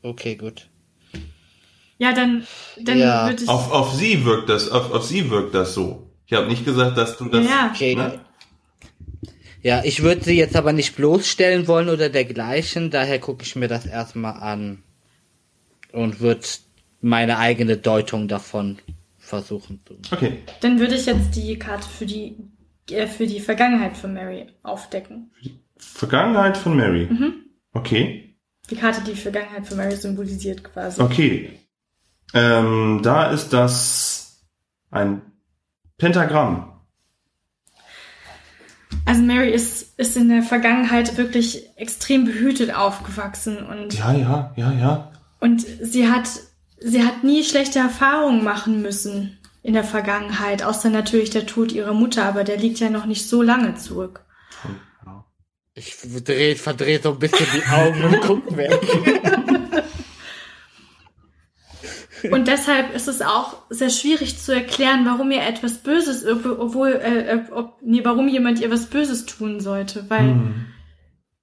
Okay, 0.02 0.36
gut. 0.36 0.68
Ja, 1.98 2.12
dann, 2.12 2.46
dann 2.80 2.98
Ja. 2.98 3.26
würde 3.26 3.42
ich. 3.42 3.48
Auf, 3.48 3.70
auf 3.72 3.92
sie 3.94 4.24
wirkt 4.24 4.48
das, 4.48 4.70
auf, 4.70 4.92
auf 4.92 5.04
sie 5.04 5.30
wirkt 5.30 5.54
das 5.54 5.74
so. 5.74 6.07
Ich 6.28 6.36
habe 6.36 6.46
nicht 6.46 6.66
gesagt, 6.66 6.98
dass 6.98 7.16
du 7.16 7.24
das. 7.30 7.46
Ja. 7.46 7.72
Okay. 7.74 7.94
Ne? 7.96 8.20
Ja, 9.62 9.82
ich 9.82 10.02
würde 10.02 10.22
sie 10.22 10.36
jetzt 10.36 10.56
aber 10.56 10.72
nicht 10.72 10.94
bloßstellen 10.94 11.66
wollen 11.66 11.88
oder 11.88 12.10
dergleichen, 12.10 12.90
daher 12.90 13.18
gucke 13.18 13.42
ich 13.42 13.56
mir 13.56 13.66
das 13.66 13.86
erstmal 13.86 14.34
an 14.34 14.82
und 15.92 16.20
würde 16.20 16.46
meine 17.00 17.38
eigene 17.38 17.76
Deutung 17.76 18.28
davon 18.28 18.78
versuchen 19.18 19.80
zu. 19.86 19.98
Okay. 20.12 20.42
Dann 20.60 20.78
würde 20.78 20.94
ich 20.94 21.06
jetzt 21.06 21.34
die 21.34 21.58
Karte 21.58 21.88
für 21.88 22.06
die, 22.06 22.36
äh, 22.90 23.06
für 23.06 23.26
die 23.26 23.40
Vergangenheit 23.40 23.96
von 23.96 24.12
Mary 24.12 24.46
aufdecken. 24.62 25.32
Vergangenheit 25.76 26.56
von 26.56 26.76
Mary. 26.76 27.06
Mhm. 27.10 27.34
Okay. 27.72 28.36
Die 28.70 28.76
Karte, 28.76 29.00
die 29.02 29.16
Vergangenheit 29.16 29.66
von 29.66 29.78
Mary 29.78 29.96
symbolisiert 29.96 30.62
quasi. 30.62 31.00
Okay. 31.00 31.50
Ähm, 32.34 33.00
da 33.02 33.30
ist 33.30 33.52
das 33.52 34.46
ein 34.90 35.22
Pentagramm. 35.98 36.72
Also 39.04 39.22
Mary 39.22 39.50
ist, 39.50 39.98
ist 39.98 40.16
in 40.16 40.28
der 40.28 40.42
Vergangenheit 40.42 41.16
wirklich 41.16 41.68
extrem 41.76 42.24
behütet 42.24 42.74
aufgewachsen 42.74 43.58
und, 43.58 43.94
Ja, 43.94 44.12
ja, 44.12 44.52
ja, 44.56 44.72
ja. 44.72 45.12
und 45.40 45.64
sie 45.82 46.08
hat, 46.08 46.28
sie 46.78 47.04
hat 47.04 47.24
nie 47.24 47.44
schlechte 47.44 47.78
Erfahrungen 47.78 48.44
machen 48.44 48.80
müssen 48.80 49.38
in 49.62 49.74
der 49.74 49.84
Vergangenheit, 49.84 50.62
außer 50.62 50.88
natürlich 50.88 51.30
der 51.30 51.46
Tod 51.46 51.72
ihrer 51.72 51.92
Mutter, 51.94 52.24
aber 52.24 52.44
der 52.44 52.56
liegt 52.56 52.80
ja 52.80 52.90
noch 52.90 53.06
nicht 53.06 53.28
so 53.28 53.42
lange 53.42 53.74
zurück. 53.74 54.24
Ich 55.74 55.96
dreh, 56.24 56.56
verdrehe 56.56 57.00
so 57.00 57.12
ein 57.12 57.18
bisschen 57.18 57.46
die 57.54 57.66
Augen 57.70 58.02
und 58.04 58.20
guck 58.22 58.56
weg. 58.56 58.80
Und 62.30 62.48
deshalb 62.48 62.94
ist 62.94 63.08
es 63.08 63.22
auch 63.22 63.56
sehr 63.70 63.90
schwierig 63.90 64.38
zu 64.38 64.52
erklären, 64.54 65.04
warum 65.04 65.30
ihr 65.30 65.42
etwas 65.42 65.78
Böses, 65.78 66.26
obwohl, 66.26 66.88
äh, 66.88 67.44
ob, 67.52 67.78
nee, 67.82 68.00
warum 68.04 68.28
jemand 68.28 68.60
ihr 68.60 68.70
was 68.70 68.86
Böses 68.86 69.26
tun 69.26 69.60
sollte, 69.60 70.04
weil 70.08 70.20
Hm. 70.20 70.66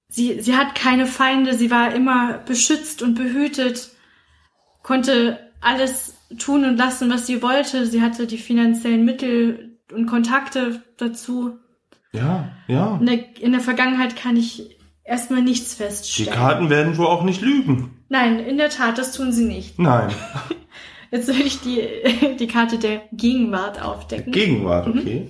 sie, 0.08 0.40
sie 0.40 0.56
hat 0.56 0.74
keine 0.74 1.06
Feinde, 1.06 1.54
sie 1.54 1.70
war 1.70 1.94
immer 1.94 2.38
beschützt 2.38 3.02
und 3.02 3.14
behütet, 3.14 3.90
konnte 4.82 5.38
alles 5.60 6.14
tun 6.38 6.64
und 6.64 6.76
lassen, 6.76 7.10
was 7.10 7.26
sie 7.26 7.42
wollte. 7.42 7.86
Sie 7.86 8.02
hatte 8.02 8.26
die 8.26 8.38
finanziellen 8.38 9.04
Mittel 9.04 9.78
und 9.92 10.06
Kontakte 10.06 10.82
dazu. 10.96 11.58
Ja, 12.12 12.50
ja. 12.66 12.96
In 13.00 13.06
der, 13.06 13.40
in 13.40 13.52
der 13.52 13.60
Vergangenheit 13.60 14.16
kann 14.16 14.36
ich 14.36 14.76
erstmal 15.04 15.42
nichts 15.42 15.76
Die 15.76 15.82
feststellen. 15.82 16.32
Karten 16.32 16.70
werden 16.70 16.96
wohl 16.98 17.06
auch 17.06 17.22
nicht 17.22 17.40
lügen. 17.40 18.04
Nein, 18.08 18.38
in 18.38 18.56
der 18.58 18.70
Tat, 18.70 18.98
das 18.98 19.12
tun 19.12 19.32
sie 19.32 19.44
nicht. 19.44 19.78
Nein. 19.78 20.10
Jetzt 21.10 21.28
will 21.28 21.46
ich 21.46 21.60
die, 21.60 22.36
die 22.38 22.46
Karte 22.46 22.78
der 22.78 23.02
Gegenwart 23.12 23.80
aufdecken. 23.82 24.32
Gegenwart, 24.32 24.86
Mhm. 24.88 24.98
okay. 25.00 25.28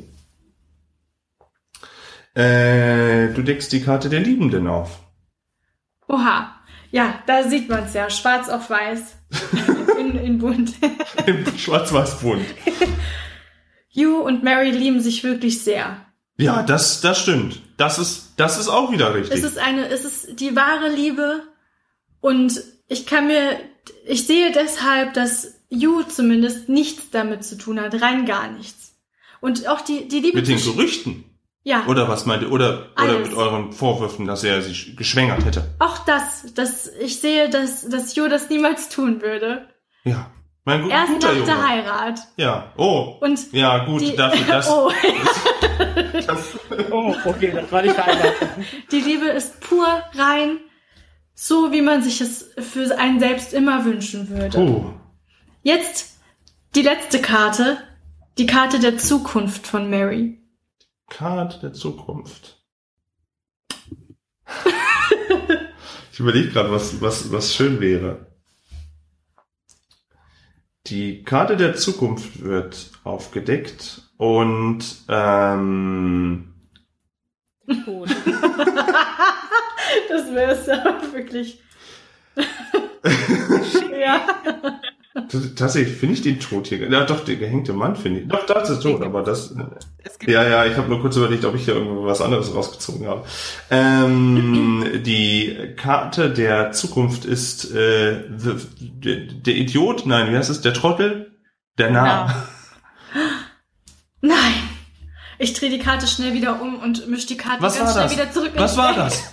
Äh, 2.35 3.33
du 3.33 3.43
deckst 3.43 3.73
die 3.73 3.83
Karte 3.83 4.09
der 4.09 4.21
Liebenden 4.21 4.67
auf. 4.67 5.01
Oha. 6.09 6.53
Ja, 6.91 7.23
da 7.27 7.43
sieht 7.49 7.69
man 7.69 7.85
es 7.85 7.95
ja. 7.95 8.11
Schwarz 8.11 8.49
auf 8.49 8.69
weiß. 8.71 9.17
in, 9.99 10.17
in 10.19 10.39
bunt. 10.39 10.75
Im 11.27 11.45
Schwarz-Weiß-Bund. 11.59 12.45
Hugh 13.95 14.21
und 14.25 14.43
Mary 14.45 14.71
lieben 14.71 15.01
sich 15.01 15.25
wirklich 15.25 15.63
sehr. 15.65 16.01
Ja, 16.39 16.63
das, 16.63 17.01
das 17.01 17.21
stimmt. 17.23 17.63
Das 17.79 17.99
ist, 17.99 18.35
das 18.37 18.59
ist 18.59 18.69
auch 18.69 18.93
wieder 18.93 19.15
richtig. 19.15 19.37
Es 19.39 19.43
ist 19.45 19.59
eine, 19.59 19.89
es 19.89 20.05
ist 20.05 20.39
die 20.39 20.55
wahre 20.55 20.89
Liebe. 20.91 21.43
Und 22.21 22.63
ich 22.89 23.07
kann 23.07 23.27
mir, 23.27 23.59
ich 24.07 24.27
sehe 24.27 24.53
deshalb, 24.53 25.15
dass 25.15 25.56
Hugh 25.73 26.05
zumindest 26.09 26.69
nichts 26.69 27.11
damit 27.11 27.45
zu 27.45 27.57
tun 27.59 27.81
hat. 27.81 28.01
Rein 28.01 28.27
gar 28.27 28.51
nichts. 28.51 28.95
Und 29.41 29.69
auch 29.69 29.81
die, 29.81 30.09
die 30.09 30.21
Liebe 30.21 30.39
mit 30.39 30.49
den 30.49 30.61
Gerüchten. 30.63 31.25
Ja. 31.63 31.85
Oder 31.87 32.09
was 32.09 32.27
meint 32.27 32.43
ihr? 32.43 32.53
Oder, 32.53 32.91
oder 33.03 33.19
mit 33.19 33.35
euren 33.35 33.73
Vorwürfen, 33.73 34.27
dass 34.27 34.45
er 34.45 34.63
sich 34.63 34.97
geschwängert 34.97 35.45
hätte. 35.45 35.75
Auch 35.81 35.99
das, 36.05 36.55
dass 36.55 36.87
ich 36.87 37.21
sehe, 37.21 37.51
dass, 37.51 37.89
dass 37.89 38.17
Hugh 38.17 38.29
das 38.29 38.49
niemals 38.49 38.89
tun 38.89 39.21
würde. 39.21 39.67
Ja. 40.05 40.31
Mein 40.65 40.83
gut, 40.83 40.91
Erst 40.91 41.13
guter 41.13 41.27
nach 41.35 41.45
der 41.45 41.55
Junge. 41.55 41.69
Heirat. 41.69 42.21
Ja. 42.37 42.73
Oh. 42.77 43.17
Und 43.21 43.53
Ja, 43.53 43.85
gut, 43.85 44.01
die, 44.01 44.17
dafür 44.17 44.47
das. 44.55 44.69
oh, 44.71 44.91
das 46.27 46.59
Oh, 46.91 47.15
okay, 47.25 47.53
das 47.55 47.71
war 47.71 47.83
nicht 47.83 47.95
vereinbart. 47.95 48.35
die 48.91 49.01
Liebe 49.01 49.27
ist 49.27 49.61
pur, 49.61 49.87
rein, 50.15 50.59
so 51.35 51.73
wie 51.73 51.83
man 51.83 52.03
sich 52.03 52.21
es 52.21 52.51
für 52.59 52.97
einen 52.99 53.21
selbst 53.21 53.53
immer 53.53 53.85
wünschen 53.85 54.29
würde. 54.29 54.59
oh. 54.59 54.93
Jetzt 55.67 56.21
die 56.77 56.83
letzte 56.83 57.21
Karte, 57.21 57.79
die 58.39 58.47
Karte 58.47 58.79
der 58.79 58.99
Zukunft 58.99 59.67
von 59.67 59.91
Mary. 59.91 60.39
Karte 61.09 61.59
der 61.59 61.73
Zukunft. 61.73 62.63
ich 66.13 66.21
überlege 66.21 66.51
gerade, 66.51 66.71
was, 66.71 67.01
was, 67.01 67.33
was 67.33 67.53
schön 67.53 67.81
wäre. 67.81 68.29
Die 70.87 71.25
Karte 71.25 71.57
der 71.57 71.75
Zukunft 71.75 72.45
wird 72.45 72.93
aufgedeckt 73.03 74.03
und 74.19 74.85
ähm, 75.09 76.55
Gut. 77.85 78.15
Das 80.09 80.33
wäre 80.33 80.53
es 80.53 80.69
aber 80.69 81.13
wirklich. 81.13 81.61
ja. 84.01 84.27
Tatsächlich 85.57 85.97
finde 85.97 86.15
ich 86.15 86.23
den 86.23 86.41
tot 86.41 86.67
hier. 86.67 86.89
Ja, 86.91 87.05
doch, 87.05 87.25
der 87.25 87.37
gehängte 87.37 87.73
Mann 87.73 87.97
finde 87.97 88.21
ich. 88.21 88.29
Doch, 88.29 88.45
das 88.47 88.71
ist 88.71 88.83
tot, 88.83 89.03
aber 89.03 89.23
das. 89.23 89.55
Ja, 90.27 90.47
ja, 90.49 90.65
ich 90.67 90.77
habe 90.77 90.89
nur 90.89 91.01
kurz 91.01 91.17
überlegt, 91.17 91.45
ob 91.45 91.55
ich 91.55 91.65
hier 91.65 91.75
irgendwo 91.75 92.05
was 92.05 92.21
anderes 92.21 92.55
rausgezogen 92.55 93.07
habe. 93.07 93.25
Ähm, 93.71 95.03
die 95.05 95.57
Karte 95.77 96.31
der 96.31 96.73
Zukunft 96.73 97.25
ist 97.25 97.73
äh, 97.75 98.25
the, 98.37 98.55
der, 98.79 99.17
der 99.17 99.55
Idiot, 99.57 100.07
nein, 100.07 100.33
wie 100.33 100.37
heißt 100.37 100.51
es? 100.51 100.61
Der 100.61 100.75
Trottel? 100.75 101.33
Der 101.79 101.91
Narr. 101.91 102.49
Nein. 104.21 104.55
Ich 105.39 105.53
drehe 105.53 105.71
die 105.71 105.79
Karte 105.79 106.07
schnell 106.07 106.33
wieder 106.33 106.61
um 106.61 106.79
und 106.81 107.09
mische 107.09 107.27
die 107.27 107.37
Karte 107.37 107.63
Was 107.63 107.79
ganz 107.79 107.93
schnell 107.93 108.05
das? 108.05 108.13
wieder 108.13 108.33
zurück. 108.33 108.53
Was 108.57 108.77
war 108.77 108.95
das? 108.95 109.33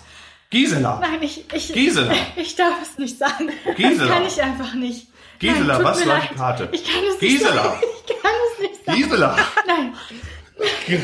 Gisela. 0.49 0.99
Nein, 1.01 1.21
ich, 1.21 1.45
ich, 1.53 1.73
Gisela. 1.73 2.13
ich 2.35 2.55
darf 2.55 2.81
es 2.81 2.97
nicht 2.97 3.17
sagen. 3.17 3.49
Gisela. 3.75 4.05
Das 4.05 4.09
kann 4.09 4.25
ich 4.25 4.41
einfach 4.41 4.73
nicht. 4.75 5.07
Gisela, 5.43 5.73
Nein, 5.75 5.83
was 5.83 5.99
war 5.99 6.05
leid. 6.19 6.29
die 6.31 6.35
Karte? 6.35 6.69
Ich 6.71 6.83
kann 6.85 7.03
es 7.11 7.19
Gisela. 7.19 7.51
nicht 7.51 7.63
sagen. 7.63 7.83
Ich 8.07 8.21
kann 8.21 8.31
es 8.53 8.59
nicht 8.61 8.85
sagen. 8.85 8.97
Gisela. 8.97 9.37
Nein, 9.67 9.93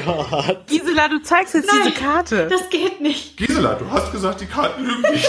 Gott. 0.05 0.67
Gisela, 0.67 1.07
du 1.09 1.19
zeigst 1.21 1.53
jetzt 1.55 1.67
Nein. 1.67 1.81
diese 1.83 1.95
Karte. 1.99 2.47
das 2.47 2.69
geht 2.69 3.01
nicht. 3.01 3.35
Gisela, 3.37 3.75
du 3.75 3.89
hast 3.91 4.11
gesagt, 4.11 4.39
die 4.41 4.45
Karten 4.45 4.85
lügen 4.85 5.11
nicht. 5.11 5.27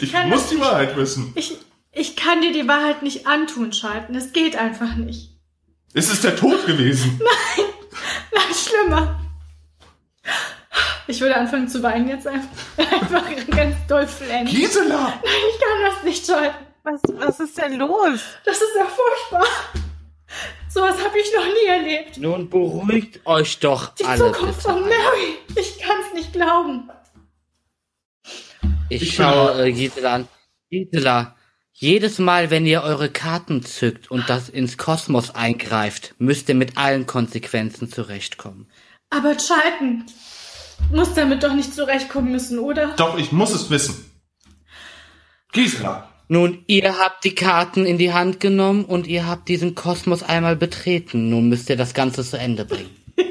Ich 0.00 0.10
kann 0.12 0.28
muss 0.28 0.48
die 0.48 0.56
nicht. 0.56 0.64
Wahrheit 0.64 0.96
wissen. 0.96 1.32
Ich, 1.36 1.56
ich 1.92 2.16
kann 2.16 2.40
dir 2.40 2.52
die 2.52 2.66
Wahrheit 2.66 3.02
nicht 3.02 3.26
antun, 3.26 3.72
Schalten. 3.72 4.14
Es 4.14 4.32
geht 4.32 4.56
einfach 4.56 4.94
nicht. 4.96 5.30
Ist 5.94 6.10
es 6.10 6.22
der 6.22 6.34
Tod 6.34 6.66
gewesen? 6.66 7.20
Nein, 8.34 8.44
schlimmer. 8.54 9.20
Ich 11.06 11.20
würde 11.20 11.36
anfangen 11.36 11.68
zu 11.68 11.82
weinen 11.82 12.08
jetzt 12.08 12.26
einfach, 12.26 12.48
einfach 12.78 13.24
ganz 13.50 13.76
doll 13.88 14.06
flennen. 14.06 14.46
Gisela! 14.46 15.12
Ich 15.22 15.60
kann 15.60 15.92
das 15.92 16.02
nicht 16.04 16.24
schalten. 16.26 16.56
Was, 16.84 17.00
was 17.14 17.40
ist 17.40 17.56
denn 17.58 17.78
los? 17.78 18.20
Das 18.44 18.56
ist 18.56 18.72
ja 18.76 18.86
furchtbar. 18.86 19.46
Sowas 20.68 20.96
habe 21.04 21.18
ich 21.18 21.32
noch 21.36 21.44
nie 21.44 21.66
erlebt. 21.68 22.16
Nun 22.18 22.48
beruhigt 22.48 23.20
euch 23.26 23.58
doch 23.60 23.94
Die 23.94 24.04
alle. 24.04 24.32
Zukunft 24.32 24.56
bitte. 24.56 24.60
von 24.60 24.80
Mary. 24.82 25.38
Ich 25.56 25.78
kann 25.78 25.96
es 26.08 26.14
nicht 26.14 26.32
glauben. 26.32 26.90
Ich 28.88 29.02
Ich 29.02 29.14
schaue 29.14 29.62
äh, 29.66 29.72
Gisela 29.72 30.14
an. 30.14 30.28
Gisela, 30.70 31.36
jedes 31.72 32.18
Mal, 32.18 32.50
wenn 32.50 32.66
ihr 32.66 32.82
eure 32.82 33.10
Karten 33.10 33.62
zückt 33.62 34.10
und 34.10 34.28
das 34.30 34.48
ins 34.48 34.76
Kosmos 34.78 35.34
eingreift, 35.34 36.14
müsst 36.18 36.48
ihr 36.48 36.54
mit 36.54 36.76
allen 36.78 37.06
Konsequenzen 37.06 37.90
zurechtkommen. 37.90 38.66
Aber 39.10 39.38
Schalten 39.38 40.06
muss 40.90 41.14
damit 41.14 41.42
doch 41.42 41.52
nicht 41.52 41.74
zurechtkommen 41.74 42.32
müssen, 42.32 42.58
oder? 42.58 42.94
Doch, 42.96 43.18
ich 43.18 43.30
muss 43.30 43.52
es 43.52 43.68
wissen. 43.70 44.10
Gisela. 45.52 46.08
Nun, 46.28 46.64
ihr 46.66 46.98
habt 46.98 47.24
die 47.24 47.34
Karten 47.34 47.84
in 47.84 47.98
die 47.98 48.12
Hand 48.12 48.40
genommen 48.40 48.84
und 48.84 49.06
ihr 49.06 49.26
habt 49.26 49.48
diesen 49.48 49.74
Kosmos 49.74 50.22
einmal 50.22 50.56
betreten. 50.56 51.28
Nun 51.28 51.48
müsst 51.48 51.68
ihr 51.68 51.76
das 51.76 51.94
Ganze 51.94 52.24
zu 52.24 52.38
Ende 52.38 52.64
bringen. 52.64 52.90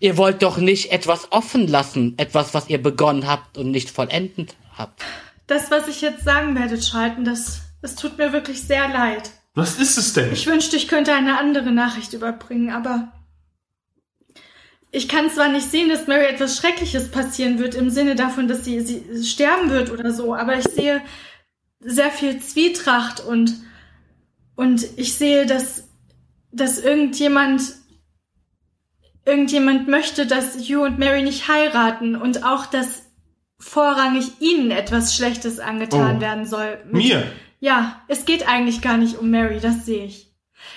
ihr 0.00 0.16
wollt 0.16 0.42
doch 0.42 0.58
nicht 0.58 0.92
etwas 0.92 1.32
offen 1.32 1.66
lassen, 1.66 2.14
etwas, 2.18 2.54
was 2.54 2.68
ihr 2.68 2.80
begonnen 2.82 3.26
habt 3.26 3.58
und 3.58 3.70
nicht 3.70 3.90
vollendet 3.90 4.54
habt. 4.76 5.02
Das, 5.46 5.70
was 5.70 5.88
ich 5.88 6.02
jetzt 6.02 6.24
sagen 6.24 6.54
werde, 6.54 6.80
Schalten, 6.80 7.24
das, 7.24 7.62
das 7.80 7.96
tut 7.96 8.18
mir 8.18 8.32
wirklich 8.32 8.62
sehr 8.62 8.88
leid. 8.88 9.30
Was 9.54 9.78
ist 9.78 9.98
es 9.98 10.12
denn? 10.12 10.32
Ich 10.32 10.46
wünschte, 10.46 10.76
ich 10.76 10.86
könnte 10.86 11.12
eine 11.14 11.38
andere 11.38 11.72
Nachricht 11.72 12.12
überbringen, 12.12 12.70
aber 12.70 13.12
ich 14.90 15.08
kann 15.08 15.30
zwar 15.30 15.48
nicht 15.48 15.70
sehen, 15.70 15.88
dass 15.88 16.06
Mary 16.06 16.26
etwas 16.26 16.56
Schreckliches 16.56 17.10
passieren 17.10 17.58
wird, 17.58 17.74
im 17.74 17.90
Sinne 17.90 18.14
davon, 18.14 18.48
dass 18.48 18.64
sie, 18.64 18.80
sie 18.80 19.24
sterben 19.24 19.70
wird 19.70 19.90
oder 19.90 20.12
so, 20.12 20.34
aber 20.34 20.56
ich 20.58 20.64
sehe 20.64 21.02
sehr 21.80 22.10
viel 22.10 22.40
Zwietracht 22.40 23.20
und, 23.20 23.54
und 24.56 24.86
ich 24.96 25.14
sehe, 25.14 25.46
dass, 25.46 25.88
dass 26.52 26.78
irgendjemand, 26.78 27.62
irgendjemand 29.24 29.88
möchte, 29.88 30.26
dass 30.26 30.56
Hugh 30.56 30.82
und 30.84 30.98
Mary 30.98 31.22
nicht 31.22 31.48
heiraten 31.48 32.16
und 32.16 32.44
auch, 32.44 32.66
dass 32.66 33.02
vorrangig 33.60 34.40
ihnen 34.40 34.70
etwas 34.70 35.14
Schlechtes 35.14 35.58
angetan 35.58 36.16
Oh. 36.18 36.20
werden 36.20 36.46
soll. 36.46 36.78
Mit- 36.86 37.04
Mir? 37.04 37.26
Ja, 37.60 38.02
es 38.08 38.24
geht 38.24 38.48
eigentlich 38.48 38.80
gar 38.82 38.96
nicht 38.96 39.18
um 39.18 39.30
Mary, 39.30 39.58
das 39.60 39.84
sehe 39.84 40.04
ich. 40.04 40.32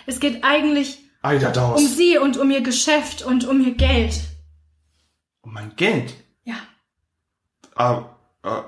Es 0.07 0.19
geht 0.19 0.43
eigentlich 0.43 1.00
Eider 1.21 1.75
um 1.75 1.87
sie 1.87 2.17
und 2.17 2.37
um 2.37 2.49
ihr 2.49 2.61
Geschäft 2.61 3.21
und 3.21 3.45
um 3.45 3.61
ihr 3.65 3.75
Geld. 3.75 4.19
Um 5.41 5.53
mein 5.53 5.75
Geld. 5.75 6.15
Ja. 6.43 6.55
Ah, 7.75 8.05
ah, 8.43 8.65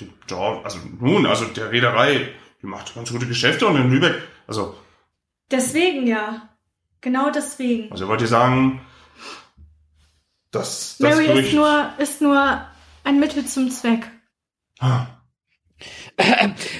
die, 0.00 0.10
ja, 0.30 0.62
also 0.62 0.78
nun, 1.00 1.26
also 1.26 1.44
der 1.46 1.72
Reederei, 1.72 2.32
die 2.62 2.66
macht 2.66 2.94
ganz 2.94 3.10
gute 3.10 3.26
Geschäfte 3.26 3.66
und 3.66 3.76
in 3.76 3.90
Lübeck, 3.90 4.22
also, 4.46 4.76
Deswegen 5.50 6.06
ja. 6.06 6.48
Genau 7.00 7.30
deswegen. 7.30 7.92
also 7.92 8.08
wollt 8.08 8.20
ihr 8.20 8.26
sagen, 8.26 8.80
dass 10.50 10.96
das 10.98 11.00
Mary 11.00 11.26
Gerücht... 11.26 11.48
ist 11.48 11.54
nur, 11.54 11.92
ist 11.98 12.20
nur 12.20 12.66
ein 13.04 13.20
Mittel 13.20 13.46
zum 13.46 13.70
Zweck. 13.70 14.10
Ah, 14.80 15.06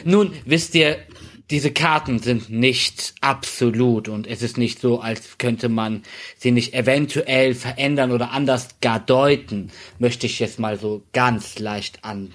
Nun, 0.05 0.35
wisst 0.45 0.75
ihr, 0.75 1.07
diese 1.51 1.71
Karten 1.73 2.19
sind 2.19 2.51
nicht 2.51 3.15
absolut 3.21 4.09
und 4.09 4.27
es 4.27 4.43
ist 4.43 4.59
nicht 4.59 4.81
so, 4.81 5.01
als 5.01 5.39
könnte 5.39 5.69
man 5.69 6.03
sie 6.37 6.51
nicht 6.51 6.75
eventuell 6.75 7.55
verändern 7.55 8.13
oder 8.13 8.33
anders 8.33 8.69
gar 8.81 9.01
deuten, 9.01 9.71
möchte 9.99 10.27
ich 10.27 10.41
jetzt 10.41 10.59
mal 10.59 10.79
so 10.79 11.03
ganz 11.13 11.59
leicht 11.59 12.05
an. 12.05 12.33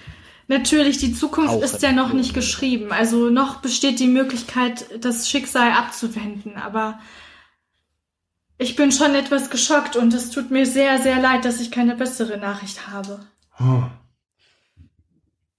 Natürlich, 0.48 0.98
die 0.98 1.14
Zukunft 1.14 1.64
ist 1.64 1.82
ja 1.82 1.92
noch 1.92 2.12
nicht 2.14 2.34
geschrieben. 2.34 2.92
Also 2.92 3.30
noch 3.30 3.62
besteht 3.62 4.00
die 4.00 4.08
Möglichkeit, 4.08 4.86
das 5.00 5.30
Schicksal 5.30 5.72
abzuwenden. 5.72 6.58
Aber 6.58 7.00
ich 8.58 8.76
bin 8.76 8.92
schon 8.92 9.16
etwas 9.16 9.50
geschockt 9.50 9.96
und 9.96 10.14
es 10.14 10.32
tut 10.32 10.52
mir 10.52 10.66
sehr, 10.66 11.02
sehr 11.02 11.20
leid, 11.20 11.46
dass 11.46 11.62
ich 11.62 11.72
keine 11.72 11.96
bessere 11.96 12.38
Nachricht 12.38 12.88
habe. 12.88 13.26
hm. 13.58 13.90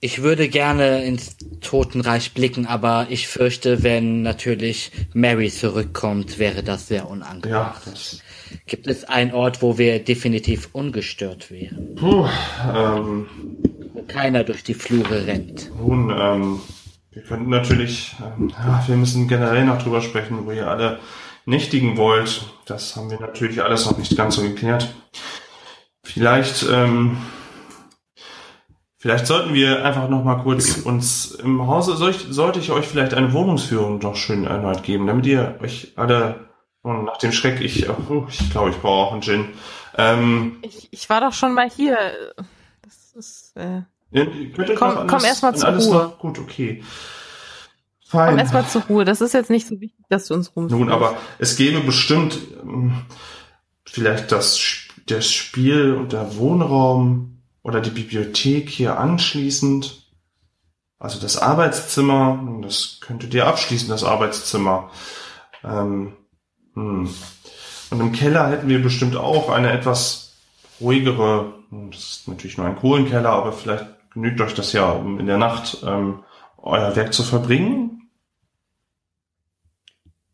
Ich 0.05 0.21
würde 0.21 0.51
gerne 0.51 1.03
ins 1.03 1.35
Totenreich 1.63 2.35
blicken, 2.35 2.67
aber 2.67 3.07
ich 3.09 3.27
fürchte, 3.27 3.83
wenn 3.83 4.21
natürlich 4.21 4.93
Mary 5.15 5.51
zurückkommt, 5.51 6.39
wäre 6.39 6.63
das 6.63 6.89
sehr 6.89 7.09
unangenehm. 7.09 7.51
Ja, 7.51 7.75
das... 7.87 8.21
Gibt 8.67 8.87
es 8.87 9.05
einen 9.05 9.33
Ort, 9.33 9.63
wo 9.63 9.79
wir 9.79 10.05
definitiv 10.05 10.69
ungestört 10.73 11.51
wären? 11.51 11.95
Puh, 11.95 12.29
ähm, 12.77 13.29
Wo 13.95 14.03
keiner 14.03 14.45
durch 14.45 14.63
die 14.63 14.75
Flure 14.75 15.27
rennt? 15.27 15.71
Nun, 15.81 16.11
ähm, 16.15 16.61
wir 17.11 17.23
könnten 17.23 17.49
natürlich, 17.49 18.15
ähm, 18.21 18.51
ja, 18.51 18.85
wir 18.87 18.97
müssen 18.97 19.27
generell 19.27 19.65
noch 19.65 19.83
drüber 19.83 20.03
sprechen, 20.03 20.45
wo 20.45 20.53
ihr 20.53 20.69
alle 20.69 20.99
nächtigen 21.47 21.97
wollt. 21.97 22.45
Das 22.67 22.95
haben 22.95 23.11
wir 23.11 23.21
natürlich 23.21 23.63
alles 23.63 23.87
noch 23.87 23.97
nicht 23.97 24.15
ganz 24.19 24.37
so 24.37 24.43
geklärt. 24.43 24.95
Vielleicht, 26.03 26.67
ähm, 26.71 27.17
vielleicht 29.05 29.27
sollten 29.27 29.53
wir 29.53 29.85
einfach 29.85 30.09
noch 30.09 30.25
mal 30.25 30.37
kurz 30.37 30.79
uns 30.79 31.33
im 31.33 31.67
Hause, 31.67 31.95
soll 31.95 32.13
ich, 32.13 32.25
sollte 32.31 32.59
ich 32.59 32.71
euch 32.71 32.87
vielleicht 32.89 33.13
eine 33.13 33.35
Wohnungsführung 33.35 34.01
doch 34.01 34.17
schön 34.17 34.45
erneut 34.47 34.83
geben, 34.83 35.07
damit 35.07 35.27
ihr 35.27 35.59
euch 35.61 35.93
alle, 35.97 36.49
und 36.81 37.05
nach 37.05 37.19
dem 37.19 37.31
Schreck, 37.31 37.61
ich, 37.61 37.87
oh, 37.91 38.25
ich 38.31 38.51
glaube, 38.51 38.71
ich 38.71 38.77
brauche 38.79 39.09
auch 39.09 39.13
einen 39.13 39.21
Gin. 39.21 39.49
Ähm, 39.99 40.57
Ich, 40.63 40.89
ich 40.91 41.11
war 41.11 41.21
doch 41.21 41.35
schon 41.35 41.53
mal 41.53 41.69
hier. 41.69 41.99
Das 42.81 43.13
ist, 43.15 43.53
äh, 43.57 43.83
euch 44.19 44.75
Komm- 44.75 44.89
noch 44.89 45.01
an 45.03 45.07
komm 45.07 45.19
das- 45.19 45.25
erst 45.25 45.43
mal 45.43 45.49
an 45.51 45.57
zur 45.57 45.69
alles 45.69 45.87
Ruhe. 45.87 45.95
Noch, 45.97 46.19
gut, 46.19 46.39
okay. 46.39 46.83
Fein. 48.07 48.31
komm 48.31 48.39
erstmal 48.39 48.67
zur 48.67 48.83
Ruhe. 48.85 49.05
Das 49.05 49.21
ist 49.21 49.35
jetzt 49.35 49.51
nicht 49.51 49.67
so 49.67 49.79
wichtig, 49.83 50.03
dass 50.09 50.29
du 50.29 50.35
uns 50.35 50.57
rumführst. 50.57 50.81
Nun, 50.81 50.91
aber 50.91 51.19
es 51.39 51.57
gäbe 51.57 51.81
bestimmt 51.81 52.39
ähm, 52.63 53.03
vielleicht 53.85 54.33
das, 54.33 54.59
das 55.05 55.31
Spiel 55.31 55.93
und 55.93 56.15
der 56.15 56.37
Wohnraum 56.39 57.34
oder 57.65 57.81
die 57.81 57.91
Bibliothek 57.91 58.69
hier 58.69 58.99
anschließend. 58.99 60.05
Also 61.01 61.19
das 61.19 61.39
Arbeitszimmer, 61.39 62.61
das 62.63 62.99
könntet 63.01 63.35
ihr 63.35 63.47
abschließen, 63.47 63.89
das 63.89 64.05
Arbeitszimmer. 64.05 64.91
Ähm, 65.65 66.13
hm. 66.75 67.09
Und 67.91 68.01
im 68.01 68.13
Keller 68.13 68.49
hätten 68.51 68.69
wir 68.69 68.83
bestimmt 68.83 69.17
auch 69.17 69.49
eine 69.49 69.73
etwas 69.73 70.37
ruhigere, 70.81 71.55
hm, 71.71 71.91
das 71.91 72.01
ist 72.01 72.29
natürlich 72.29 72.59
nur 72.59 72.67
ein 72.67 72.77
Kohlenkeller, 72.77 73.31
aber 73.31 73.53
vielleicht 73.53 73.87
genügt 74.13 74.41
euch 74.41 74.55
das 74.55 74.73
ja, 74.73 74.91
um 74.91 75.19
in 75.19 75.27
der 75.27 75.39
Nacht 75.39 75.79
ähm, 75.85 76.23
euer 76.59 76.95
Werk 76.97 77.13
zu 77.13 77.23
verbringen. 77.23 78.11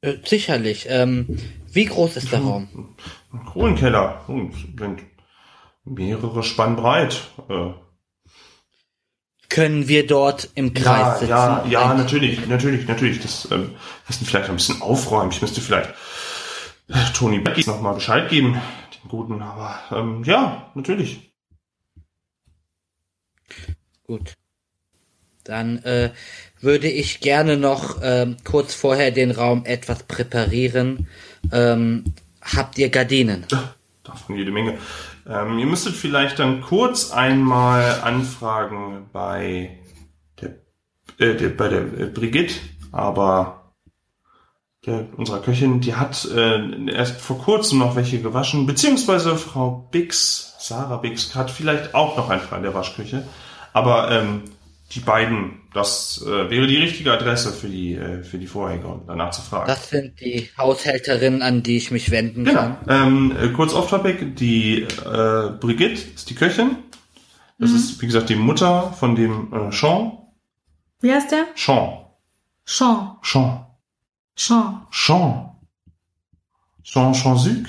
Äh, 0.01 0.15
sicherlich. 0.25 0.87
Ähm, 0.89 1.39
wie 1.73 1.85
groß 1.85 2.17
ist 2.17 2.33
der 2.33 2.41
Raum? 2.41 2.97
Ein 3.33 3.45
Kohlenkeller. 3.45 4.23
Hm, 4.27 4.53
mehrere 5.91 6.43
Spann 6.43 6.77
breit. 6.77 7.31
Äh, 7.49 7.73
Können 9.49 9.89
wir 9.89 10.07
dort 10.07 10.49
im 10.55 10.73
Kreis 10.73 10.87
ja, 10.87 11.15
sitzen? 11.19 11.31
ja, 11.31 11.65
ja, 11.69 11.95
natürlich, 11.95 12.47
natürlich, 12.47 12.87
natürlich. 12.87 13.21
Das 13.21 13.49
ähm, 13.51 13.75
müssen 14.07 14.25
vielleicht 14.25 14.49
ein 14.49 14.57
bisschen 14.57 14.81
aufräumen. 14.81 15.33
Ich 15.33 15.43
müsste 15.43 15.61
vielleicht 15.61 15.91
äh, 16.89 17.13
Toni 17.13 17.41
Beckis 17.41 17.67
noch 17.67 17.81
mal 17.81 17.95
Bescheid 17.95 18.29
geben, 18.29 18.53
den 18.53 19.09
Guten. 19.09 19.43
Aber 19.43 19.81
ähm, 19.91 20.23
ja, 20.25 20.71
natürlich. 20.75 21.33
Gut. 24.07 24.35
Dann 25.45 25.79
äh, 25.79 26.13
würde 26.61 26.89
ich 26.89 27.21
gerne 27.21 27.57
noch 27.57 27.99
ähm, 28.03 28.37
kurz 28.45 28.75
vorher 28.75 29.11
den 29.11 29.31
Raum 29.31 29.65
etwas 29.65 30.05
präparieren. 30.05 31.09
Ähm, 31.51 32.05
habt 32.43 32.79
ihr 32.79 32.91
Gardinen? 32.91 33.47
Ja, 33.51 33.75
davon 34.11 34.37
jede 34.37 34.51
Menge. 34.51 34.79
Ähm, 35.29 35.59
ihr 35.59 35.67
müsstet 35.67 35.95
vielleicht 35.95 36.39
dann 36.39 36.61
kurz 36.61 37.11
einmal 37.11 38.01
anfragen 38.03 39.07
bei 39.13 39.79
der, 40.41 40.51
äh, 41.19 41.37
der 41.37 41.49
bei 41.51 41.69
der 41.69 41.81
äh, 41.81 42.07
Brigitte, 42.07 42.55
aber 42.93 43.73
der, 44.87 45.07
unserer 45.17 45.41
Köchin, 45.41 45.81
die 45.81 45.95
hat 45.95 46.27
äh, 46.35 46.91
erst 46.91 47.21
vor 47.21 47.39
kurzem 47.39 47.79
noch 47.79 47.97
welche 47.97 48.21
gewaschen, 48.21 48.67
beziehungsweise 48.67 49.37
Frau 49.37 49.89
Bix, 49.91 50.57
Sarah 50.59 50.97
Bix, 50.97 51.35
hat 51.35 51.51
vielleicht 51.51 51.95
auch 51.95 52.17
noch 52.17 52.31
einen 52.31 52.41
Fall 52.41 52.59
in 52.59 52.65
der 52.65 52.75
Waschküche. 52.75 53.25
Aber 53.73 54.11
ähm, 54.11 54.43
die 54.93 55.01
beiden, 55.01 55.63
das 55.73 56.23
äh, 56.27 56.51
wäre 56.51 56.67
die 56.67 56.77
richtige 56.77 57.13
Adresse 57.13 57.53
für 57.53 57.69
die 57.69 57.95
äh, 57.95 58.23
für 58.25 58.39
die 58.39 58.47
Vorhänge 58.49 58.87
und 58.89 59.07
danach 59.07 59.31
zu 59.31 59.41
fragen. 59.43 59.69
Das 59.69 59.89
sind 59.89 60.21
die 60.21 60.49
Haushälterinnen, 60.59 61.43
an 61.43 61.63
die 61.63 61.77
ich 61.77 61.91
mich 61.91 62.11
wenden 62.11 62.45
Genau. 62.45 62.61
kann. 62.61 62.79
Ähm, 62.89 63.37
äh, 63.41 63.49
kurz 63.51 63.73
off 63.73 63.89
topic, 63.89 64.35
die 64.35 64.83
äh, 64.83 65.51
Brigitte 65.61 66.01
ist 66.15 66.29
die 66.31 66.35
Köchin. 66.35 66.77
Das 67.59 67.73
ist, 67.73 68.01
wie 68.01 68.07
gesagt, 68.07 68.31
die 68.31 68.37
Mutter 68.37 68.93
von 68.95 69.15
dem 69.15 69.53
äh, 69.53 69.71
Jean. 69.71 70.13
Wie 71.01 71.13
heißt 71.13 71.31
der? 71.31 71.47
Jean. 71.55 72.07
Sean. 72.65 73.19
Jean. 73.23 73.67
Sean. 74.35 74.87
Jean. 74.91 75.51
Jean 76.83 77.13
Chanzuc 77.15 77.67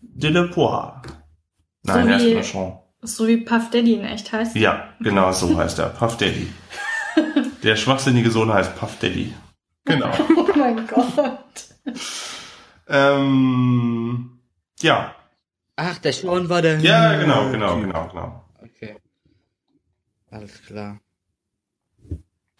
de 0.00 0.30
Le 0.30 0.48
Poire. 0.48 1.02
Nein, 1.84 2.06
So 2.06 2.12
er 2.12 2.34
nur 2.34 2.42
Jean. 2.42 2.78
So 3.02 3.26
wie 3.26 3.38
Puff 3.38 3.70
Daddy 3.70 3.94
in 3.94 4.04
echt 4.04 4.32
heißt. 4.32 4.54
Ja, 4.56 4.90
genau 5.00 5.32
so 5.32 5.56
heißt 5.58 5.78
er. 5.80 5.88
Puff 5.90 6.16
Daddy. 6.16 6.48
Der 7.62 7.76
schwachsinnige 7.76 8.30
Sohn 8.30 8.52
heißt 8.52 8.76
Puff 8.76 8.98
Daddy. 9.00 9.34
Genau. 9.84 10.10
Oh 10.36 10.48
mein 10.58 10.86
Gott. 10.86 11.66
ähm, 12.88 14.38
ja. 14.80 15.14
Ach, 15.76 15.98
der 15.98 16.12
Sean 16.12 16.48
war 16.48 16.62
der. 16.62 16.78
Ja, 16.80 17.16
genau, 17.18 17.50
genau, 17.50 17.80
genau, 17.80 18.08
genau. 18.08 18.44
Okay. 18.62 18.96
Alles 20.30 20.62
klar. 20.62 21.00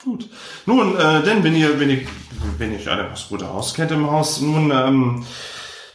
Gut. 0.03 0.28
Nun, 0.66 0.97
äh, 0.99 1.22
denn 1.22 1.45
wenn 1.45 1.55
ihr, 1.55 1.78
wenn 1.78 1.90
ihr, 1.90 2.07
wenn 2.59 2.72
ihr 2.72 2.90
alle 2.90 3.05
das 3.05 3.28
gute 3.28 3.47
Haus 3.49 3.74
kennt 3.74 3.93
im 3.93 4.11
Haus, 4.11 4.40
nun, 4.40 4.72
ähm, 4.72 5.24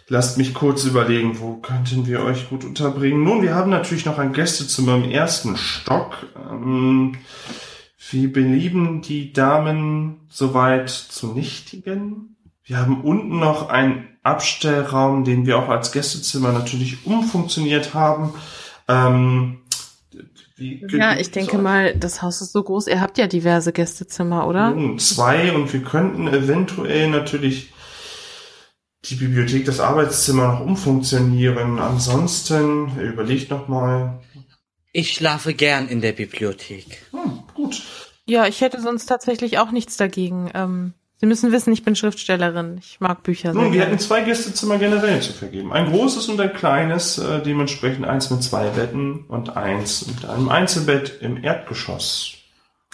lasst 0.08 0.38
mich 0.38 0.54
kurz 0.54 0.86
überlegen, 0.86 1.40
wo 1.40 1.56
könnten 1.56 2.08
wir 2.08 2.22
euch 2.22 2.50
gut 2.50 2.64
unterbringen. 2.64 3.24
Nun, 3.24 3.42
wir 3.42 3.56
haben 3.56 3.70
natürlich 3.70 4.06
noch 4.06 4.18
ein 4.18 4.34
Gästezimmer 4.34 4.96
im 4.96 5.10
ersten 5.10 5.58
Stock. 5.58 6.28
Ähm, 6.36 7.16
wie 8.10 8.28
belieben 8.28 9.02
die 9.02 9.34
Damen 9.34 10.22
soweit 10.30 10.90
zu 10.90 11.34
nichtigen? 11.34 12.38
Wir 12.64 12.78
haben 12.78 13.02
unten 13.02 13.40
noch 13.40 13.70
einen 13.70 14.08
Abstellraum, 14.24 15.24
den 15.24 15.46
wir 15.46 15.58
auch 15.58 15.70
als 15.70 15.92
Gästezimmer 15.92 16.52
natürlich 16.52 17.06
umfunktioniert 17.06 17.94
haben. 17.94 18.34
Ähm, 18.88 19.60
Ja, 20.58 21.18
ich 21.18 21.32
denke 21.32 21.58
mal, 21.58 21.96
das 21.96 22.22
Haus 22.22 22.42
ist 22.42 22.52
so 22.52 22.64
groß. 22.64 22.88
Ihr 22.88 23.00
habt 23.00 23.18
ja 23.18 23.28
diverse 23.28 23.72
Gästezimmer, 23.74 24.48
oder? 24.48 24.72
Nun, 24.72 25.00
zwei 25.00 25.54
und 25.54 25.72
wir 25.72 25.82
könnten 25.82 26.28
eventuell 26.28 27.10
natürlich 27.10 27.72
die 29.06 29.16
Bibliothek, 29.16 29.66
das 29.66 29.80
Arbeitszimmer 29.80 30.48
noch 30.48 30.60
umfunktionieren. 30.62 31.80
Ansonsten, 31.80 32.98
überlegt 33.00 33.52
noch 33.52 33.68
mal. 33.68 34.20
Ich 34.92 35.14
schlafe 35.14 35.54
gern 35.54 35.88
in 35.88 36.02
der 36.02 36.14
Bibliothek. 36.14 37.06
Hm, 37.12 37.44
gut. 37.54 37.84
Ja, 38.26 38.48
ich 38.48 38.62
hätte 38.62 38.82
sonst 38.82 39.06
tatsächlich 39.06 39.60
auch 39.60 39.72
nichts 39.72 39.98
dagegen. 39.98 40.52
Ähm, 40.54 40.94
Sie 41.20 41.26
müssen 41.26 41.52
wissen, 41.52 41.74
ich 41.74 41.84
bin 41.84 41.96
Schriftstellerin. 41.96 42.78
Ich 42.80 43.00
mag 43.00 43.24
Bücher 43.24 43.52
sehr 43.52 43.60
Nun, 43.60 43.72
wir 43.72 43.80
gerne. 43.80 43.86
hätten 43.94 44.00
zwei 44.00 44.22
Gästezimmer 44.22 44.78
generell 44.78 45.20
zu 45.20 45.34
vergeben. 45.34 45.74
Ein 45.74 45.92
großes 45.92 46.30
und 46.30 46.40
ein 46.40 46.54
kleines, 46.54 47.18
äh, 47.18 47.42
dementsprechend 47.42 48.06
eins 48.06 48.30
mit 48.30 48.44
zwei 48.44 48.70
Betten 48.70 49.26
und 49.28 49.58
eins 49.58 50.06
mit 50.06 50.26
einem 50.26 50.50
Einzelbett 50.50 51.20
im 51.22 51.44
Erdgeschoss. 51.44 52.37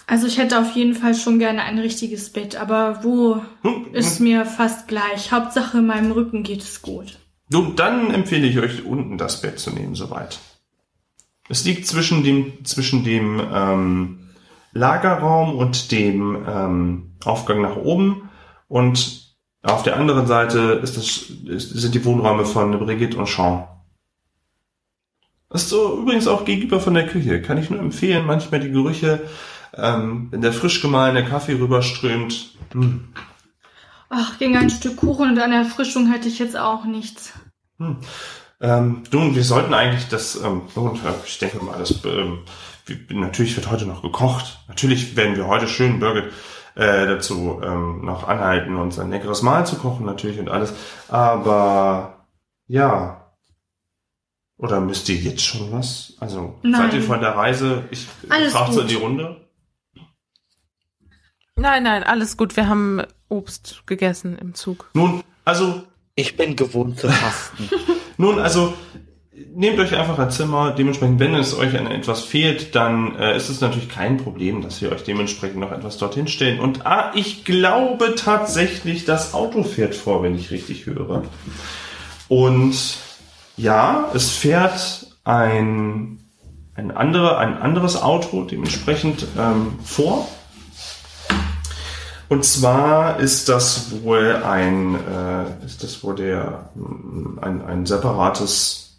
Also 0.06 0.26
ich 0.26 0.38
hätte 0.38 0.58
auf 0.58 0.72
jeden 0.72 0.94
Fall 0.94 1.14
schon 1.14 1.38
gerne 1.38 1.62
ein 1.62 1.78
richtiges 1.78 2.30
Bett, 2.30 2.56
aber 2.56 3.02
wo 3.02 3.40
Hm, 3.62 3.86
ist 3.92 4.20
mir 4.20 4.44
fast 4.44 4.86
gleich. 4.86 5.32
Hauptsache 5.32 5.80
meinem 5.80 6.12
Rücken 6.12 6.42
geht 6.42 6.62
es 6.62 6.82
gut. 6.82 7.18
Nun, 7.50 7.76
dann 7.76 8.12
empfehle 8.12 8.46
ich 8.46 8.58
euch, 8.58 8.84
unten 8.84 9.18
das 9.18 9.40
Bett 9.40 9.58
zu 9.58 9.70
nehmen, 9.70 9.94
soweit. 9.94 10.38
Es 11.48 11.64
liegt 11.64 11.86
zwischen 11.86 12.22
dem, 12.22 12.64
zwischen 12.64 13.04
dem 13.04 13.40
ähm, 13.52 14.18
Lagerraum 14.72 15.56
und 15.56 15.90
dem 15.92 16.44
ähm, 16.46 17.12
Aufgang 17.24 17.60
nach 17.62 17.76
oben. 17.76 18.28
Und 18.68 19.36
auf 19.62 19.82
der 19.82 19.96
anderen 19.96 20.26
Seite 20.26 20.80
ist 20.82 20.96
das, 20.96 21.30
ist, 21.46 21.70
sind 21.70 21.94
die 21.94 22.04
Wohnräume 22.04 22.44
von 22.44 22.78
Brigitte 22.78 23.16
und 23.16 23.28
Sean. 23.28 23.64
Das 25.50 25.62
ist 25.62 25.68
so 25.68 25.98
übrigens 25.98 26.26
auch 26.26 26.44
gegenüber 26.44 26.80
von 26.80 26.94
der 26.94 27.06
Küche. 27.06 27.40
Kann 27.40 27.58
ich 27.58 27.70
nur 27.70 27.78
empfehlen, 27.78 28.26
manchmal 28.26 28.60
die 28.60 28.72
Gerüche, 28.72 29.20
ähm, 29.76 30.28
wenn 30.30 30.40
der 30.40 30.52
frisch 30.52 30.80
gemahlene 30.80 31.28
Kaffee 31.28 31.54
rüberströmt. 31.54 32.56
Hm. 32.72 33.12
Ach, 34.10 34.38
gegen 34.38 34.56
ein 34.56 34.70
Stück 34.70 34.96
Kuchen 34.96 35.30
und 35.30 35.38
eine 35.38 35.56
Erfrischung 35.56 36.10
hätte 36.10 36.28
ich 36.28 36.38
jetzt 36.38 36.56
auch 36.56 36.84
nichts. 36.84 37.32
Hm. 37.78 37.98
Ähm, 38.60 39.02
nun, 39.10 39.34
wir 39.34 39.44
sollten 39.44 39.74
eigentlich 39.74 40.08
das, 40.08 40.36
ähm, 40.36 40.62
nun, 40.74 40.98
ich 41.26 41.38
denke 41.38 41.62
mal, 41.64 41.78
das, 41.78 42.04
ähm, 42.04 42.40
wir, 42.86 42.98
natürlich 43.10 43.56
wird 43.56 43.70
heute 43.70 43.86
noch 43.86 44.02
gekocht. 44.02 44.60
Natürlich 44.68 45.16
werden 45.16 45.36
wir 45.36 45.46
heute 45.46 45.66
schön 45.66 46.00
Birgit 46.00 46.32
äh, 46.76 47.06
dazu 47.06 47.60
ähm, 47.62 48.04
noch 48.04 48.26
anhalten, 48.28 48.76
uns 48.76 48.98
ein 48.98 49.10
leckeres 49.10 49.42
Mahl 49.42 49.66
zu 49.66 49.76
kochen, 49.76 50.06
natürlich 50.06 50.38
und 50.38 50.48
alles. 50.48 50.72
Aber 51.08 52.26
ja. 52.66 53.32
Oder 54.56 54.80
müsst 54.80 55.08
ihr 55.08 55.16
jetzt 55.16 55.44
schon 55.44 55.72
was? 55.72 56.14
Also 56.20 56.58
Nein. 56.62 56.80
seid 56.80 56.94
ihr 56.94 57.02
von 57.02 57.20
der 57.20 57.36
Reise? 57.36 57.84
Ich 57.90 58.06
frage 58.50 58.72
so 58.72 58.80
in 58.82 58.88
die 58.88 58.94
Runde. 58.94 59.43
Nein, 61.56 61.84
nein, 61.84 62.02
alles 62.02 62.36
gut. 62.36 62.56
Wir 62.56 62.68
haben 62.68 63.02
Obst 63.28 63.82
gegessen 63.86 64.36
im 64.38 64.54
Zug. 64.54 64.90
Nun, 64.94 65.22
also 65.44 65.84
Ich 66.16 66.36
bin 66.36 66.54
gewohnt 66.54 67.00
zu 67.00 67.08
fasten. 67.08 67.68
Nun, 68.18 68.38
also 68.38 68.74
nehmt 69.52 69.78
euch 69.80 69.96
einfach 69.96 70.18
ein 70.18 70.30
Zimmer. 70.30 70.70
Dementsprechend, 70.72 71.18
wenn 71.18 71.34
es 71.34 71.56
euch 71.58 71.76
an 71.76 71.88
etwas 71.88 72.22
fehlt, 72.22 72.74
dann 72.76 73.16
äh, 73.16 73.36
ist 73.36 73.48
es 73.48 73.60
natürlich 73.60 73.88
kein 73.88 74.16
Problem, 74.18 74.62
dass 74.62 74.80
wir 74.80 74.92
euch 74.92 75.02
dementsprechend 75.02 75.58
noch 75.58 75.72
etwas 75.72 75.98
dorthin 75.98 76.28
stellen. 76.28 76.60
Und 76.60 76.86
ah, 76.86 77.10
ich 77.14 77.44
glaube 77.44 78.14
tatsächlich, 78.14 79.04
das 79.04 79.34
Auto 79.34 79.64
fährt 79.64 79.96
vor, 79.96 80.22
wenn 80.22 80.36
ich 80.36 80.52
richtig 80.52 80.86
höre. 80.86 81.24
Und 82.28 82.98
ja, 83.56 84.08
es 84.14 84.30
fährt 84.30 85.06
ein 85.24 86.20
ein 86.76 86.90
andere, 86.90 87.38
ein 87.38 87.56
anderes 87.56 88.00
Auto 88.02 88.42
dementsprechend 88.42 89.26
ähm, 89.38 89.78
vor. 89.84 90.28
Und 92.28 92.44
zwar 92.44 93.20
ist 93.20 93.48
das 93.48 94.02
wohl 94.02 94.36
ein, 94.36 94.94
äh, 94.94 95.66
ist 95.66 95.82
das 95.82 96.02
wohl 96.02 96.14
der, 96.14 96.70
ein, 97.42 97.62
ein 97.62 97.86
separates, 97.86 98.98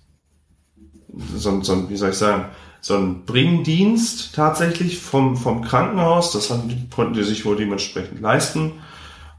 so, 1.36 1.62
so, 1.62 1.90
wie 1.90 1.98
soll 1.98 2.12
ich 2.12 2.18
sagen, 2.18 2.46
so 2.82 2.96
ein 2.96 3.26
Bringdienst 3.26 4.36
tatsächlich 4.36 5.00
vom, 5.00 5.38
vom 5.38 5.64
Krankenhaus. 5.64 6.34
Das 6.34 6.52
haben, 6.52 6.88
konnten 6.96 7.16
die 7.16 7.24
sich 7.24 7.46
wohl 7.46 7.56
dementsprechend 7.56 8.22
leisten. 8.22 8.74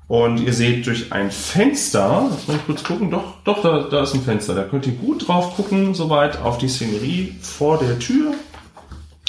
Und 0.09 0.39
ihr 0.39 0.53
seht 0.53 0.87
durch 0.87 1.13
ein 1.13 1.31
Fenster, 1.31 2.29
lass 2.31 2.47
mal 2.49 2.59
kurz 2.65 2.85
gucken, 2.85 3.11
doch, 3.11 3.43
doch, 3.45 3.63
da, 3.63 3.89
da 3.91 4.03
ist 4.03 4.15
ein 4.15 4.23
Fenster. 4.23 4.55
Da 4.55 4.65
könnt 4.65 4.87
ihr 4.87 4.95
gut 4.95 5.27
drauf 5.27 5.57
gucken, 5.57 5.95
soweit 5.95 6.41
auf 6.41 6.59
die 6.59 6.69
Szenerie 6.69 7.37
vor 7.41 7.79
der 7.79 7.99
Tür. 7.99 8.35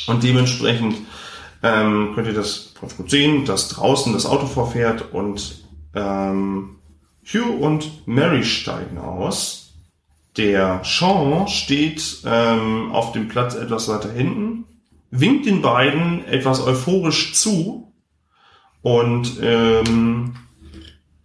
Und 0.07 0.23
dementsprechend 0.23 0.95
ähm, 1.63 2.11
könnt 2.13 2.27
ihr 2.27 2.33
das 2.33 2.73
ganz 2.79 2.95
gut 2.95 3.09
sehen, 3.09 3.45
dass 3.45 3.69
draußen 3.69 4.13
das 4.13 4.25
Auto 4.25 4.45
vorfährt 4.45 5.13
und 5.13 5.65
ähm, 5.95 6.77
Hugh 7.25 7.49
und 7.59 8.07
Mary 8.07 8.43
steigen 8.43 8.97
aus. 8.97 9.73
Der 10.37 10.81
Sean 10.83 11.47
steht 11.47 12.21
ähm, 12.25 12.91
auf 12.91 13.11
dem 13.11 13.27
Platz 13.27 13.55
etwas 13.55 13.89
weiter 13.89 14.11
hinten, 14.11 14.65
winkt 15.09 15.45
den 15.45 15.61
beiden 15.61 16.25
etwas 16.25 16.65
euphorisch 16.65 17.33
zu 17.33 17.91
und 18.83 19.39
ähm, 19.41 20.35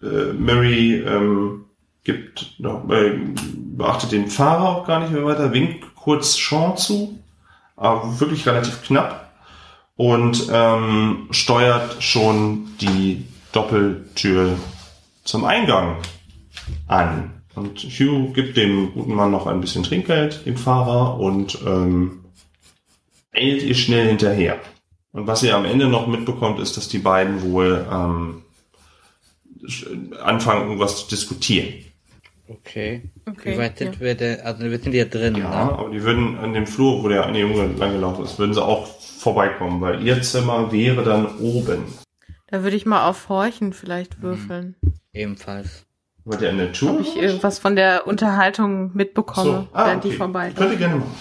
äh, 0.03 0.33
Mary 0.33 0.95
ähm, 0.95 1.66
gibt 2.05 2.57
äh, 2.61 3.11
beachtet 3.76 4.12
den 4.12 4.28
Fahrer 4.28 4.68
auch 4.68 4.87
gar 4.87 5.01
nicht 5.01 5.12
mehr 5.12 5.24
weiter, 5.24 5.53
winkt 5.53 5.95
kurz 5.95 6.37
Sean 6.37 6.76
zu, 6.76 7.18
aber 7.76 8.18
wirklich 8.18 8.47
relativ 8.47 8.83
knapp 8.83 9.32
und 9.97 10.49
ähm, 10.53 11.28
steuert 11.30 12.03
schon 12.03 12.68
die 12.80 13.24
Doppeltür 13.53 14.57
zum 15.24 15.45
Eingang 15.45 15.97
an. 16.86 17.43
Und 17.55 17.80
Hugh 17.80 18.32
gibt 18.32 18.57
dem 18.57 18.93
guten 18.95 19.14
Mann 19.14 19.30
noch 19.30 19.47
ein 19.47 19.61
bisschen 19.61 19.82
Trinkgeld, 19.82 20.47
dem 20.47 20.57
Fahrer, 20.57 21.20
und 21.20 21.59
ähm, 21.66 22.24
eilt 23.32 23.62
ihr 23.62 23.74
schnell 23.74 24.09
hinterher. 24.09 24.59
Und 25.12 25.26
was 25.26 25.43
ihr 25.43 25.55
am 25.55 25.66
Ende 25.66 25.88
noch 25.88 26.07
mitbekommt, 26.07 26.59
ist, 26.59 26.78
dass 26.78 26.88
die 26.88 26.99
beiden 26.99 27.43
wohl 27.43 27.86
ähm, 27.93 28.43
anfangen, 30.22 30.62
irgendwas 30.62 31.03
zu 31.03 31.09
diskutieren. 31.09 31.74
Okay. 32.49 33.03
Okay, 33.28 33.53
Wie 33.53 33.59
weit 33.59 33.78
sind 33.78 33.97
ja. 33.97 34.01
wir 34.01 34.14
denn? 34.14 34.40
Also 34.40 34.64
wir 34.64 34.78
sind 34.78 34.95
ja 34.95 35.05
drin, 35.05 35.36
Ja, 35.36 35.66
ne? 35.66 35.72
aber 35.78 35.90
die 35.90 36.03
würden 36.03 36.38
an 36.38 36.55
dem 36.55 36.66
Flur, 36.66 37.03
wo 37.03 37.09
der 37.09 37.26
eine 37.26 37.40
Junge 37.40 37.66
langgelaufen 37.66 38.24
ist, 38.24 38.38
würden 38.38 38.55
sie 38.55 38.62
auch 38.62 38.88
vorbeikommen, 39.23 39.81
weil 39.81 40.03
ihr 40.07 40.20
Zimmer 40.23 40.70
wäre 40.73 41.03
dann 41.05 41.39
oben. 41.39 41.85
Da 42.49 42.62
würde 42.62 42.77
ich 42.77 42.85
mal 42.85 43.09
auf 43.09 43.29
Horchen 43.29 43.73
vielleicht 43.73 44.20
würfeln. 44.20 44.77
Ebenfalls. 45.14 45.87
Wollt 46.25 46.43
ihr 46.43 46.51
eine 46.51 46.70
Tour? 46.73 46.93
Ob 46.93 47.01
ich 47.01 47.16
irgendwas 47.16 47.59
von 47.59 47.75
der 47.77 48.07
Unterhaltung 48.07 48.91
mitbekomme, 48.95 49.68
Ah, 49.73 49.87
während 49.87 50.05
die 50.05 50.09
okay. 50.09 50.16
vorbei. 50.18 50.53
Könnt 50.55 50.73
ihr 50.73 50.79
gerne 50.79 50.97
machen. 50.97 51.14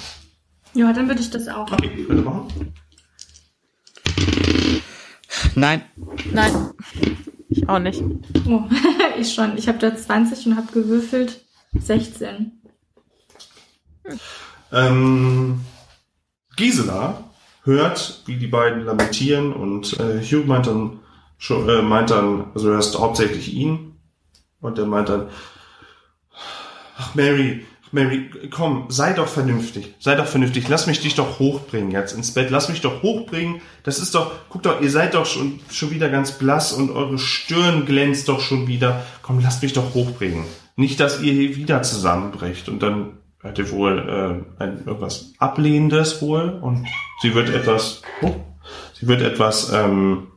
Ja, 0.74 0.94
dann 0.94 1.08
würde 1.08 1.22
ich 1.22 1.30
das 1.30 1.48
auch. 1.48 1.72
Okay, 1.72 2.06
könnt 2.06 2.20
ihr 2.20 2.26
machen. 2.26 2.74
Nein. 5.56 5.82
Nein, 6.32 6.72
ich 7.50 7.68
auch 7.68 7.80
nicht. 7.80 8.02
Oh, 8.48 8.62
ich 9.20 9.34
schon. 9.34 9.58
Ich 9.58 9.68
habe 9.68 9.80
da 9.80 9.96
20 9.96 10.48
und 10.48 10.56
habe 10.58 10.72
gewürfelt 10.72 11.44
16. 11.80 12.52
Ähm, 14.72 15.62
Gisela 16.56 17.24
hört, 17.64 18.24
wie 18.26 18.38
die 18.38 18.48
beiden 18.48 18.86
lamentieren 18.86 19.54
und 19.54 20.00
äh, 20.00 20.22
Hugh 20.22 20.46
meint 20.46 20.68
dann, 20.68 21.00
schon, 21.38 21.68
äh, 21.70 21.82
meint 21.82 22.10
dann, 22.10 22.46
also 22.54 22.68
du 22.68 22.74
hörst 22.74 22.98
hauptsächlich 23.00 23.54
ihn 23.54 23.96
und 24.62 24.78
er 24.78 24.86
meint 24.86 25.10
dann, 25.10 25.30
ach 26.98 27.16
Mary, 27.16 27.66
Mary, 27.94 28.30
komm, 28.52 28.86
sei 28.88 29.12
doch 29.14 29.28
vernünftig, 29.28 29.96
sei 30.00 30.16
doch 30.16 30.26
vernünftig, 30.26 30.70
lass 30.70 30.88
mich 30.88 31.02
dich 31.02 31.16
doch 31.16 31.40
hochbringen 31.40 31.92
jetzt 31.92 32.14
ins 32.14 32.34
Bett, 32.34 32.50
lass 32.50 32.70
mich 32.70 32.80
doch 32.82 33.04
hochbringen, 33.04 33.62
das 33.84 34.00
ist 34.00 34.16
doch, 34.16 34.32
guck 34.50 34.64
doch, 34.64 34.82
ihr 34.82 34.90
seid 34.90 35.14
doch 35.14 35.26
schon, 35.26 35.60
schon 35.70 35.92
wieder 35.92 36.10
ganz 36.10 36.32
blass 36.32 36.72
und 36.72 36.90
eure 36.90 37.20
Stirn 37.20 37.86
glänzt 37.86 38.30
doch 38.30 38.40
schon 38.40 38.68
wieder, 38.68 39.06
komm, 39.22 39.40
lasst 39.42 39.62
mich 39.62 39.74
doch 39.74 39.94
hochbringen. 39.94 40.46
Nicht, 40.78 41.02
dass 41.02 41.22
ihr 41.22 41.34
hier 41.34 41.58
wieder 41.58 41.84
zusammenbrecht 41.84 42.70
und 42.70 42.82
dann 42.82 43.18
hat 43.44 43.58
ihr 43.58 43.72
wohl 43.72 44.00
äh, 44.60 44.62
ein, 44.64 44.84
irgendwas 44.86 45.34
Ablehnendes 45.40 46.22
wohl 46.22 46.50
und 46.62 46.88
sie 47.22 47.34
wird 47.34 47.50
etwas, 47.50 48.02
oh, 48.22 48.36
sie 48.94 49.08
wird 49.08 49.22
etwas 49.22 49.72
ähm, 49.74 50.28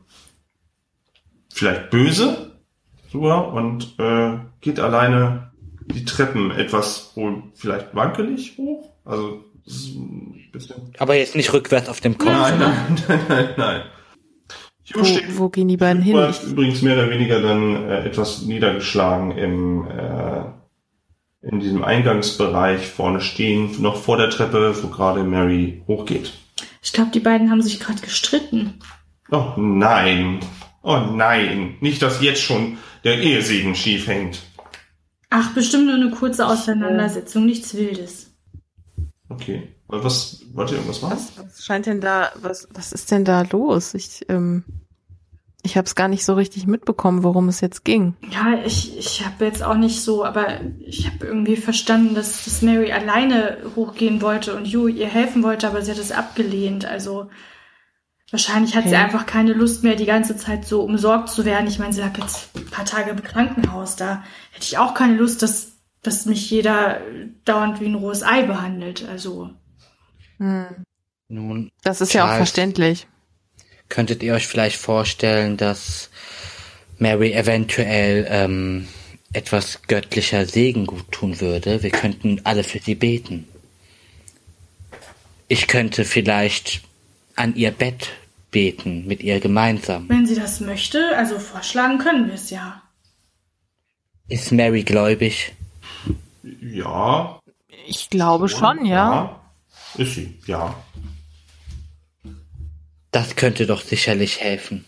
vielleicht 1.53 1.89
böse 1.89 2.51
sogar 3.11 3.53
und 3.53 3.95
äh, 3.99 4.37
geht 4.61 4.79
alleine 4.79 5.51
die 5.87 6.03
Treppen 6.05 6.51
etwas 6.51 7.11
wohl 7.15 7.43
vielleicht 7.53 7.93
wankelig 7.95 8.57
hoch. 8.57 8.89
Also 9.05 9.43
bisschen. 10.51 10.93
Aber 10.99 11.15
jetzt 11.15 11.35
nicht 11.35 11.53
rückwärts 11.53 11.89
auf 11.89 11.99
dem 12.01 12.17
Kopf. 12.17 12.29
Nein, 12.31 12.59
nein, 12.59 12.75
nein, 13.07 13.19
nein, 13.27 13.49
nein. 13.57 13.81
Hugh 14.87 14.99
Wo, 14.99 15.03
steht- 15.03 15.37
wo 15.37 15.49
gehen 15.49 15.67
die 15.67 15.77
beiden 15.77 16.01
hin? 16.03 16.15
übrigens 16.47 16.81
mehr 16.81 16.95
oder 16.95 17.09
weniger 17.09 17.41
dann 17.41 17.75
äh, 17.89 18.05
etwas 18.05 18.43
niedergeschlagen 18.43 19.31
im 19.31 19.87
äh, 19.87 20.43
in 21.49 21.59
diesem 21.59 21.83
Eingangsbereich 21.83 22.87
vorne 22.87 23.21
stehen, 23.21 23.81
noch 23.81 23.97
vor 23.97 24.17
der 24.17 24.29
Treppe, 24.29 24.75
wo 24.81 24.87
gerade 24.87 25.23
Mary 25.23 25.83
hochgeht. 25.87 26.33
Ich 26.81 26.93
glaube, 26.93 27.11
die 27.11 27.19
beiden 27.19 27.51
haben 27.51 27.61
sich 27.61 27.79
gerade 27.79 28.01
gestritten. 28.01 28.79
Oh 29.31 29.53
nein. 29.57 30.39
Oh 30.81 30.97
nein. 30.97 31.75
Nicht, 31.81 32.01
dass 32.01 32.21
jetzt 32.21 32.41
schon 32.41 32.77
der 33.03 33.19
Ehesegen 33.19 33.75
schief 33.75 34.07
hängt. 34.07 34.41
Ach, 35.29 35.53
bestimmt 35.53 35.85
nur 35.85 35.95
eine 35.95 36.11
kurze 36.11 36.47
Auseinandersetzung, 36.47 37.45
nichts 37.45 37.75
Wildes. 37.75 38.31
Okay. 39.29 39.75
Was, 39.87 40.43
wollt 40.53 40.71
ihr 40.71 40.77
irgendwas 40.77 41.01
machen? 41.01 41.17
Was, 41.17 41.37
was 41.37 41.65
scheint 41.65 41.85
denn 41.85 42.01
da, 42.01 42.31
was, 42.41 42.67
was 42.71 42.91
ist 42.91 43.11
denn 43.11 43.25
da 43.25 43.43
los? 43.43 43.93
Ich, 43.93 44.25
ähm, 44.29 44.63
ich 45.65 45.75
habe 45.77 45.85
es 45.85 45.95
gar 45.95 46.07
nicht 46.07 46.23
so 46.23 46.33
richtig 46.35 46.67
mitbekommen, 46.67 47.23
worum 47.23 47.49
es 47.49 47.59
jetzt 47.61 47.83
ging. 47.83 48.15
Ja, 48.31 48.59
ich, 48.65 48.97
ich 48.97 49.25
habe 49.25 49.43
jetzt 49.45 49.63
auch 49.63 49.75
nicht 49.75 50.01
so, 50.01 50.23
aber 50.23 50.61
ich 50.79 51.07
habe 51.07 51.25
irgendwie 51.25 51.55
verstanden, 51.57 52.15
dass, 52.15 52.45
dass 52.45 52.61
Mary 52.61 52.91
alleine 52.91 53.57
hochgehen 53.75 54.21
wollte 54.21 54.55
und 54.55 54.65
Hugh 54.67 54.87
ihr 54.87 55.07
helfen 55.07 55.43
wollte, 55.43 55.67
aber 55.67 55.81
sie 55.81 55.91
hat 55.91 55.97
es 55.97 56.11
abgelehnt. 56.11 56.85
Also 56.85 57.29
wahrscheinlich 58.31 58.75
hat 58.75 58.83
sie 58.83 58.89
Okay. 58.89 58.97
einfach 59.03 59.25
keine 59.25 59.53
Lust 59.53 59.83
mehr, 59.83 59.95
die 59.95 60.05
ganze 60.05 60.37
Zeit 60.37 60.65
so 60.65 60.81
umsorgt 60.81 61.29
zu 61.29 61.45
werden. 61.45 61.67
Ich 61.67 61.79
meine, 61.79 61.93
sie 61.93 62.01
lag 62.01 62.17
jetzt 62.17 62.49
ein 62.55 62.65
paar 62.65 62.85
Tage 62.85 63.11
im 63.11 63.23
Krankenhaus. 63.23 63.95
Da 63.95 64.23
hätte 64.51 64.63
ich 64.63 64.77
auch 64.77 64.93
keine 64.93 65.15
Lust, 65.15 65.41
dass, 65.41 65.73
dass 66.01 66.25
mich 66.25 66.49
jeder 66.49 67.01
dauernd 67.45 67.81
wie 67.81 67.85
ein 67.87 67.95
rohes 67.95 68.23
Ei 68.23 68.43
behandelt. 68.43 69.07
Also 69.09 69.49
Hm. 70.37 70.65
Nun, 71.27 71.71
Das 71.83 72.01
ist 72.01 72.13
ja 72.13 72.23
auch 72.23 72.27
Charles. 72.27 72.37
verständlich. 72.37 73.07
Könntet 73.89 74.23
ihr 74.23 74.33
euch 74.33 74.47
vielleicht 74.47 74.77
vorstellen, 74.77 75.57
dass 75.57 76.09
Mary 76.97 77.33
eventuell 77.33 78.27
ähm, 78.29 78.87
etwas 79.33 79.81
göttlicher 79.87 80.45
Segen 80.45 80.85
gut 80.85 81.11
tun 81.11 81.41
würde? 81.41 81.83
Wir 81.83 81.91
könnten 81.91 82.41
alle 82.43 82.63
für 82.63 82.79
sie 82.79 82.95
beten. 82.95 83.47
Ich 85.47 85.67
könnte 85.67 86.05
vielleicht 86.05 86.81
an 87.35 87.55
ihr 87.55 87.71
Bett 87.71 88.09
beten, 88.51 89.05
mit 89.05 89.21
ihr 89.21 89.39
gemeinsam. 89.39 90.07
wenn 90.07 90.25
sie 90.25 90.35
das 90.35 90.61
möchte, 90.61 91.15
also 91.17 91.39
vorschlagen 91.39 91.97
können 91.97 92.27
wir 92.27 92.35
es 92.35 92.49
ja. 92.49 92.81
Ist 94.27 94.51
Mary 94.51 94.83
gläubig? 94.83 95.53
Ja. 96.61 97.39
Ich 97.87 98.09
glaube 98.09 98.47
schon, 98.49 98.85
ja. 98.85 99.39
Ist 99.97 100.15
sie, 100.15 100.39
ja. 100.47 100.75
Das 103.15 103.37
könnte 103.37 103.65
doch 103.65 103.79
sicherlich 103.79 104.41
helfen. 104.41 104.83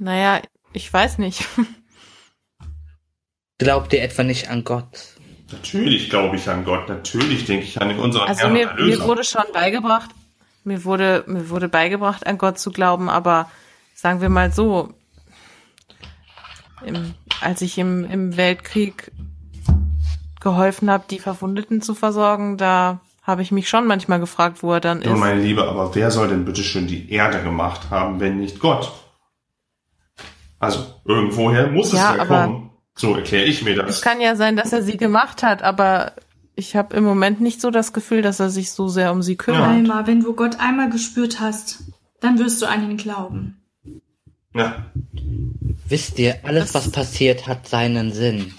Naja, 0.00 0.42
ich 0.72 0.92
weiß 0.92 1.18
nicht. 1.18 1.46
Glaubt 3.58 3.92
ihr 3.92 4.02
etwa 4.02 4.24
nicht 4.24 4.50
an 4.50 4.64
Gott? 4.64 5.14
Natürlich 5.52 6.10
glaube 6.10 6.34
ich 6.34 6.48
an 6.48 6.64
Gott. 6.64 6.88
Natürlich 6.88 7.44
denke 7.44 7.64
ich 7.64 7.80
an 7.80 7.96
unseren 8.00 8.26
Also 8.26 8.40
Herrn 8.40 8.52
mir, 8.52 8.68
und 8.68 8.86
mir 8.86 9.00
wurde 9.02 9.22
schon 9.22 9.44
beigebracht, 9.52 10.10
mir 10.64 10.82
wurde, 10.82 11.22
mir 11.28 11.50
wurde 11.50 11.68
beigebracht, 11.68 12.26
an 12.26 12.36
Gott 12.36 12.58
zu 12.58 12.72
glauben, 12.72 13.08
aber 13.08 13.48
sagen 13.94 14.20
wir 14.20 14.28
mal 14.28 14.52
so, 14.52 14.92
im, 16.84 17.14
als 17.42 17.62
ich 17.62 17.78
im, 17.78 18.02
im 18.10 18.36
Weltkrieg 18.36 19.12
geholfen 20.40 20.90
habe, 20.90 21.04
die 21.08 21.20
Verwundeten 21.20 21.80
zu 21.80 21.94
versorgen, 21.94 22.56
da 22.56 22.98
habe 23.22 23.42
ich 23.42 23.52
mich 23.52 23.68
schon 23.68 23.86
manchmal 23.86 24.20
gefragt, 24.20 24.62
wo 24.62 24.72
er 24.72 24.80
dann 24.80 25.00
Ja, 25.02 25.12
ist. 25.14 25.18
meine 25.20 25.40
Liebe, 25.40 25.68
aber 25.68 25.94
wer 25.94 26.10
soll 26.10 26.28
denn 26.28 26.44
bitte 26.44 26.62
schön 26.62 26.86
die 26.86 27.10
Erde 27.10 27.42
gemacht 27.42 27.90
haben, 27.90 28.18
wenn 28.20 28.38
nicht 28.38 28.58
Gott? 28.58 28.92
Also, 30.58 30.84
irgendwoher 31.04 31.68
muss 31.68 31.92
Ja, 31.92 32.10
es 32.12 32.16
ja 32.16 32.22
aber- 32.22 32.44
kommen. 32.46 32.68
So 32.94 33.14
erkläre 33.16 33.44
ich 33.46 33.62
mir 33.64 33.74
das. 33.74 33.88
Es 33.96 34.02
kann 34.02 34.20
ja 34.20 34.36
sein, 34.36 34.54
dass 34.54 34.72
er 34.72 34.82
sie 34.82 34.98
gemacht 34.98 35.42
hat, 35.42 35.62
aber 35.62 36.12
ich 36.56 36.76
habe 36.76 36.94
im 36.94 37.04
Moment 37.04 37.40
nicht 37.40 37.60
so 37.60 37.70
das 37.70 37.94
Gefühl, 37.94 38.20
dass 38.20 38.38
er 38.38 38.50
sich 38.50 38.70
so 38.72 38.88
sehr 38.88 39.12
um 39.12 39.22
sie 39.22 39.36
kümmert. 39.36 39.62
Alma, 39.66 40.06
wenn 40.06 40.20
du 40.20 40.34
Gott 40.34 40.60
einmal 40.60 40.90
gespürt 40.90 41.40
hast, 41.40 41.84
dann 42.20 42.38
wirst 42.38 42.60
du 42.60 42.66
an 42.66 42.90
ihn 42.90 42.98
glauben. 42.98 43.62
Ja. 44.54 44.84
Wisst 45.88 46.18
ihr, 46.18 46.36
alles, 46.42 46.74
was 46.74 46.90
passiert, 46.90 47.46
hat 47.46 47.66
seinen 47.66 48.12
Sinn. 48.12 48.52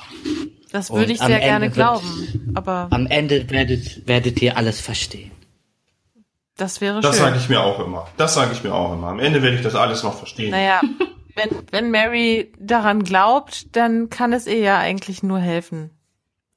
Das 0.74 0.90
würde 0.90 1.06
Und 1.06 1.12
ich 1.12 1.20
sehr 1.20 1.28
Ende 1.30 1.40
gerne 1.42 1.66
wird- 1.68 1.74
glauben, 1.76 2.52
aber 2.56 2.88
Am 2.90 3.06
Ende 3.08 3.50
werdet, 3.52 4.08
werdet 4.08 4.42
ihr 4.42 4.58
alles 4.58 4.82
verstehen. 4.82 5.32
das 6.58 6.82
wäre 6.82 7.00
Das 7.00 7.16
schön. 7.16 7.26
sage 7.26 7.38
ich 7.38 7.48
mir 7.48 7.62
auch 7.62 7.80
immer. 7.80 8.08
Das 8.18 8.34
sage 8.34 8.52
ich 8.54 8.64
mir 8.64 8.74
auch 8.74 8.92
immer. 8.94 9.08
Am 9.08 9.20
Ende 9.20 9.42
werde 9.44 9.56
ich 9.56 9.62
das 9.64 9.76
alles 9.76 10.04
noch 10.04 10.18
verstehen. 10.18 10.52
Naja, 10.52 10.82
wenn, 11.36 11.50
wenn 11.72 11.92
Mary 11.92 12.52
daran 12.60 13.04
glaubt, 13.04 13.76
dann 13.76 14.10
kann 14.10 14.34
es 14.34 14.48
ihr 14.48 14.58
ja 14.60 14.80
eigentlich 14.80 15.22
nur 15.24 15.40
helfen, 15.40 15.92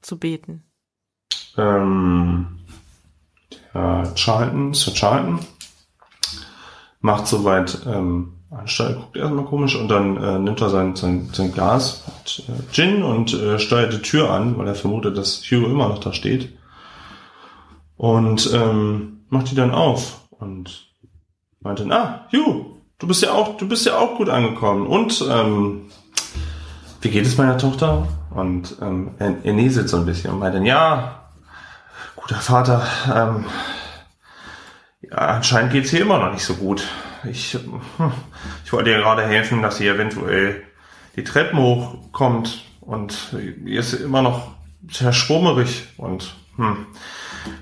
zu 0.00 0.18
beten. 0.18 0.64
Ähm, 1.58 2.60
der 3.74 4.12
Charlton, 4.14 4.72
Sir 4.74 4.94
Charlton, 4.94 5.40
macht 7.00 7.26
soweit 7.26 7.80
ähm, 7.86 8.32
Anstalt, 8.50 8.96
guckt 8.96 9.16
erstmal 9.16 9.44
komisch 9.44 9.76
und 9.76 9.88
dann 9.88 10.16
äh, 10.16 10.38
nimmt 10.38 10.60
er 10.62 10.70
sein, 10.70 10.96
sein, 10.96 11.28
sein 11.32 11.52
Glas, 11.52 12.04
hat 12.26 12.42
äh, 12.48 12.72
Gin 12.72 13.02
und 13.02 13.32
äh, 13.34 13.58
steuert 13.58 13.92
die 13.92 14.02
Tür 14.02 14.30
an, 14.30 14.58
weil 14.58 14.66
er 14.66 14.74
vermutet, 14.74 15.16
dass 15.16 15.42
Hugh 15.42 15.66
immer 15.66 15.88
noch 15.88 15.98
da 15.98 16.12
steht. 16.12 16.56
Und 17.96 18.50
ähm, 18.52 19.24
macht 19.28 19.50
die 19.50 19.54
dann 19.54 19.72
auf 19.72 20.28
und 20.30 20.90
meint 21.60 21.80
dann, 21.80 21.92
ah, 21.92 22.26
Hugh, 22.32 22.76
du 22.98 23.06
bist 23.06 23.22
ja 23.22 23.32
auch, 23.32 23.56
du 23.56 23.68
bist 23.68 23.86
ja 23.86 23.96
auch 23.96 24.16
gut 24.16 24.28
angekommen. 24.28 24.86
Und 24.86 25.24
ähm, 25.30 25.90
wie 27.00 27.10
geht 27.10 27.26
es 27.26 27.38
meiner 27.38 27.58
Tochter? 27.58 28.08
Und 28.30 28.76
ähm, 28.82 29.14
er, 29.18 29.36
er 29.44 29.52
näselt 29.54 29.88
so 29.88 29.96
ein 29.96 30.06
bisschen 30.06 30.32
und 30.32 30.40
meint 30.40 30.54
dann, 30.54 30.66
ja, 30.66 31.30
guter 32.16 32.36
Vater, 32.36 32.86
ähm, 33.14 33.46
ja, 35.00 35.16
anscheinend 35.16 35.72
geht's 35.72 35.90
hier 35.90 36.02
immer 36.02 36.18
noch 36.18 36.32
nicht 36.32 36.44
so 36.44 36.54
gut. 36.54 36.86
Ich, 37.24 37.54
hm, 37.54 37.80
ich 38.64 38.72
wollte 38.72 38.90
ihr 38.90 38.98
gerade 38.98 39.22
helfen, 39.22 39.62
dass 39.62 39.78
sie 39.78 39.88
eventuell 39.88 40.62
die 41.16 41.24
Treppen 41.24 41.58
hochkommt 41.58 42.64
und 42.80 43.34
ihr 43.64 43.80
ist 43.80 43.94
immer 43.94 44.22
noch 44.22 44.54
sehr 44.88 45.12
schwummerig 45.12 45.88
und 45.96 46.36
hm, 46.56 46.86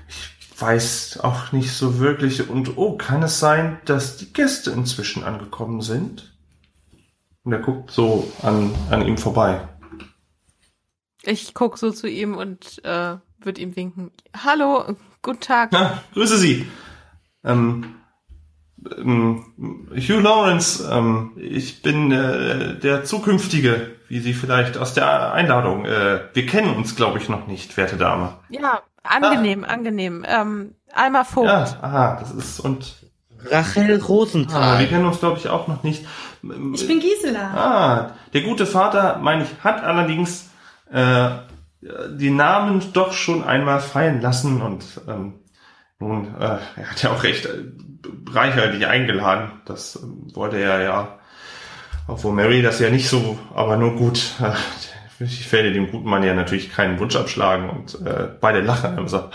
ich 0.07 0.61
weiß 0.61 1.19
auch 1.21 1.51
nicht 1.51 1.71
so 1.71 1.99
wirklich. 1.99 2.49
Und 2.49 2.77
oh, 2.77 2.97
kann 2.97 3.23
es 3.23 3.39
sein, 3.39 3.79
dass 3.85 4.17
die 4.17 4.31
Gäste 4.31 4.71
inzwischen 4.71 5.23
angekommen 5.23 5.81
sind? 5.81 6.33
Und 7.43 7.53
er 7.53 7.59
guckt 7.59 7.91
so 7.91 8.31
an, 8.41 8.73
an 8.89 9.05
ihm 9.05 9.17
vorbei. 9.17 9.67
Ich 11.23 11.53
guck 11.53 11.77
so 11.77 11.91
zu 11.91 12.07
ihm 12.07 12.35
und 12.35 12.83
äh, 12.83 13.17
würde 13.39 13.61
ihm 13.61 13.75
winken. 13.75 14.11
Hallo, 14.35 14.95
guten 15.21 15.39
Tag. 15.39 15.69
Na, 15.71 16.03
grüße 16.13 16.37
Sie. 16.37 16.67
Ähm, 17.43 17.95
ähm, 18.97 19.43
Hugh 19.91 20.21
Lawrence, 20.21 20.87
ähm, 20.91 21.31
ich 21.37 21.81
bin 21.81 22.11
äh, 22.11 22.79
der 22.79 23.03
zukünftige, 23.03 23.91
wie 24.07 24.19
Sie 24.19 24.33
vielleicht 24.33 24.77
aus 24.77 24.93
der 24.93 25.33
Einladung. 25.33 25.85
Äh, 25.85 26.21
wir 26.33 26.45
kennen 26.45 26.75
uns, 26.75 26.95
glaube 26.95 27.19
ich, 27.19 27.29
noch 27.29 27.47
nicht, 27.47 27.75
werte 27.77 27.97
Dame. 27.97 28.33
Ja, 28.49 28.81
angenehm, 29.03 29.63
angenehm. 29.63 30.25
Ähm, 30.27 30.75
Alma 30.93 31.23
Vogt. 31.23 31.47
Ja, 31.47 31.65
aha, 31.81 32.17
das 32.19 32.31
ist 32.31 32.59
und 32.59 32.95
Rachel 33.49 33.83
ah, 33.83 33.87
wir 33.87 34.03
Rosenthal. 34.03 34.87
kennen 34.87 35.05
uns, 35.05 35.19
glaube 35.19 35.37
ich, 35.37 35.49
auch 35.49 35.67
noch 35.67 35.83
nicht. 35.83 36.05
Ich 36.73 36.87
bin 36.87 36.99
Gisela. 36.99 37.53
Ah, 37.53 38.11
der 38.33 38.41
gute 38.41 38.65
Vater, 38.65 39.19
meine 39.21 39.43
ich, 39.43 39.49
hat 39.63 39.83
allerdings 39.83 40.49
äh, 40.91 41.29
die 42.09 42.31
Namen 42.31 42.81
doch 42.93 43.13
schon 43.13 43.43
einmal 43.43 43.79
fallen 43.79 44.21
lassen 44.21 44.61
und 44.61 44.83
ähm, 45.07 45.33
nun, 46.07 46.35
äh, 46.39 46.57
er 46.75 46.91
hat 46.91 47.01
ja 47.03 47.11
auch 47.11 47.23
recht 47.23 47.45
äh, 47.45 47.63
reichhaltig 48.31 48.87
eingeladen. 48.87 49.51
Das 49.65 49.95
ähm, 50.01 50.27
wollte 50.33 50.57
er 50.57 50.81
ja, 50.81 51.19
obwohl 52.07 52.33
Mary 52.33 52.61
das 52.61 52.79
ja 52.79 52.89
nicht 52.89 53.09
so, 53.09 53.39
aber 53.53 53.77
nur 53.77 53.95
gut. 53.95 54.33
Äh, 54.41 55.23
ich 55.23 55.49
werde 55.51 55.71
dem 55.71 55.91
guten 55.91 56.09
Mann 56.09 56.23
ja 56.23 56.33
natürlich 56.33 56.73
keinen 56.73 56.99
Wunsch 56.99 57.15
abschlagen 57.15 57.69
und 57.69 58.05
äh, 58.05 58.27
beide 58.39 58.61
lachen 58.61 58.99
und 58.99 59.09
so. 59.09 59.29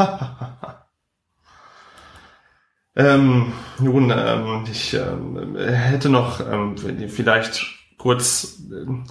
Ähm, 2.97 3.53
nun, 3.79 4.13
ähm, 4.15 4.65
ich 4.71 4.95
ähm, 4.95 5.57
hätte 5.57 6.09
noch 6.09 6.41
ähm, 6.41 6.77
vielleicht 7.09 7.65
kurz, 7.97 8.59
ähm, 8.71 9.05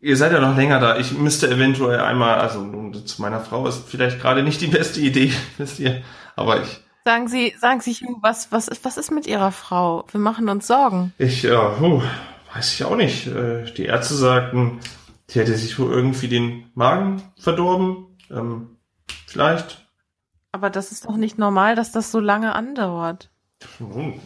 ihr 0.00 0.16
seid 0.16 0.32
ja 0.32 0.40
noch 0.40 0.56
länger 0.56 0.80
da. 0.80 0.96
Ich 0.96 1.12
müsste 1.12 1.48
eventuell 1.50 2.00
einmal, 2.00 2.40
also 2.40 2.90
zu 3.04 3.22
meiner 3.22 3.40
Frau 3.40 3.66
ist 3.68 3.88
vielleicht 3.88 4.20
gerade 4.20 4.42
nicht 4.42 4.60
die 4.60 4.66
beste 4.68 5.00
Idee, 5.00 5.32
wisst 5.58 5.78
ihr. 5.78 6.02
Aber 6.36 6.62
ich, 6.62 6.80
Sagen 7.08 7.26
Sie, 7.28 7.54
sagen 7.58 7.80
Sie, 7.80 7.96
was, 8.20 8.52
was, 8.52 8.68
ist, 8.68 8.84
was 8.84 8.98
ist 8.98 9.10
mit 9.10 9.26
Ihrer 9.26 9.50
Frau? 9.50 10.04
Wir 10.10 10.20
machen 10.20 10.46
uns 10.50 10.66
Sorgen. 10.66 11.14
ich, 11.16 11.42
ja, 11.42 11.80
huh, 11.80 12.02
weiß 12.52 12.74
ich 12.74 12.84
auch 12.84 12.96
nicht. 12.96 13.26
Äh, 13.28 13.64
die 13.72 13.86
Ärzte 13.86 14.12
sagten, 14.12 14.78
die 15.30 15.38
hätte 15.40 15.56
sich 15.56 15.78
wohl 15.78 15.90
irgendwie 15.90 16.28
den 16.28 16.70
Magen 16.74 17.22
verdorben. 17.38 18.08
Ähm, 18.30 18.76
vielleicht. 19.26 19.88
Aber 20.52 20.68
das 20.68 20.92
ist 20.92 21.06
doch 21.06 21.16
nicht 21.16 21.38
normal, 21.38 21.76
dass 21.76 21.92
das 21.92 22.12
so 22.12 22.20
lange 22.20 22.54
andauert. 22.54 23.30
Nun, 23.78 24.20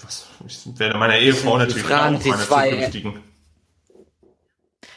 was, 0.00 0.28
ich 0.46 0.78
werde 0.78 0.96
meiner 0.96 1.18
Ehefrau 1.18 1.54
Sie 1.54 1.58
natürlich 1.64 1.82
fragen 1.82 2.14
auch 2.14 2.22
die 2.22 2.30
meine 2.30 2.42
zwei- 2.44 2.70
zukünftigen. 2.70 3.20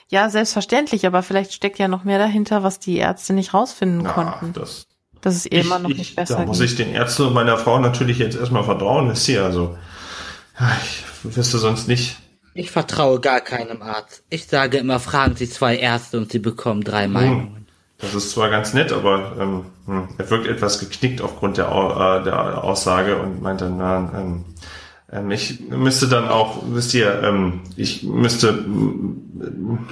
Ja, 0.10 0.30
selbstverständlich, 0.30 1.08
aber 1.08 1.24
vielleicht 1.24 1.52
steckt 1.52 1.80
ja 1.80 1.88
noch 1.88 2.04
mehr 2.04 2.20
dahinter, 2.20 2.62
was 2.62 2.78
die 2.78 2.98
Ärzte 2.98 3.34
nicht 3.34 3.56
rausfinden 3.56 4.04
Na, 4.04 4.12
konnten. 4.14 4.54
das 4.54 4.86
Dass 5.22 5.36
es 5.36 5.46
ihr 5.46 5.62
immer 5.62 5.80
noch 5.80 5.90
ich, 5.90 5.98
nicht 5.98 6.10
ich, 6.12 6.16
besser 6.16 6.38
Da 6.38 6.46
muss 6.46 6.60
ich 6.62 6.76
den 6.76 6.94
Ärzten 6.94 7.28
und 7.28 7.34
meiner 7.34 7.58
Frau 7.58 7.80
natürlich 7.80 8.20
jetzt 8.20 8.38
erstmal 8.38 8.64
vertrauen, 8.64 9.10
ist 9.10 9.26
sie 9.26 9.38
also. 9.38 9.78
Ja, 10.60 10.72
ich 10.84 11.36
wüsste 11.36 11.58
sonst 11.58 11.88
nicht. 11.88 12.18
Ich 12.54 12.72
vertraue 12.72 13.20
gar 13.20 13.42
keinem 13.42 13.84
Arzt. 13.84 14.24
Ich 14.30 14.48
sage 14.48 14.78
immer, 14.78 15.00
fragen 15.00 15.36
Sie 15.36 15.48
zwei 15.48 15.78
Ärzte 15.78 16.18
und 16.18 16.32
Sie 16.32 16.40
bekommen 16.40 16.84
drei 16.84 17.08
Meinungen. 17.08 17.68
das 18.00 18.16
ist 18.16 18.32
zwar 18.32 18.50
ganz 18.50 18.74
nett, 18.74 18.92
aber 18.92 19.36
ähm, 19.40 19.66
hm, 19.86 20.10
er 20.18 20.30
wirkt 20.32 20.48
etwas 20.48 20.80
geknickt 20.80 21.22
aufgrund 21.22 21.58
der, 21.58 21.68
äh, 21.68 22.24
der 22.24 22.64
Aussage 22.64 23.18
und 23.18 23.44
meint 23.44 23.62
dann, 23.62 23.78
na, 23.78 24.12
ähm, 24.18 24.46
ähm, 25.12 25.32
ich 25.32 25.60
müsste 25.70 26.08
dann 26.08 26.28
auch, 26.28 26.64
wisst 26.66 26.96
ihr, 26.96 27.22
ähm, 27.24 27.62
ich 27.76 28.04
müsste 28.04 28.50
ähm, 28.50 29.90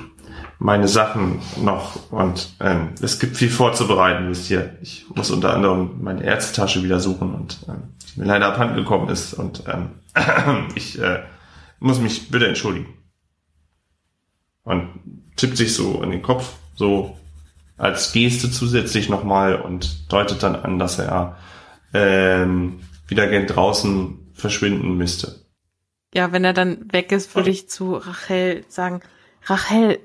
meine 0.60 0.88
Sachen 0.88 1.42
noch 1.62 2.12
und 2.12 2.56
ähm, 2.60 2.90
es 3.02 3.20
gibt 3.20 3.38
viel 3.38 3.50
vorzubereiten, 3.50 4.30
wisst 4.30 4.50
ihr. 4.50 4.78
Ich 4.82 5.06
muss 5.14 5.32
unter 5.32 5.54
anderem 5.54 6.02
meine 6.02 6.24
Ärztetasche 6.24 6.84
wieder 6.84 7.00
suchen 7.00 7.34
und 7.34 7.60
ähm, 7.68 7.94
die 8.14 8.22
mir 8.22 8.26
leider 8.26 8.48
abhanden 8.48 8.76
gekommen 8.78 9.10
ist 9.10 9.34
und 9.34 9.64
ähm, 9.68 9.92
ich 10.76 11.00
äh, 11.00 11.24
muss 11.80 12.00
mich 12.00 12.30
bitte 12.30 12.48
entschuldigen. 12.48 12.88
Und 14.64 14.90
tippt 15.36 15.58
sich 15.58 15.76
so 15.76 16.02
in 16.02 16.12
den 16.12 16.22
Kopf, 16.22 16.54
so 16.76 17.18
als 17.78 18.14
Geste 18.14 18.50
zusätzlich 18.50 19.10
nochmal 19.10 19.62
und 19.62 20.12
deutet 20.12 20.42
dann 20.42 20.56
an, 20.56 20.80
dass 20.80 20.98
er 20.98 21.38
ähm, 21.94 22.80
wieder 23.08 23.28
gern 23.28 23.48
draußen 23.48 24.32
verschwinden 24.34 24.98
müsste. 24.98 25.46
Ja, 26.14 26.32
wenn 26.32 26.46
er 26.46 26.54
dann 26.54 26.92
weg 26.92 27.12
ist, 27.12 27.36
würde 27.36 27.50
ich 27.50 27.70
zu 27.70 27.96
Rachel 27.96 28.64
sagen, 28.70 29.02
Rachel, 29.46 30.00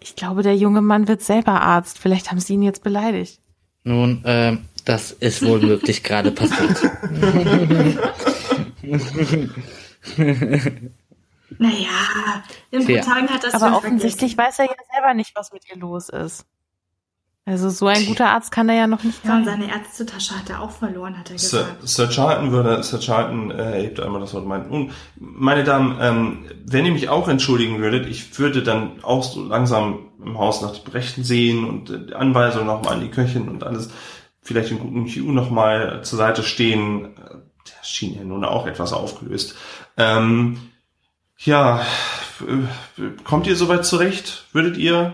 ich 0.00 0.16
glaube, 0.16 0.42
der 0.42 0.56
junge 0.56 0.82
Mann 0.82 1.08
wird 1.08 1.22
selber 1.22 1.60
Arzt. 1.60 1.98
Vielleicht 1.98 2.30
haben 2.30 2.40
sie 2.40 2.54
ihn 2.54 2.62
jetzt 2.62 2.82
beleidigt. 2.82 3.40
Nun, 3.84 4.22
ähm, 4.24 4.64
das 4.84 5.12
ist 5.12 5.44
wohl 5.44 5.60
möglich 5.60 6.02
gerade 6.02 6.32
passiert. 6.32 6.78
Naja, 11.58 12.42
in 12.70 12.80
ein 12.80 12.86
paar 12.86 13.14
Tagen 13.14 13.28
hat 13.28 13.44
das 13.44 13.54
Aber 13.54 13.76
offensichtlich 13.76 14.36
weiß 14.36 14.58
er 14.58 14.66
ja 14.66 14.74
selber 14.92 15.14
nicht, 15.14 15.34
was 15.36 15.52
mit 15.52 15.68
ihr 15.68 15.76
los 15.76 16.08
ist. 16.08 16.44
Also 17.48 17.70
so 17.70 17.86
ein 17.86 18.04
guter 18.06 18.28
Arzt 18.30 18.50
kann 18.50 18.68
er 18.68 18.74
ja 18.74 18.86
noch 18.88 19.04
nicht. 19.04 19.22
Ja, 19.24 19.30
sein. 19.30 19.38
und 19.38 19.44
seine 19.44 19.70
Ärztetasche 19.70 20.36
hat 20.36 20.50
er 20.50 20.60
auch 20.60 20.72
verloren, 20.72 21.16
hat 21.16 21.30
er 21.30 21.38
Sir, 21.38 21.60
gesagt. 21.60 21.88
Sir 21.88 22.08
Charlton 22.10 22.50
würde, 22.50 22.82
Sir 22.82 22.98
Charlton 22.98 23.52
äh, 23.52 23.82
hebt 23.82 24.00
einmal 24.00 24.20
das 24.20 24.34
Wort 24.34 24.46
mein. 24.46 24.68
Nun, 24.68 24.90
meine 25.14 25.62
Damen, 25.62 25.96
ähm, 26.00 26.44
wenn 26.64 26.84
ihr 26.84 26.90
mich 26.92 27.08
auch 27.08 27.28
entschuldigen 27.28 27.78
würdet, 27.78 28.06
ich 28.08 28.36
würde 28.40 28.64
dann 28.64 29.04
auch 29.04 29.22
so 29.22 29.44
langsam 29.44 30.08
im 30.24 30.36
Haus 30.38 30.60
nach 30.60 30.76
dem 30.76 30.90
Rechten 30.92 31.22
sehen 31.22 31.64
und 31.64 32.10
äh, 32.10 32.14
Anweisungen 32.14 32.66
nochmal 32.66 32.94
an 32.94 33.00
die 33.00 33.10
Köchin 33.10 33.48
und 33.48 33.62
alles, 33.62 33.90
vielleicht 34.42 34.70
den 34.70 34.80
guten 34.80 35.06
Hugh 35.06 35.30
nochmal 35.32 36.00
zur 36.02 36.18
Seite 36.18 36.42
stehen. 36.42 37.16
Äh, 37.16 37.36
Der 37.68 37.84
schien 37.84 38.16
ja 38.16 38.24
nun 38.24 38.44
auch 38.44 38.66
etwas 38.66 38.92
aufgelöst. 38.92 39.54
Ähm, 39.96 40.58
ja, 41.38 41.80
äh, 42.40 43.22
kommt 43.22 43.46
ihr 43.46 43.54
soweit 43.54 43.86
zurecht? 43.86 44.46
Würdet 44.52 44.76
ihr? 44.78 45.12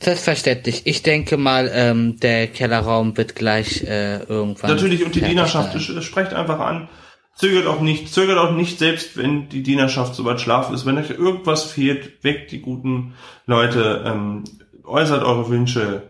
Selbstverständlich. 0.00 0.82
Ich 0.86 1.02
denke 1.02 1.36
mal, 1.36 1.70
ähm, 1.72 2.18
der 2.20 2.46
Kellerraum 2.46 3.16
wird 3.16 3.34
gleich 3.34 3.82
äh, 3.82 4.22
irgendwann. 4.22 4.70
Natürlich, 4.70 5.04
und 5.04 5.14
die 5.14 5.20
Dienerschaft, 5.20 5.78
sprecht 6.02 6.32
einfach 6.32 6.60
an. 6.60 6.88
Zögert 7.34 7.66
auch 7.66 7.80
nicht, 7.80 8.12
zögert 8.12 8.38
auch 8.38 8.52
nicht, 8.52 8.78
selbst 8.78 9.18
wenn 9.18 9.50
die 9.50 9.62
Dienerschaft 9.62 10.14
soweit 10.14 10.40
schlafen 10.40 10.74
ist. 10.74 10.86
Wenn 10.86 10.96
euch 10.96 11.10
irgendwas 11.10 11.64
fehlt, 11.64 12.24
weckt 12.24 12.50
die 12.50 12.62
guten 12.62 13.14
Leute, 13.44 14.04
ähm, 14.06 14.44
äußert 14.84 15.22
eure 15.22 15.50
Wünsche. 15.50 16.04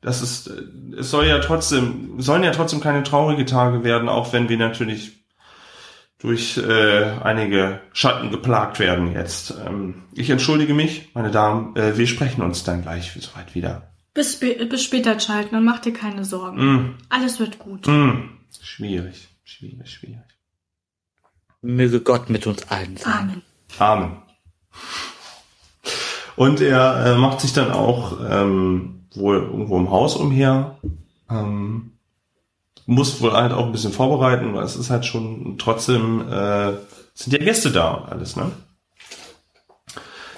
Das 0.00 0.22
ist, 0.22 0.46
äh, 0.46 0.98
es 0.98 1.10
soll 1.10 1.26
ja 1.26 1.38
trotzdem, 1.40 2.14
sollen 2.18 2.42
ja 2.42 2.52
trotzdem 2.52 2.80
keine 2.80 3.02
traurige 3.02 3.44
Tage 3.44 3.84
werden, 3.84 4.08
auch 4.08 4.32
wenn 4.32 4.48
wir 4.48 4.56
natürlich 4.56 5.21
durch 6.22 6.56
äh, 6.56 7.02
einige 7.22 7.80
Schatten 7.92 8.30
geplagt 8.30 8.78
werden 8.78 9.12
jetzt. 9.12 9.54
Ähm, 9.66 10.04
ich 10.14 10.30
entschuldige 10.30 10.72
mich, 10.72 11.10
meine 11.14 11.30
Damen, 11.32 11.74
äh, 11.76 11.98
wir 11.98 12.06
sprechen 12.06 12.42
uns 12.42 12.62
dann 12.64 12.82
gleich 12.82 13.12
soweit 13.18 13.54
wieder. 13.54 13.92
Bis, 14.14 14.40
spä- 14.40 14.64
bis 14.68 14.82
später, 14.84 15.18
Charlton, 15.18 15.58
und 15.58 15.64
mach 15.64 15.80
dir 15.80 15.92
keine 15.92 16.24
Sorgen. 16.24 16.64
Mm, 16.64 16.94
Alles 17.08 17.40
wird 17.40 17.58
gut. 17.58 17.86
mm, 17.88 18.28
schwierig, 18.62 19.28
schwierig, 19.42 19.90
schwierig. 19.90 20.18
Möge 21.60 22.00
Gott 22.00 22.30
mit 22.30 22.46
uns 22.46 22.68
allen 22.70 22.96
sein. 22.96 23.12
Amen. 23.12 23.42
Amen. 23.78 24.16
Und 26.36 26.60
er 26.60 27.04
äh, 27.06 27.16
macht 27.18 27.40
sich 27.40 27.52
dann 27.52 27.70
auch 27.72 28.18
ähm, 28.28 29.06
wohl 29.14 29.36
irgendwo 29.36 29.76
im 29.78 29.90
Haus 29.90 30.16
umher. 30.16 30.78
Ähm, 31.30 31.92
muss 32.86 33.20
wohl 33.20 33.32
halt 33.32 33.52
auch 33.52 33.66
ein 33.66 33.72
bisschen 33.72 33.92
vorbereiten, 33.92 34.54
weil 34.54 34.64
es 34.64 34.76
ist 34.76 34.90
halt 34.90 35.04
schon 35.04 35.56
trotzdem, 35.58 36.20
äh, 36.28 36.72
sind 37.14 37.32
ja 37.32 37.38
Gäste 37.38 37.70
da 37.70 37.92
und 37.92 38.08
alles, 38.08 38.36
ne? 38.36 38.50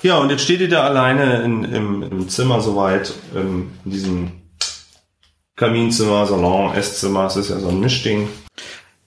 Ja, 0.02 0.18
und 0.18 0.28
jetzt 0.28 0.42
steht 0.42 0.60
ihr 0.60 0.68
da 0.68 0.84
alleine 0.84 1.42
in, 1.42 1.64
im, 1.64 2.02
im 2.02 2.28
Zimmer 2.28 2.60
soweit, 2.60 3.14
in 3.34 3.70
diesem 3.84 4.32
Kaminzimmer, 5.56 6.26
Salon, 6.26 6.74
Esszimmer, 6.74 7.26
es 7.26 7.36
ist 7.36 7.50
ja 7.50 7.58
so 7.58 7.68
ein 7.68 7.80
Mischding. 7.80 8.28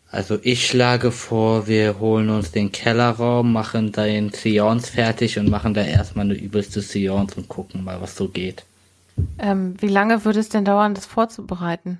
Also 0.10 0.40
ich 0.42 0.66
schlage 0.66 1.12
vor, 1.12 1.68
wir 1.68 2.00
holen 2.00 2.30
uns 2.30 2.52
den 2.52 2.72
Kellerraum, 2.72 3.52
machen 3.52 3.92
den 3.92 4.32
Seance 4.32 4.92
fertig 4.92 5.38
und 5.38 5.50
machen 5.50 5.74
da 5.74 5.82
erstmal 5.82 6.26
eine 6.26 6.34
übelste 6.34 6.82
Seance 6.82 7.36
und 7.36 7.50
gucken 7.50 7.84
mal, 7.84 8.02
was 8.02 8.16
so 8.16 8.30
geht. 8.30 8.66
Ähm, 9.38 9.76
wie 9.80 9.90
lange 9.90 10.24
würde 10.26 10.40
es 10.40 10.50
denn 10.50 10.66
dauern, 10.66 10.94
das 10.94 11.06
vorzubereiten? 11.06 12.00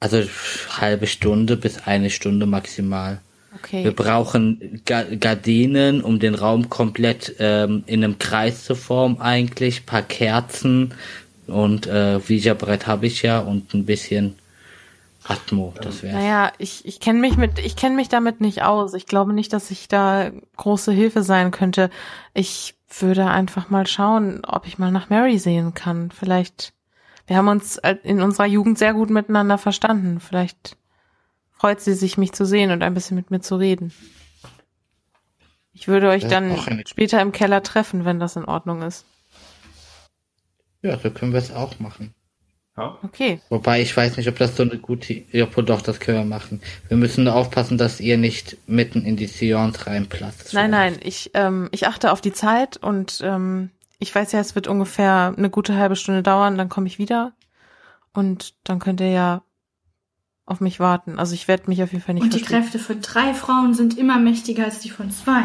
Also 0.00 0.22
halbe 0.70 1.06
Stunde 1.06 1.56
bis 1.56 1.86
eine 1.86 2.10
Stunde 2.10 2.46
maximal. 2.46 3.20
Wir 3.70 3.80
Okay. 3.80 3.90
brauchen 3.90 4.80
Ga 4.86 5.02
Gardinen, 5.02 6.00
um 6.00 6.18
den 6.18 6.34
Raum 6.34 6.70
komplett 6.70 7.34
ähm, 7.38 7.82
in 7.86 8.02
einem 8.02 8.18
Kreis 8.18 8.64
zu 8.64 8.74
formen 8.74 9.20
eigentlich, 9.20 9.86
paar 9.86 10.02
Kerzen 10.02 10.94
und 11.46 11.86
äh, 11.86 12.20
Ouija-Brett 12.28 12.86
habe 12.86 13.06
ich 13.06 13.22
ja 13.22 13.40
und 13.40 13.74
ein 13.74 13.84
bisschen 13.86 14.36
Atmo, 15.24 15.74
das 15.82 16.02
wäre. 16.02 16.16
Naja, 16.16 16.52
ich, 16.58 16.86
ich 16.86 17.00
kenne 17.00 17.18
mich 17.20 17.36
mit, 17.36 17.58
ich 17.58 17.76
kenne 17.76 17.94
mich 17.96 18.08
damit 18.08 18.40
nicht 18.40 18.62
aus. 18.62 18.94
Ich 18.94 19.06
glaube 19.06 19.32
nicht, 19.34 19.52
dass 19.52 19.70
ich 19.70 19.86
da 19.88 20.30
große 20.56 20.92
Hilfe 20.92 21.22
sein 21.22 21.50
könnte. 21.50 21.90
Ich 22.32 22.74
würde 22.98 23.26
einfach 23.26 23.68
mal 23.68 23.86
schauen, 23.86 24.42
ob 24.46 24.66
ich 24.66 24.78
mal 24.78 24.90
nach 24.90 25.10
Mary 25.10 25.38
sehen 25.38 25.74
kann. 25.74 26.10
Vielleicht, 26.10 26.72
wir 27.26 27.36
haben 27.36 27.48
uns 27.48 27.80
in 28.02 28.22
unserer 28.22 28.46
Jugend 28.46 28.78
sehr 28.78 28.94
gut 28.94 29.10
miteinander 29.10 29.58
verstanden. 29.58 30.20
Vielleicht 30.20 30.76
freut 31.50 31.80
sie 31.80 31.94
sich, 31.94 32.18
mich 32.18 32.32
zu 32.32 32.44
sehen 32.44 32.70
und 32.70 32.82
ein 32.82 32.94
bisschen 32.94 33.16
mit 33.16 33.30
mir 33.30 33.40
zu 33.40 33.56
reden. 33.56 33.92
Ich 35.72 35.88
würde 35.88 36.08
euch 36.08 36.26
dann 36.26 36.56
später 36.86 37.20
im 37.20 37.32
Keller 37.32 37.62
treffen, 37.62 38.04
wenn 38.04 38.18
das 38.18 38.36
in 38.36 38.44
Ordnung 38.44 38.82
ist. 38.82 39.04
Ja, 40.82 40.98
so 40.98 41.10
können 41.10 41.32
wir 41.32 41.38
es 41.38 41.52
auch 41.52 41.78
machen. 41.78 42.14
Ja. 42.76 42.98
Okay. 43.02 43.40
Wobei 43.50 43.82
ich 43.82 43.94
weiß 43.94 44.16
nicht, 44.16 44.28
ob 44.28 44.38
das 44.38 44.56
so 44.56 44.62
eine 44.62 44.78
gute. 44.78 45.22
Ja, 45.32 45.46
doch, 45.46 45.82
das 45.82 46.00
können 46.00 46.18
wir 46.18 46.24
machen. 46.24 46.62
Wir 46.88 46.96
müssen 46.96 47.24
nur 47.24 47.34
aufpassen, 47.34 47.76
dass 47.76 48.00
ihr 48.00 48.16
nicht 48.16 48.56
mitten 48.66 49.04
in 49.04 49.16
die 49.16 49.26
Seance 49.26 49.86
reinplatzt. 49.86 50.54
Nein, 50.54 50.70
nein, 50.70 50.98
ich, 51.02 51.30
ähm, 51.34 51.68
ich 51.72 51.86
achte 51.86 52.12
auf 52.12 52.20
die 52.20 52.32
Zeit 52.32 52.78
und 52.78 53.20
ähm, 53.22 53.70
ich 54.00 54.12
weiß 54.14 54.32
ja, 54.32 54.40
es 54.40 54.54
wird 54.54 54.66
ungefähr 54.66 55.34
eine 55.36 55.50
gute 55.50 55.76
halbe 55.76 55.94
Stunde 55.94 56.22
dauern, 56.22 56.58
dann 56.58 56.68
komme 56.68 56.86
ich 56.88 56.98
wieder 56.98 57.32
und 58.12 58.54
dann 58.64 58.78
könnt 58.80 59.00
ihr 59.00 59.10
ja 59.10 59.42
auf 60.46 60.60
mich 60.60 60.80
warten. 60.80 61.18
Also 61.18 61.34
ich 61.34 61.46
werde 61.46 61.68
mich 61.68 61.82
auf 61.82 61.92
jeden 61.92 62.02
Fall 62.02 62.14
nicht 62.14 62.24
Und 62.24 62.34
die 62.34 62.38
verstecken. 62.40 62.62
Kräfte 62.62 62.78
von 62.80 63.00
drei 63.02 63.34
Frauen 63.34 63.74
sind 63.74 63.96
immer 63.96 64.18
mächtiger 64.18 64.64
als 64.64 64.80
die 64.80 64.90
von 64.90 65.10
zwei. 65.12 65.44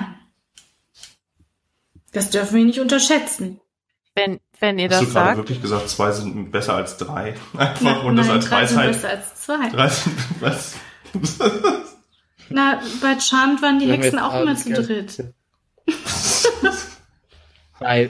Das 2.11 2.29
dürfen 2.31 2.55
wir 2.57 2.65
nicht 2.65 2.79
unterschätzen. 2.79 3.59
Wenn, 4.15 4.39
wenn 4.61 4.79
ihr 4.79 4.89
Hast 4.89 5.01
das 5.01 5.07
du 5.09 5.13
gerade 5.13 5.25
sagt. 5.27 5.37
wirklich 5.37 5.61
gesagt, 5.61 5.89
zwei 5.89 6.11
sind 6.13 6.49
besser 6.51 6.75
als 6.75 6.95
drei? 6.97 7.35
Einfach 7.57 7.81
Na, 7.81 7.99
und 7.99 8.15
das 8.15 8.27
nein, 8.27 8.37
als 8.37 8.45
drei 8.47 8.65
sind 8.65 8.77
Weisheit. 8.77 8.93
besser 8.93 9.09
als 9.09 9.35
zwei. 9.35 9.69
Drei 9.69 9.89
sind 9.89 10.15
was? 10.41 10.75
Na, 12.49 12.81
bei 13.01 13.19
Charmed 13.19 13.61
waren 13.61 13.79
die 13.79 13.91
Hexen 13.91 14.17
auch 14.19 14.41
immer 14.41 14.55
zu 14.55 14.71
dritt. 14.71 15.33
Bei 17.79 18.09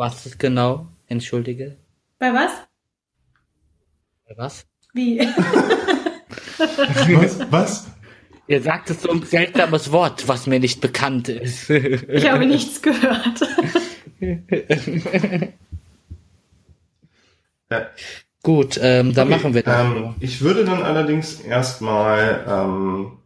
was 0.00 0.24
ist 0.24 0.38
genau? 0.38 0.88
Entschuldige. 1.08 1.76
Bei 2.18 2.32
was? 2.32 2.50
Bei 4.26 4.34
was? 4.38 4.66
Wie? 4.94 5.20
was? 6.58 7.52
Was? 7.52 7.86
Ihr 8.46 8.62
sagt 8.62 8.88
es 8.88 9.02
so 9.02 9.10
ein 9.10 9.22
seltsames 9.22 9.92
Wort, 9.92 10.26
was 10.26 10.46
mir 10.46 10.58
nicht 10.58 10.80
bekannt 10.80 11.28
ist. 11.28 11.68
Ich 11.68 12.28
habe 12.30 12.46
nichts 12.46 12.80
gehört. 12.80 13.46
Ja. 17.70 17.86
Gut, 18.42 18.80
ähm, 18.82 19.14
dann 19.14 19.28
Okay, 19.28 19.36
machen 19.36 19.54
wir 19.54 19.62
das. 19.62 19.84
Ähm, 19.84 20.14
ich 20.18 20.40
würde 20.40 20.64
dann 20.64 20.82
allerdings 20.82 21.40
erstmal 21.40 22.44
ähm, 22.48 23.19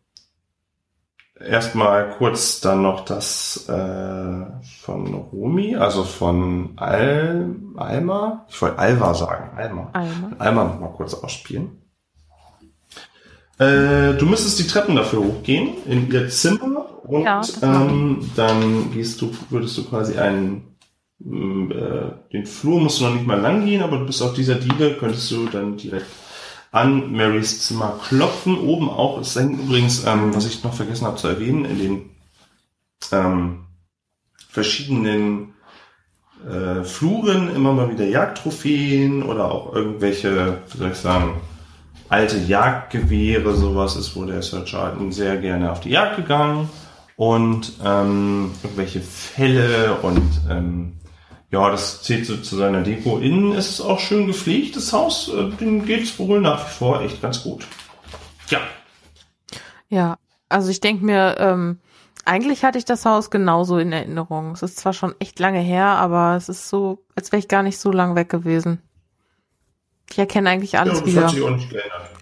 erstmal 1.47 2.11
kurz 2.11 2.61
dann 2.61 2.83
noch 2.83 3.05
das 3.05 3.69
äh, 3.69 4.45
von 4.81 5.15
Rumi, 5.33 5.77
also 5.77 6.05
von 6.05 6.71
Al 6.77 7.55
Alma, 7.77 8.47
ich 8.49 8.61
wollte 8.61 8.79
Alva 8.79 9.15
sagen, 9.15 9.57
Alma. 9.57 9.91
Alma. 9.93 10.33
Alma 10.39 10.65
noch 10.65 10.81
mal 10.81 10.93
kurz 10.93 11.15
ausspielen. 11.15 11.83
Äh, 13.59 14.15
du 14.15 14.27
müsstest 14.27 14.59
die 14.59 14.67
Treppen 14.67 14.97
dafür 14.97 15.21
hochgehen 15.21 15.75
in 15.87 16.11
ihr 16.11 16.29
Zimmer 16.29 16.87
und 17.05 17.23
Ja, 17.23 17.41
ähm, 17.63 18.31
dann 18.35 18.91
gehst 18.93 19.21
du, 19.21 19.31
würdest 19.51 19.79
du 19.79 19.85
quasi 19.85 20.19
einen 20.19 20.77
m, 21.25 21.71
äh, 21.71 22.33
den 22.33 22.47
Flur 22.47 22.81
musst 22.81 23.01
du 23.01 23.05
noch 23.05 23.15
nicht 23.15 23.27
mal 23.27 23.41
lang 23.41 23.65
gehen, 23.65 23.83
aber 23.83 23.99
du 23.99 24.07
bist 24.07 24.23
auf 24.23 24.35
dieser 24.35 24.57
Diele, 24.57 24.95
könntest 24.95 25.31
du 25.31 25.47
dann 25.47 25.77
direkt 25.77 26.07
an 26.75 27.13
Marys 27.13 27.67
Zimmer 27.67 28.01
klopfen. 28.03 28.59
Oben 28.59 28.89
auch, 28.89 29.21
es 29.21 29.37
hängt 29.37 29.61
übrigens, 29.61 30.05
ähm, 30.05 30.35
was 30.35 30.45
ich 30.45 30.65
noch 30.65 30.75
vergessen 30.75 31.07
habe 31.07 31.17
zu 31.17 31.29
erwähnen, 31.29 31.65
in 31.65 31.79
den 31.79 32.11
ähm, 33.13 33.67
verschiedenen 34.49 35.55
äh, 36.45 36.83
Fluren 36.83 37.55
immer 37.55 37.73
mal 37.73 37.93
wieder 37.93 38.05
Jagdtrophäen 38.05 39.23
oder 39.23 39.53
auch 39.53 39.73
irgendwelche, 39.73 40.63
wie 40.73 40.79
soll 40.79 40.91
ich 40.91 40.97
sagen, 40.97 41.41
alte 42.09 42.39
Jagdgewehre, 42.39 43.55
sowas 43.55 43.95
ist, 43.95 44.17
wo 44.17 44.25
der 44.25 44.43
Sir 44.43 44.65
Charlton 44.65 45.13
sehr 45.13 45.37
gerne 45.37 45.71
auf 45.71 45.79
die 45.79 45.91
Jagd 45.91 46.17
gegangen 46.17 46.69
und 47.15 47.75
ähm, 47.85 48.51
irgendwelche 48.65 49.01
Fälle 49.01 49.99
und 50.03 50.29
ähm, 50.51 50.95
ja, 51.55 51.71
das 51.71 52.03
zählt 52.03 52.27
so 52.27 52.37
zu 52.37 52.57
seiner 52.57 52.83
Deko. 52.83 53.19
Innen 53.19 53.53
ist 53.53 53.71
es 53.71 53.81
auch 53.81 54.01
schön 54.01 54.27
gepflegt, 54.27 54.75
das 54.75 54.93
Haus, 54.93 55.29
äh, 55.33 55.51
dem 55.61 55.87
geht's 55.87 56.19
wohl 56.19 56.41
nach 56.41 56.67
wie 56.67 56.73
vor 56.73 57.01
echt 57.03 57.23
ganz 57.23 57.45
gut. 57.45 57.65
Ja, 58.49 58.61
Ja, 59.89 60.19
also 60.49 60.69
ich 60.71 60.81
denke 60.81 61.05
mir, 61.05 61.37
ähm, 61.39 61.79
eigentlich 62.25 62.65
hatte 62.65 62.79
ich 62.79 62.85
das 62.85 63.05
Haus 63.05 63.31
genauso 63.31 63.79
in 63.79 63.93
Erinnerung. 63.93 64.51
Es 64.53 64.63
ist 64.63 64.79
zwar 64.79 64.93
schon 64.93 65.15
echt 65.21 65.39
lange 65.39 65.61
her, 65.61 65.87
aber 65.87 66.35
es 66.37 66.49
ist 66.49 66.69
so, 66.69 67.05
als 67.15 67.31
wäre 67.31 67.39
ich 67.39 67.47
gar 67.49 67.63
nicht 67.63 67.79
so 67.79 67.93
lang 67.93 68.17
weg 68.17 68.29
gewesen. 68.29 68.83
Ich 70.11 70.19
erkenne 70.19 70.51
eigentlich 70.51 70.73
ja 70.73 70.81
alles 70.81 71.03
das 71.03 71.07
wieder. 71.07 71.27
geändert. 71.33 71.71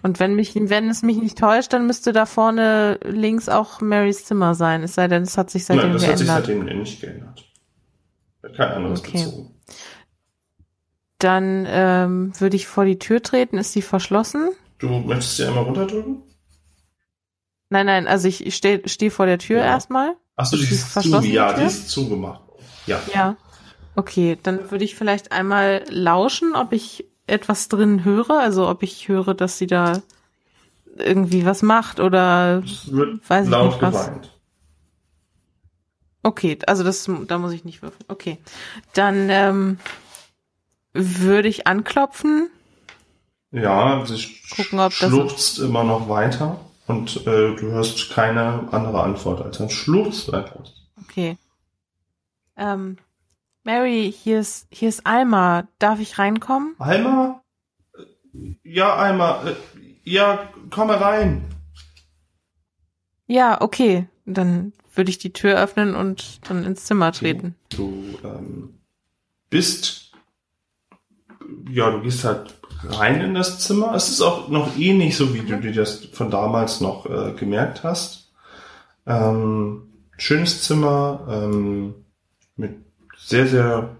Und 0.03 0.19
wenn 0.19 0.35
mich, 0.35 0.53
wenn 0.55 0.89
es 0.89 1.01
mich 1.01 1.17
nicht 1.17 1.37
täuscht, 1.39 1.73
dann 1.73 1.87
müsste 1.87 2.11
da 2.13 2.25
vorne 2.27 2.99
links 3.03 3.49
auch 3.49 3.81
Marys 3.81 4.25
Zimmer 4.25 4.53
sein. 4.53 4.83
Es 4.83 4.93
sei 4.93 5.07
denn, 5.07 5.23
es 5.23 5.37
hat 5.37 5.49
sich 5.49 5.65
seitdem 5.65 5.91
Nein, 5.91 5.93
das 5.93 6.07
hat 6.07 6.17
sich 6.17 6.27
geändert. 6.27 6.45
seitdem 6.45 6.77
nicht 6.79 7.01
geändert. 7.01 7.45
Kein 8.55 8.71
anderes 8.71 8.99
Okay. 8.99 9.25
bezogen. 9.25 9.55
Dann 11.19 11.65
ähm, 11.67 12.33
würde 12.39 12.55
ich 12.55 12.67
vor 12.67 12.85
die 12.85 12.99
Tür 12.99 13.21
treten. 13.21 13.57
Ist 13.57 13.73
die 13.75 13.81
verschlossen? 13.81 14.49
Du 14.79 14.89
möchtest 14.89 15.37
sie 15.37 15.45
einmal 15.45 15.63
runterdrücken? 15.63 16.23
Nein, 17.69 17.85
nein, 17.85 18.07
also 18.07 18.27
ich, 18.27 18.45
ich 18.45 18.55
stehe 18.55 18.87
steh 18.87 19.09
vor 19.09 19.25
der 19.25 19.39
Tür 19.39 19.59
Ja. 19.59 19.65
erstmal. 19.65 20.15
Achso, 20.35 20.57
die 20.57 20.63
Ist 20.63 20.81
zu, 20.85 20.91
verschlossen, 20.91 21.27
die 21.29 21.33
ja, 21.33 21.53
die 21.53 21.63
ist 21.63 21.89
zugemacht. 21.89 22.41
Ja. 22.85 22.99
Ja. 23.13 23.37
Okay, 23.95 24.37
dann 24.41 24.69
würde 24.71 24.83
ich 24.83 24.95
vielleicht 24.95 25.31
einmal 25.31 25.83
lauschen, 25.89 26.55
ob 26.55 26.73
ich 26.73 27.05
etwas 27.27 27.69
drin 27.69 28.03
höre, 28.03 28.31
also 28.39 28.67
ob 28.67 28.83
ich 28.83 29.07
höre, 29.07 29.33
dass 29.33 29.57
sie 29.57 29.67
da 29.67 30.01
irgendwie 30.97 31.45
was 31.45 31.61
macht 31.61 31.99
oder 31.99 32.61
Es 32.65 32.91
wird 32.91 33.27
Weiß 33.29 33.45
ich 33.45 33.51
laut 33.51 33.71
nicht, 33.71 33.81
was. 33.81 34.07
geweint. 34.07 34.32
Okay, 36.23 36.57
also 36.67 36.83
das 36.83 37.09
da 37.27 37.37
muss 37.37 37.51
ich 37.53 37.65
nicht 37.65 37.81
würfeln. 37.81 38.05
Okay. 38.07 38.37
Dann 38.93 39.29
ähm, 39.29 39.79
würde 40.93 41.47
ich 41.47 41.67
anklopfen. 41.67 42.49
Ja, 43.51 44.03
sie 44.05 44.35
Gucken, 44.55 44.79
ob 44.79 44.91
das- 44.99 45.09
schluchzt 45.09 45.59
immer 45.59 45.83
noch 45.83 46.09
weiter 46.09 46.59
und 46.87 47.17
äh, 47.27 47.55
du 47.55 47.71
hörst 47.71 48.09
keine 48.11 48.67
andere 48.71 49.03
Antwort 49.03 49.41
als 49.41 49.61
ein 49.61 49.69
Schluchz 49.69 50.29
einfach. 50.29 50.63
Okay. 51.03 51.37
Ähm, 52.57 52.97
Mary, 53.63 54.11
hier 54.15 54.39
ist 54.39 54.67
hier 54.71 54.89
ist 54.89 55.05
Alma. 55.05 55.67
Darf 55.79 55.99
ich 55.99 56.17
reinkommen? 56.19 56.75
Alma? 56.79 57.41
Ja, 58.63 58.95
Alma. 58.95 59.43
Äh, 59.45 59.55
ja, 60.03 60.49
komm 60.69 60.89
rein. 60.89 61.45
Ja, 63.27 63.61
okay. 63.61 64.07
Dann 64.25 64.73
würde 64.95 65.09
ich 65.09 65.17
die 65.17 65.33
Tür 65.33 65.61
öffnen 65.61 65.95
und 65.95 66.39
dann 66.47 66.63
ins 66.63 66.85
Zimmer 66.85 67.11
treten. 67.11 67.55
Du 67.69 68.03
ähm, 68.23 68.75
bist, 69.49 70.11
ja, 71.69 71.89
du 71.91 72.01
gehst 72.01 72.23
halt 72.23 72.53
rein 72.83 73.21
in 73.21 73.33
das 73.33 73.59
Zimmer. 73.59 73.93
Es 73.95 74.09
ist 74.09 74.21
auch 74.21 74.49
noch 74.49 74.77
ähnlich 74.77 75.15
so, 75.17 75.33
wie 75.33 75.41
du 75.41 75.59
dir 75.59 75.73
das 75.73 76.05
von 76.05 76.29
damals 76.29 76.81
noch 76.81 77.05
äh, 77.05 77.33
gemerkt 77.33 77.83
hast. 77.83 78.31
Ähm, 79.05 79.89
schönes 80.17 80.63
Zimmer 80.63 81.27
ähm, 81.29 81.95
mit 82.55 82.75
sehr, 83.17 83.47
sehr 83.47 83.97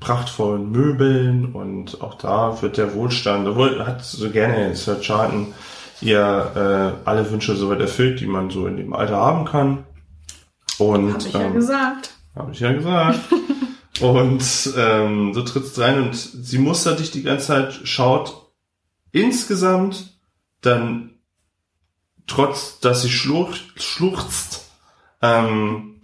prachtvollen 0.00 0.70
Möbeln 0.70 1.52
und 1.52 2.00
auch 2.00 2.14
da 2.14 2.62
wird 2.62 2.76
der 2.76 2.94
Wohlstand, 2.94 3.48
obwohl 3.48 3.84
hat 3.84 4.04
so 4.04 4.30
gerne 4.30 4.74
Sir 4.76 5.00
Charlton 5.00 5.54
ihr 6.00 6.98
äh, 7.04 7.08
alle 7.08 7.30
Wünsche 7.30 7.56
soweit 7.56 7.80
erfüllt, 7.80 8.20
die 8.20 8.26
man 8.26 8.50
so 8.50 8.66
in 8.66 8.76
dem 8.76 8.92
Alter 8.92 9.16
haben 9.16 9.44
kann. 9.44 9.84
Und 10.78 11.14
Hab 11.14 11.26
ich 11.26 11.32
ja 11.32 11.40
ähm, 11.40 11.54
gesagt. 11.54 12.10
habe 12.34 12.52
ich 12.52 12.60
ja 12.60 12.72
gesagt. 12.72 13.18
und 14.00 14.72
ähm, 14.76 15.34
so 15.34 15.42
trittst 15.42 15.78
rein 15.78 16.02
und 16.02 16.14
sie 16.14 16.58
mustert 16.58 17.00
dich 17.00 17.10
die 17.10 17.22
ganze 17.22 17.46
Zeit, 17.46 17.80
schaut 17.84 18.52
insgesamt 19.12 20.18
dann, 20.60 21.10
trotz 22.26 22.78
dass 22.80 23.02
sie 23.02 23.10
schlucht, 23.10 23.82
schluchzt, 23.82 24.68
ähm, 25.22 26.00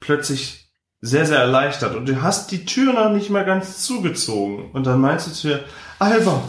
plötzlich 0.00 0.68
sehr, 1.00 1.26
sehr 1.26 1.38
erleichtert. 1.38 1.94
Und 1.96 2.08
du 2.08 2.22
hast 2.22 2.50
die 2.50 2.64
Tür 2.64 2.92
noch 2.92 3.10
nicht 3.10 3.30
mal 3.30 3.44
ganz 3.44 3.82
zugezogen. 3.82 4.70
Und 4.72 4.86
dann 4.86 5.00
meinst 5.00 5.26
du 5.26 5.32
zu 5.32 5.48
ihr, 5.48 5.64
Alva, 5.98 6.42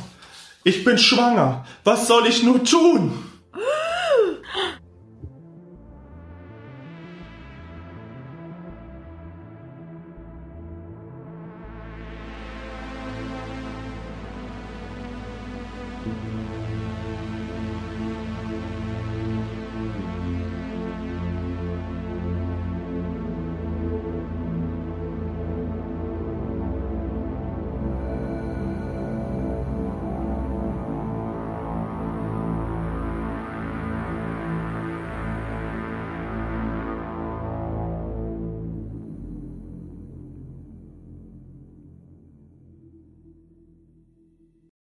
ich 0.64 0.84
bin 0.84 0.97
schwanger. 0.97 1.66
Was 1.84 2.07
soll 2.07 2.28
ich 2.28 2.43
nur 2.43 2.64
tun? 2.64 3.28